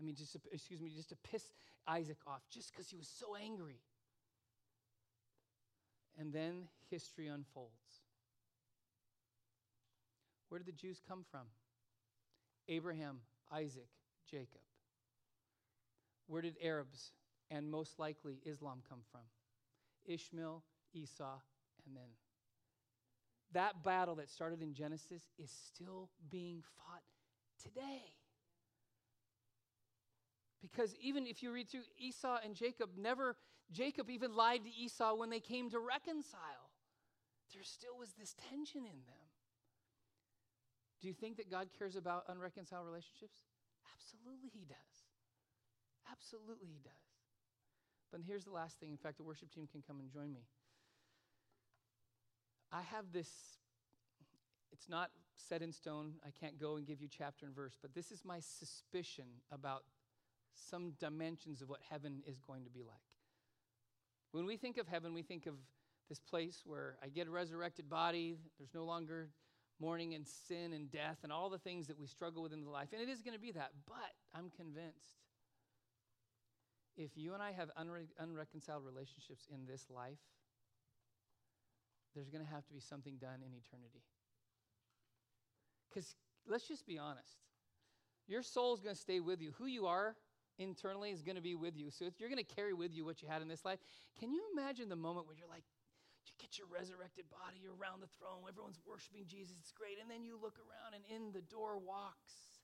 I 0.00 0.04
mean, 0.04 0.14
just 0.14 0.32
to, 0.32 0.40
excuse 0.50 0.80
me, 0.80 0.90
just 0.90 1.10
to 1.10 1.16
piss 1.16 1.52
Isaac 1.86 2.18
off, 2.26 2.42
just 2.50 2.72
because 2.72 2.88
he 2.88 2.96
was 2.96 3.08
so 3.08 3.36
angry. 3.36 3.80
And 6.18 6.32
then 6.32 6.68
history 6.90 7.28
unfolds. 7.28 8.07
Where 10.48 10.58
did 10.58 10.66
the 10.66 10.72
Jews 10.72 11.00
come 11.06 11.24
from? 11.30 11.46
Abraham, 12.68 13.20
Isaac, 13.52 13.88
Jacob. 14.30 14.60
Where 16.26 16.42
did 16.42 16.56
Arabs 16.62 17.12
and 17.50 17.70
most 17.70 17.98
likely 17.98 18.40
Islam 18.44 18.82
come 18.88 19.00
from? 19.10 19.22
Ishmael, 20.06 20.62
Esau, 20.92 21.38
and 21.86 21.96
then 21.96 22.08
that 23.52 23.82
battle 23.82 24.16
that 24.16 24.30
started 24.30 24.62
in 24.62 24.74
Genesis 24.74 25.22
is 25.38 25.50
still 25.50 26.10
being 26.30 26.62
fought 26.76 27.02
today. 27.62 28.02
Because 30.60 30.94
even 31.00 31.26
if 31.26 31.42
you 31.42 31.52
read 31.52 31.68
through 31.68 31.82
Esau 31.98 32.38
and 32.44 32.54
Jacob, 32.54 32.90
never, 32.98 33.36
Jacob 33.72 34.10
even 34.10 34.34
lied 34.34 34.64
to 34.64 34.70
Esau 34.70 35.14
when 35.14 35.30
they 35.30 35.40
came 35.40 35.70
to 35.70 35.78
reconcile. 35.78 36.70
There 37.54 37.62
still 37.62 37.96
was 37.98 38.12
this 38.18 38.34
tension 38.50 38.82
in 38.82 39.00
them. 39.06 39.27
Do 41.00 41.08
you 41.08 41.14
think 41.14 41.36
that 41.36 41.50
God 41.50 41.68
cares 41.78 41.96
about 41.96 42.24
unreconciled 42.28 42.86
relationships? 42.86 43.38
Absolutely, 43.94 44.50
He 44.52 44.64
does. 44.64 45.06
Absolutely, 46.10 46.66
He 46.66 46.80
does. 46.82 46.92
But 48.10 48.20
here's 48.26 48.44
the 48.44 48.50
last 48.50 48.80
thing. 48.80 48.90
In 48.90 48.96
fact, 48.96 49.18
the 49.18 49.24
worship 49.24 49.52
team 49.52 49.68
can 49.70 49.82
come 49.86 50.00
and 50.00 50.10
join 50.10 50.32
me. 50.32 50.46
I 52.72 52.82
have 52.82 53.12
this, 53.12 53.30
it's 54.72 54.88
not 54.88 55.10
set 55.34 55.62
in 55.62 55.72
stone. 55.72 56.14
I 56.26 56.30
can't 56.30 56.58
go 56.60 56.76
and 56.76 56.86
give 56.86 57.00
you 57.00 57.08
chapter 57.08 57.46
and 57.46 57.54
verse, 57.54 57.78
but 57.80 57.94
this 57.94 58.10
is 58.10 58.24
my 58.24 58.40
suspicion 58.40 59.26
about 59.50 59.84
some 60.54 60.92
dimensions 60.98 61.62
of 61.62 61.68
what 61.68 61.80
heaven 61.88 62.22
is 62.26 62.38
going 62.38 62.64
to 62.64 62.70
be 62.70 62.82
like. 62.82 62.96
When 64.32 64.44
we 64.44 64.56
think 64.56 64.76
of 64.76 64.86
heaven, 64.88 65.14
we 65.14 65.22
think 65.22 65.46
of 65.46 65.54
this 66.08 66.18
place 66.18 66.62
where 66.66 66.96
I 67.02 67.08
get 67.08 67.26
a 67.26 67.30
resurrected 67.30 67.88
body, 67.88 68.36
there's 68.58 68.74
no 68.74 68.84
longer 68.84 69.28
mourning 69.80 70.14
and 70.14 70.26
sin 70.26 70.72
and 70.72 70.90
death 70.90 71.18
and 71.22 71.32
all 71.32 71.50
the 71.50 71.58
things 71.58 71.86
that 71.86 71.98
we 71.98 72.06
struggle 72.06 72.42
with 72.42 72.52
in 72.52 72.64
the 72.64 72.70
life. 72.70 72.88
And 72.92 73.00
it 73.00 73.08
is 73.08 73.22
going 73.22 73.34
to 73.34 73.40
be 73.40 73.52
that. 73.52 73.70
But 73.86 74.12
I'm 74.34 74.50
convinced 74.56 75.22
if 76.96 77.10
you 77.16 77.34
and 77.34 77.42
I 77.42 77.52
have 77.52 77.70
unre- 77.80 78.10
unreconciled 78.18 78.84
relationships 78.84 79.46
in 79.52 79.66
this 79.66 79.86
life, 79.88 80.18
there's 82.14 82.28
going 82.28 82.44
to 82.44 82.50
have 82.50 82.66
to 82.66 82.72
be 82.72 82.80
something 82.80 83.16
done 83.20 83.40
in 83.46 83.52
eternity. 83.54 84.02
Because 85.88 86.16
let's 86.48 86.66
just 86.66 86.86
be 86.86 86.98
honest 86.98 87.38
your 88.28 88.42
soul 88.42 88.74
is 88.74 88.80
going 88.80 88.94
to 88.94 89.00
stay 89.00 89.20
with 89.20 89.40
you. 89.40 89.52
Who 89.58 89.66
you 89.66 89.86
are 89.86 90.14
internally 90.58 91.10
is 91.10 91.22
going 91.22 91.36
to 91.36 91.42
be 91.42 91.54
with 91.54 91.76
you. 91.76 91.90
So 91.90 92.10
you're 92.18 92.28
going 92.28 92.44
to 92.44 92.54
carry 92.54 92.74
with 92.74 92.94
you 92.94 93.04
what 93.04 93.22
you 93.22 93.28
had 93.28 93.42
in 93.42 93.48
this 93.48 93.64
life. 93.64 93.78
Can 94.20 94.30
you 94.30 94.42
imagine 94.52 94.88
the 94.88 94.96
moment 94.96 95.26
when 95.26 95.38
you're 95.38 95.48
like, 95.48 95.64
you 96.28 96.36
get 96.38 96.56
your 96.60 96.68
resurrected 96.68 97.24
body, 97.32 97.64
around 97.66 98.00
the 98.04 98.10
throne, 98.20 98.44
everyone's 98.48 98.78
worshiping 98.84 99.24
Jesus, 99.26 99.56
it's 99.58 99.72
great. 99.72 99.96
And 100.00 100.10
then 100.10 100.24
you 100.24 100.36
look 100.36 100.60
around 100.60 100.94
and 100.94 101.04
in 101.08 101.32
the 101.32 101.44
door 101.48 101.78
walks 101.78 102.60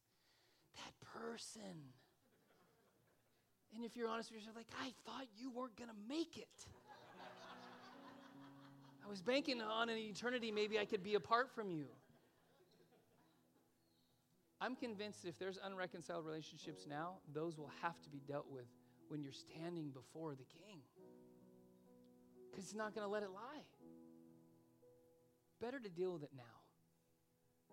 that 0.76 0.94
person. 1.00 1.92
And 3.74 3.84
if 3.84 3.96
you're 3.96 4.08
honest 4.08 4.30
with 4.30 4.40
yourself, 4.40 4.56
like, 4.56 4.70
I 4.80 4.92
thought 5.04 5.26
you 5.36 5.50
weren't 5.50 5.76
going 5.76 5.90
to 5.90 6.00
make 6.08 6.36
it. 6.36 6.58
I 9.04 9.08
was 9.08 9.20
banking 9.20 9.60
on 9.60 9.88
an 9.88 9.98
eternity, 9.98 10.50
maybe 10.50 10.78
I 10.78 10.84
could 10.84 11.02
be 11.02 11.14
apart 11.14 11.50
from 11.54 11.70
you. 11.70 11.86
I'm 14.60 14.76
convinced 14.76 15.22
that 15.22 15.28
if 15.28 15.38
there's 15.38 15.58
unreconciled 15.58 16.24
relationships 16.24 16.86
now, 16.88 17.18
those 17.34 17.58
will 17.58 17.70
have 17.82 18.00
to 18.02 18.08
be 18.08 18.22
dealt 18.26 18.46
with 18.50 18.64
when 19.08 19.22
you're 19.22 19.32
standing 19.32 19.90
before 19.90 20.34
the 20.34 20.44
king. 20.44 20.80
Because 22.54 22.70
he's 22.70 22.78
not 22.78 22.94
going 22.94 23.04
to 23.04 23.12
let 23.12 23.24
it 23.24 23.30
lie. 23.30 23.62
Better 25.60 25.80
to 25.80 25.88
deal 25.88 26.12
with 26.12 26.22
it 26.22 26.30
now. 26.36 26.42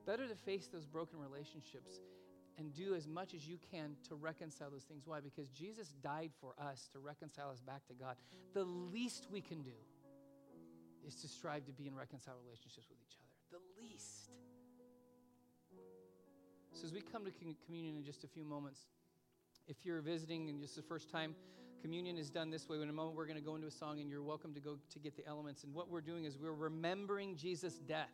Better 0.07 0.27
to 0.27 0.33
face 0.33 0.67
those 0.67 0.87
broken 0.87 1.19
relationships 1.19 2.01
and 2.57 2.73
do 2.73 2.95
as 2.95 3.07
much 3.07 3.35
as 3.35 3.47
you 3.47 3.59
can 3.71 3.95
to 4.09 4.15
reconcile 4.15 4.71
those 4.71 4.83
things. 4.83 5.03
Why? 5.05 5.19
Because 5.19 5.49
Jesus 5.49 5.89
died 6.01 6.31
for 6.39 6.55
us 6.59 6.89
to 6.93 6.99
reconcile 6.99 7.51
us 7.51 7.59
back 7.59 7.85
to 7.87 7.93
God. 7.93 8.15
The 8.53 8.63
least 8.63 9.27
we 9.31 9.41
can 9.41 9.61
do 9.61 9.77
is 11.05 11.15
to 11.15 11.27
strive 11.27 11.65
to 11.65 11.71
be 11.71 11.87
in 11.87 11.95
reconciled 11.95 12.37
relationships 12.43 12.87
with 12.89 12.97
each 13.05 13.17
other. 13.19 13.59
The 13.59 13.81
least. 13.81 14.31
So, 16.73 16.85
as 16.85 16.93
we 16.93 17.01
come 17.01 17.25
to 17.25 17.31
communion 17.65 17.97
in 17.97 18.03
just 18.03 18.23
a 18.23 18.27
few 18.27 18.43
moments, 18.43 18.87
if 19.67 19.85
you're 19.85 20.01
visiting 20.01 20.49
and 20.49 20.59
just 20.59 20.75
the 20.75 20.81
first 20.81 21.11
time, 21.11 21.35
communion 21.81 22.17
is 22.17 22.29
done 22.29 22.49
this 22.49 22.69
way. 22.69 22.77
In 22.81 22.89
a 22.89 22.93
moment, 22.93 23.15
we're 23.15 23.25
going 23.25 23.39
to 23.39 23.43
go 23.43 23.55
into 23.55 23.67
a 23.67 23.71
song, 23.71 23.99
and 23.99 24.09
you're 24.09 24.23
welcome 24.23 24.53
to 24.53 24.59
go 24.59 24.77
to 24.91 24.99
get 24.99 25.15
the 25.15 25.25
elements. 25.27 25.63
And 25.63 25.73
what 25.73 25.89
we're 25.89 26.01
doing 26.01 26.25
is 26.25 26.37
we're 26.37 26.53
remembering 26.53 27.35
Jesus' 27.35 27.79
death. 27.79 28.11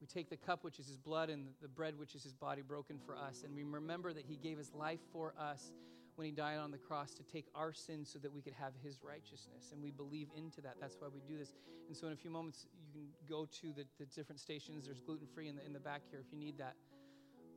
We 0.00 0.06
take 0.06 0.30
the 0.30 0.36
cup, 0.36 0.64
which 0.64 0.78
is 0.78 0.86
his 0.86 0.96
blood, 0.96 1.30
and 1.30 1.48
the 1.60 1.68
bread, 1.68 1.98
which 1.98 2.14
is 2.14 2.22
his 2.22 2.34
body 2.34 2.62
broken 2.62 2.98
for 3.04 3.16
us. 3.16 3.42
And 3.44 3.54
we 3.54 3.62
remember 3.62 4.12
that 4.12 4.24
he 4.26 4.36
gave 4.36 4.58
his 4.58 4.72
life 4.72 5.00
for 5.12 5.34
us 5.38 5.72
when 6.16 6.26
he 6.26 6.32
died 6.32 6.58
on 6.58 6.70
the 6.70 6.78
cross 6.78 7.14
to 7.14 7.22
take 7.22 7.46
our 7.54 7.72
sins 7.72 8.10
so 8.12 8.18
that 8.18 8.32
we 8.32 8.42
could 8.42 8.52
have 8.52 8.72
his 8.82 8.98
righteousness. 9.02 9.70
And 9.72 9.82
we 9.82 9.90
believe 9.90 10.28
into 10.36 10.60
that. 10.62 10.74
That's 10.80 10.96
why 10.98 11.08
we 11.12 11.20
do 11.26 11.38
this. 11.38 11.54
And 11.88 11.96
so, 11.96 12.06
in 12.06 12.12
a 12.12 12.16
few 12.16 12.30
moments, 12.30 12.66
you 12.76 12.92
can 12.92 13.08
go 13.28 13.46
to 13.60 13.72
the, 13.72 13.84
the 13.98 14.06
different 14.06 14.40
stations. 14.40 14.86
There's 14.86 15.00
gluten 15.00 15.26
free 15.34 15.48
in 15.48 15.56
the, 15.56 15.64
in 15.64 15.72
the 15.72 15.80
back 15.80 16.02
here 16.10 16.20
if 16.20 16.32
you 16.32 16.38
need 16.38 16.58
that. 16.58 16.74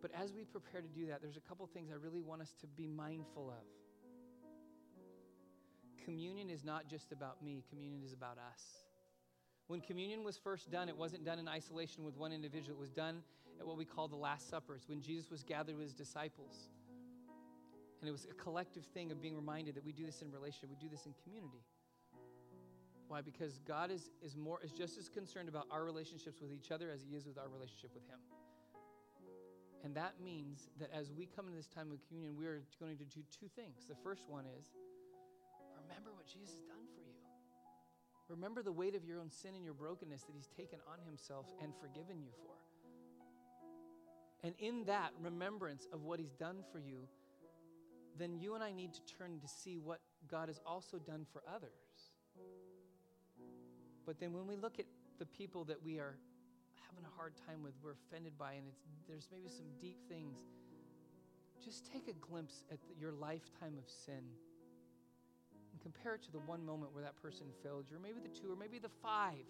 But 0.02 0.12
as 0.14 0.34
we 0.34 0.44
prepare 0.44 0.82
to 0.82 0.88
do 0.88 1.08
that, 1.08 1.22
there's 1.22 1.38
a 1.38 1.42
couple 1.42 1.66
things 1.68 1.90
I 1.92 1.96
really 1.96 2.22
want 2.22 2.42
us 2.42 2.54
to 2.62 2.68
be 2.68 2.88
mindful 2.88 3.50
of. 3.50 3.66
Communion 6.06 6.52
is 6.52 6.64
not 6.64 6.88
just 6.88 7.12
about 7.12 7.44
me, 7.44 7.64
communion 7.68 8.04
is 8.04 8.14
about 8.14 8.38
us. 8.38 8.64
When 9.68 9.82
communion 9.82 10.24
was 10.24 10.38
first 10.38 10.70
done, 10.70 10.88
it 10.88 10.96
wasn't 10.96 11.26
done 11.26 11.40
in 11.40 11.48
isolation 11.48 12.04
with 12.04 12.16
one 12.16 12.32
individual. 12.32 12.78
It 12.78 12.80
was 12.80 12.92
done 12.92 13.24
at 13.60 13.66
what 13.66 13.78
we 13.78 13.86
call 13.86 14.08
the 14.08 14.16
Last 14.16 14.48
Supper. 14.48 14.80
When 14.86 15.02
Jesus 15.02 15.32
was 15.32 15.42
gathered 15.42 15.76
with 15.76 15.86
his 15.86 15.94
disciples. 15.94 16.70
And 18.00 18.08
it 18.08 18.12
was 18.12 18.28
a 18.30 18.36
collective 18.36 18.86
thing 18.94 19.12
of 19.12 19.20
being 19.20 19.36
reminded 19.36 19.74
that 19.76 19.84
we 19.84 19.92
do 19.92 20.06
this 20.06 20.22
in 20.22 20.32
relationship, 20.32 20.70
we 20.70 20.76
do 20.76 20.90
this 20.90 21.08
in 21.08 21.14
community. 21.24 21.64
Why? 23.08 23.22
Because 23.22 23.60
God 23.68 23.90
is, 23.90 24.12
is, 24.22 24.36
more, 24.36 24.60
is 24.64 24.72
just 24.72 25.00
as 25.00 25.10
concerned 25.10 25.50
about 25.50 25.66
our 25.72 25.84
relationships 25.84 26.40
with 26.40 26.52
each 26.54 26.72
other 26.72 26.92
as 26.92 27.02
he 27.02 27.16
is 27.16 27.26
with 27.26 27.40
our 27.40 27.50
relationship 27.50 27.92
with 27.96 28.06
him. 28.08 28.20
And 29.84 29.96
that 29.96 30.14
means 30.24 30.70
that 30.80 30.90
as 30.94 31.12
we 31.12 31.26
come 31.26 31.46
into 31.46 31.58
this 31.58 31.68
time 31.68 31.92
of 31.92 31.98
communion, 32.08 32.36
we 32.38 32.46
are 32.46 32.62
going 32.80 32.98
to 32.98 33.06
do 33.06 33.22
two 33.32 33.48
things. 33.56 33.86
The 33.88 33.96
first 34.04 34.30
one 34.30 34.46
is 34.60 34.74
remember 35.88 36.12
what 36.14 36.26
Jesus 36.26 36.50
has 36.50 36.64
done 36.66 36.86
for 36.94 37.02
you. 37.02 37.14
Remember 38.28 38.64
the 38.64 38.72
weight 38.72 38.96
of 38.96 39.06
your 39.06 39.20
own 39.20 39.30
sin 39.30 39.54
and 39.56 39.64
your 39.64 39.74
brokenness 39.74 40.24
that 40.24 40.36
he's 40.36 40.48
taken 40.48 40.80
on 40.92 40.98
himself 41.06 41.46
and 41.62 41.74
forgiven 41.80 42.22
you 42.22 42.32
for. 42.42 42.56
And 44.44 44.56
in 44.60 44.86
that 44.86 45.12
remembrance 45.22 45.88
of 45.94 46.04
what 46.04 46.20
he's 46.20 46.34
done 46.34 46.64
for 46.72 46.80
you, 46.80 47.08
then 48.18 48.38
you 48.40 48.56
and 48.56 48.64
I 48.64 48.72
need 48.72 48.94
to 48.94 49.02
turn 49.06 49.40
to 49.42 49.48
see 49.48 49.78
what 49.78 50.00
God 50.28 50.50
has 50.50 50.60
also 50.66 50.98
done 50.98 51.26
for 51.32 51.44
others. 51.48 51.72
But 54.06 54.20
then 54.20 54.34
when 54.34 54.48
we 54.48 54.56
look 54.56 54.80
at 54.80 54.86
the 55.20 55.26
people 55.26 55.66
that 55.66 55.84
we 55.84 56.00
are 56.00 56.18
having 56.88 57.04
a 57.06 57.18
hard 57.18 57.34
time 57.48 57.64
with, 57.64 57.74
we're 57.84 57.96
offended 58.10 58.38
by, 58.38 58.54
and 58.54 58.68
there's 59.08 59.28
maybe 59.32 59.50
some 59.50 59.66
deep 59.80 59.98
things, 60.08 60.38
just 61.64 61.92
take 61.92 62.08
a 62.08 62.14
glimpse 62.14 62.64
at 62.72 62.78
the, 62.82 63.00
your 63.00 63.12
lifetime 63.12 63.74
of 63.78 63.90
sin 63.90 64.24
compare 65.86 66.18
it 66.18 66.24
to 66.26 66.34
the 66.34 66.42
one 66.50 66.66
moment 66.66 66.90
where 66.98 67.06
that 67.06 67.14
person 67.22 67.46
failed 67.62 67.86
you, 67.86 67.98
or 67.98 68.02
maybe 68.02 68.18
the 68.18 68.34
two, 68.34 68.50
or 68.50 68.58
maybe 68.58 68.82
the 68.82 68.90
five, 69.06 69.46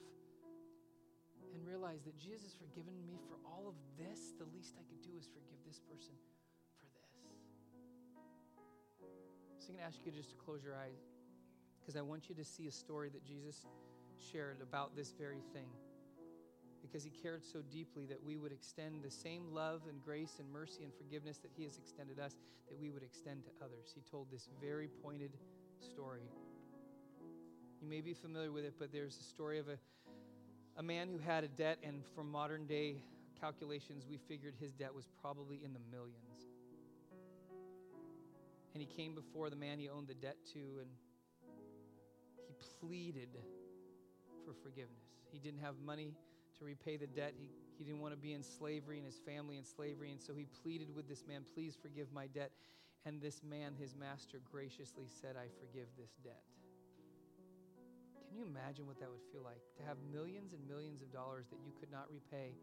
and 1.55 1.63
realize 1.63 2.03
that 2.03 2.17
Jesus 2.19 2.51
has 2.51 2.55
forgiven 2.59 2.91
me 3.07 3.15
for 3.31 3.39
all 3.47 3.71
of 3.71 3.77
this. 3.95 4.35
The 4.35 4.49
least 4.51 4.75
I 4.75 4.83
could 4.91 4.99
do 4.99 5.15
is 5.15 5.31
forgive 5.31 5.59
this 5.63 5.79
person 5.87 6.11
for 6.19 6.87
this. 7.23 7.39
So 9.63 9.71
I'm 9.71 9.79
going 9.79 9.83
to 9.83 9.87
ask 9.87 10.03
you 10.03 10.11
just 10.11 10.31
to 10.35 10.37
close 10.37 10.63
your 10.67 10.75
eyes 10.75 10.99
because 11.79 11.95
I 11.95 12.03
want 12.03 12.27
you 12.27 12.35
to 12.35 12.43
see 12.43 12.67
a 12.67 12.75
story 12.75 13.09
that 13.15 13.23
Jesus 13.23 13.65
shared 14.19 14.59
about 14.61 14.95
this 14.95 15.13
very 15.17 15.41
thing. 15.53 15.69
because 16.85 17.03
he 17.03 17.09
cared 17.09 17.43
so 17.43 17.61
deeply 17.71 18.05
that 18.05 18.23
we 18.23 18.37
would 18.37 18.51
extend 18.51 19.03
the 19.03 19.09
same 19.09 19.51
love 19.51 19.81
and 19.89 20.01
grace 20.03 20.35
and 20.39 20.47
mercy 20.51 20.83
and 20.83 20.93
forgiveness 20.93 21.39
that 21.39 21.51
he 21.57 21.63
has 21.63 21.77
extended 21.77 22.19
us, 22.19 22.35
that 22.69 22.79
we 22.79 22.91
would 22.91 23.03
extend 23.03 23.43
to 23.43 23.49
others. 23.63 23.91
He 23.93 24.01
told 24.09 24.31
this 24.31 24.49
very 24.61 24.89
pointed 25.03 25.31
story. 25.85 26.21
You 27.81 27.87
may 27.87 28.01
be 28.01 28.13
familiar 28.13 28.51
with 28.51 28.65
it, 28.65 28.73
but 28.79 28.91
there's 28.91 29.17
a 29.19 29.23
story 29.23 29.59
of 29.59 29.67
a, 29.67 29.77
a 30.77 30.83
man 30.83 31.07
who 31.07 31.19
had 31.19 31.43
a 31.43 31.47
debt, 31.47 31.77
and 31.83 32.03
from 32.15 32.31
modern 32.31 32.65
day 32.65 32.95
calculations, 33.39 34.05
we 34.09 34.17
figured 34.17 34.55
his 34.59 34.73
debt 34.73 34.93
was 34.93 35.07
probably 35.21 35.61
in 35.63 35.73
the 35.73 35.79
millions. 35.91 36.47
And 38.73 38.81
he 38.81 38.87
came 38.87 39.15
before 39.15 39.49
the 39.49 39.55
man 39.55 39.79
he 39.79 39.87
owed 39.87 40.07
the 40.07 40.15
debt 40.15 40.37
to, 40.53 40.59
and 40.59 40.89
he 42.47 42.55
pleaded 42.79 43.29
for 44.45 44.53
forgiveness. 44.53 45.05
He 45.31 45.39
didn't 45.39 45.61
have 45.61 45.75
money 45.85 46.13
to 46.59 46.65
repay 46.65 46.97
the 46.97 47.07
debt. 47.07 47.33
He, 47.37 47.49
he 47.77 47.83
didn't 47.83 47.99
want 47.99 48.13
to 48.13 48.19
be 48.19 48.33
in 48.33 48.43
slavery 48.43 48.97
and 48.97 49.05
his 49.05 49.19
family 49.25 49.57
in 49.57 49.63
slavery. 49.63 50.11
And 50.11 50.21
so 50.21 50.33
he 50.33 50.45
pleaded 50.63 50.93
with 50.95 51.07
this 51.07 51.23
man, 51.27 51.43
Please 51.53 51.77
forgive 51.81 52.07
my 52.13 52.27
debt. 52.27 52.51
And 53.05 53.21
this 53.21 53.41
man, 53.45 53.73
his 53.77 53.95
master, 53.95 54.41
graciously 54.51 55.05
said, 55.05 55.37
I 55.37 55.45
forgive 55.61 55.85
this 55.97 56.17
debt. 56.23 56.41
Can 58.17 58.33
you 58.33 58.49
imagine 58.49 58.89
what 58.89 58.99
that 58.99 59.07
would 59.07 59.21
feel 59.31 59.45
like? 59.45 59.61
To 59.77 59.83
have 59.85 59.97
millions 60.11 60.53
and 60.53 60.61
millions 60.67 61.01
of 61.05 61.13
dollars 61.13 61.45
that 61.53 61.61
you 61.61 61.71
could 61.79 61.91
not 61.93 62.09
repay, 62.09 62.57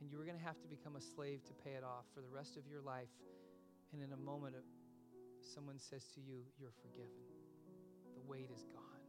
and 0.00 0.08
you 0.08 0.16
were 0.16 0.24
going 0.24 0.38
to 0.38 0.46
have 0.46 0.56
to 0.62 0.68
become 0.70 0.96
a 0.96 1.02
slave 1.02 1.42
to 1.44 1.52
pay 1.66 1.74
it 1.74 1.84
off 1.84 2.06
for 2.14 2.22
the 2.22 2.30
rest 2.30 2.56
of 2.56 2.64
your 2.70 2.80
life. 2.80 3.10
And 3.92 4.00
in 4.00 4.14
a 4.14 4.16
moment, 4.16 4.54
uh, 4.54 4.62
someone 5.42 5.78
says 5.78 6.06
to 6.14 6.20
you, 6.20 6.46
You're 6.56 6.72
forgiven. 6.80 7.20
The 8.14 8.22
weight 8.24 8.48
is 8.54 8.64
gone. 8.70 9.02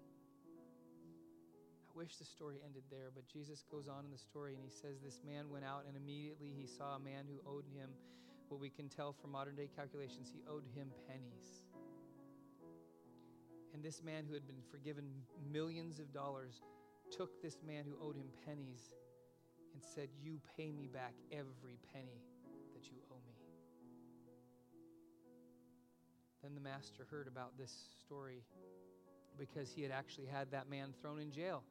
I 1.88 1.94
wish 1.96 2.18
the 2.18 2.26
story 2.26 2.60
ended 2.66 2.84
there, 2.89 3.12
but 3.14 3.28
Jesus 3.28 3.64
goes 3.70 3.88
on 3.88 4.04
in 4.04 4.12
the 4.12 4.18
story 4.18 4.56
and 4.56 4.64
he 4.64 4.72
says, 4.72 5.00
This 5.00 5.20
man 5.24 5.50
went 5.50 5.64
out 5.64 5.86
and 5.88 5.96
immediately 5.96 6.52
he 6.52 6.66
saw 6.66 6.96
a 6.96 7.00
man 7.00 7.24
who 7.28 7.39
owed 7.48 7.66
him, 7.72 7.92
what 8.52 8.60
we 8.60 8.70
can 8.70 8.89
tell 8.89 9.14
from 9.14 9.32
modern 9.32 9.56
day 9.56 9.70
calculations, 9.76 10.30
he 10.32 10.41
owed 10.49 10.66
him 10.76 10.89
pennies. 11.08 11.64
And 13.74 13.82
this 13.82 14.04
man 14.04 14.26
who 14.28 14.34
had 14.34 14.45
been 14.45 14.62
forgiven 14.70 15.06
millions 15.52 15.99
of 15.99 16.14
dollars 16.14 16.62
took 17.16 17.41
this 17.41 17.58
man 17.66 17.86
who 17.86 17.95
owed 18.06 18.18
him 18.18 18.28
pennies 18.45 18.93
and 19.74 19.82
said, 19.82 20.10
You 20.22 20.39
pay 20.58 20.72
me 20.72 20.89
back 20.91 21.14
every 21.32 21.80
penny 21.93 22.20
that 22.74 22.91
you 22.91 22.97
owe 23.10 23.22
me. 23.26 23.36
Then 26.43 26.54
the 26.54 26.62
master 26.62 27.08
heard 27.10 27.28
about 27.28 27.58
this 27.58 27.74
story 28.06 28.43
because 29.39 29.72
he 29.72 29.82
had 29.82 29.91
actually 29.91 30.26
had 30.26 30.52
that 30.52 30.70
man 30.70 30.93
thrown 31.02 31.20
in 31.20 31.32
jail 31.32 31.64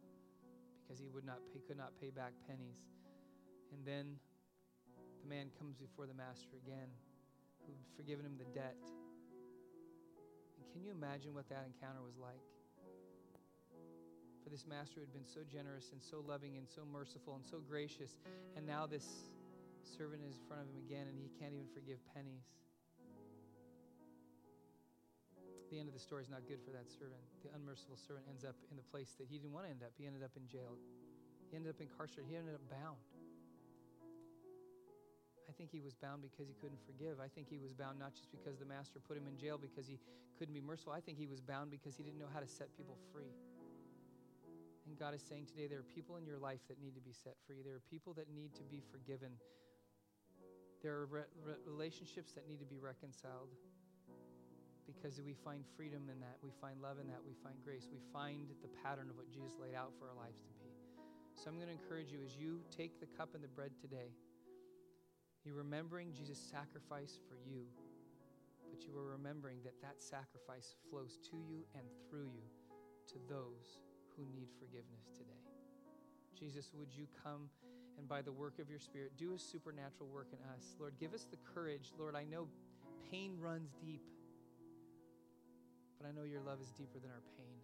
because 0.82 0.98
he 0.98 1.08
would 1.08 1.26
not 1.26 1.40
could 1.68 1.76
not 1.76 1.92
pay 2.00 2.10
back 2.10 2.32
pennies. 2.48 2.78
And 3.72 3.84
then 3.84 4.16
the 5.22 5.28
man 5.28 5.52
comes 5.58 5.76
before 5.76 6.06
the 6.06 6.16
master 6.16 6.56
again, 6.64 6.88
who'd 7.66 7.76
forgiven 7.96 8.24
him 8.24 8.36
the 8.40 8.48
debt. 8.56 8.76
And 10.56 10.64
can 10.72 10.82
you 10.82 10.90
imagine 10.90 11.34
what 11.34 11.48
that 11.48 11.68
encounter 11.68 12.00
was 12.02 12.16
like? 12.16 12.40
For 14.42 14.48
this 14.48 14.64
master 14.64 14.98
who 14.98 15.04
had 15.04 15.12
been 15.12 15.28
so 15.28 15.44
generous 15.44 15.92
and 15.92 16.00
so 16.00 16.24
loving 16.24 16.56
and 16.56 16.66
so 16.66 16.82
merciful 16.88 17.36
and 17.36 17.44
so 17.44 17.60
gracious, 17.60 18.16
and 18.56 18.66
now 18.66 18.88
this 18.88 19.04
servant 19.84 20.24
is 20.24 20.36
in 20.36 20.44
front 20.48 20.64
of 20.64 20.68
him 20.72 20.80
again 20.80 21.06
and 21.08 21.16
he 21.20 21.28
can't 21.36 21.52
even 21.52 21.68
forgive 21.76 22.00
pennies. 22.16 22.48
The 25.70 25.78
end 25.78 25.86
of 25.86 25.94
the 25.94 26.02
story 26.02 26.26
is 26.26 26.30
not 26.32 26.42
good 26.50 26.58
for 26.66 26.74
that 26.74 26.90
servant. 26.90 27.22
The 27.46 27.54
unmerciful 27.54 27.94
servant 27.94 28.26
ends 28.26 28.42
up 28.42 28.58
in 28.74 28.76
the 28.76 28.82
place 28.90 29.14
that 29.22 29.30
he 29.30 29.38
didn't 29.38 29.54
want 29.54 29.66
to 29.66 29.70
end 29.70 29.86
up. 29.86 29.94
He 29.94 30.02
ended 30.02 30.26
up 30.26 30.34
in 30.34 30.42
jail. 30.50 30.74
He 31.50 31.54
ended 31.54 31.70
up 31.70 31.78
incarcerated. 31.78 32.26
He 32.26 32.34
ended 32.34 32.58
up 32.58 32.64
bound. 32.66 32.98
I 35.50 35.52
think 35.58 35.74
he 35.74 35.82
was 35.82 35.98
bound 35.98 36.22
because 36.22 36.46
he 36.46 36.54
couldn't 36.62 36.78
forgive. 36.86 37.18
I 37.18 37.26
think 37.26 37.50
he 37.50 37.58
was 37.58 37.74
bound 37.74 37.98
not 37.98 38.14
just 38.14 38.30
because 38.30 38.62
the 38.62 38.64
master 38.64 39.02
put 39.02 39.18
him 39.18 39.26
in 39.26 39.34
jail 39.34 39.58
because 39.58 39.90
he 39.90 39.98
couldn't 40.38 40.54
be 40.54 40.62
merciful. 40.62 40.94
I 40.94 41.02
think 41.02 41.18
he 41.18 41.26
was 41.26 41.42
bound 41.42 41.74
because 41.74 41.98
he 41.98 42.06
didn't 42.06 42.22
know 42.22 42.30
how 42.30 42.38
to 42.38 42.46
set 42.46 42.70
people 42.78 42.94
free. 43.10 43.34
And 44.86 44.94
God 44.94 45.10
is 45.10 45.26
saying 45.26 45.50
today 45.50 45.66
there 45.66 45.82
are 45.82 45.90
people 45.90 46.22
in 46.22 46.24
your 46.24 46.38
life 46.38 46.62
that 46.70 46.78
need 46.78 46.94
to 46.94 47.02
be 47.02 47.10
set 47.10 47.34
free. 47.50 47.66
There 47.66 47.74
are 47.74 47.82
people 47.90 48.14
that 48.14 48.30
need 48.30 48.54
to 48.62 48.64
be 48.70 48.78
forgiven. 48.94 49.34
There 50.86 50.94
are 51.02 51.06
re- 51.10 51.30
re- 51.42 51.62
relationships 51.66 52.30
that 52.38 52.46
need 52.46 52.62
to 52.62 52.70
be 52.70 52.78
reconciled 52.78 53.50
because 54.86 55.18
we 55.18 55.34
find 55.34 55.66
freedom 55.74 56.06
in 56.06 56.22
that. 56.22 56.38
We 56.46 56.54
find 56.62 56.78
love 56.78 57.02
in 57.02 57.10
that. 57.10 57.18
We 57.26 57.34
find 57.42 57.58
grace. 57.66 57.90
We 57.90 57.98
find 58.14 58.54
the 58.62 58.70
pattern 58.86 59.10
of 59.10 59.18
what 59.18 59.26
Jesus 59.34 59.58
laid 59.58 59.74
out 59.74 59.90
for 59.98 60.06
our 60.06 60.14
lives 60.14 60.38
to 60.46 60.52
be. 60.62 60.70
So 61.34 61.50
I'm 61.50 61.58
going 61.58 61.74
to 61.74 61.74
encourage 61.74 62.14
you 62.14 62.22
as 62.22 62.38
you 62.38 62.62
take 62.70 63.02
the 63.02 63.10
cup 63.18 63.34
and 63.34 63.42
the 63.42 63.50
bread 63.50 63.74
today, 63.82 64.14
you're 65.44 65.56
remembering 65.56 66.12
Jesus' 66.12 66.38
sacrifice 66.38 67.18
for 67.28 67.36
you, 67.48 67.64
but 68.70 68.86
you 68.86 68.96
are 68.96 69.10
remembering 69.16 69.58
that 69.64 69.80
that 69.82 70.02
sacrifice 70.02 70.74
flows 70.90 71.18
to 71.30 71.36
you 71.36 71.64
and 71.74 71.84
through 72.08 72.28
you 72.28 72.46
to 73.08 73.16
those 73.28 73.80
who 74.16 74.22
need 74.34 74.48
forgiveness 74.58 75.10
today. 75.16 75.42
Jesus, 76.38 76.72
would 76.74 76.92
you 76.94 77.06
come 77.24 77.48
and 77.98 78.08
by 78.08 78.22
the 78.22 78.32
work 78.32 78.58
of 78.58 78.70
your 78.70 78.78
Spirit, 78.78 79.12
do 79.18 79.34
a 79.34 79.38
supernatural 79.38 80.08
work 80.08 80.28
in 80.32 80.38
us? 80.56 80.76
Lord, 80.80 80.94
give 80.98 81.12
us 81.12 81.26
the 81.30 81.36
courage. 81.52 81.92
Lord, 81.98 82.16
I 82.16 82.24
know 82.24 82.48
pain 83.10 83.36
runs 83.38 83.76
deep. 83.84 84.00
But 86.00 86.08
I 86.08 86.12
know 86.12 86.24
your 86.24 86.40
love 86.40 86.60
is 86.62 86.70
deeper 86.70 86.98
than 86.98 87.10
our 87.10 87.20
pain. 87.36 87.60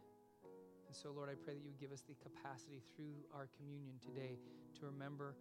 And 0.87 0.95
so, 0.95 1.11
Lord, 1.11 1.31
I 1.31 1.41
pray 1.41 1.55
that 1.55 1.65
you 1.65 1.71
would 1.73 1.81
give 1.81 1.91
us 1.91 2.05
the 2.05 2.15
capacity 2.21 2.83
through 2.95 3.17
our 3.33 3.49
communion 3.57 3.97
today 3.97 4.37
to 4.79 4.85
remember 4.85 5.37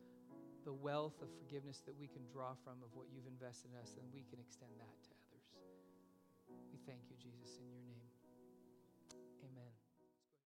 the 0.65 0.73
wealth 0.73 1.21
of 1.21 1.29
forgiveness 1.37 1.85
that 1.85 1.93
we 1.93 2.09
can 2.09 2.25
draw 2.33 2.57
from 2.65 2.81
of 2.81 2.89
what 2.97 3.05
you've 3.13 3.29
invested 3.29 3.69
in 3.69 3.77
us, 3.77 3.93
and 4.01 4.09
we 4.09 4.25
can 4.25 4.41
extend 4.41 4.73
that 4.81 4.97
to 5.05 5.13
others. 5.29 5.45
We 6.73 6.81
thank 6.89 7.05
you, 7.07 7.15
Jesus, 7.21 7.61
in 7.61 7.69
your 7.69 7.77
name. 7.77 7.84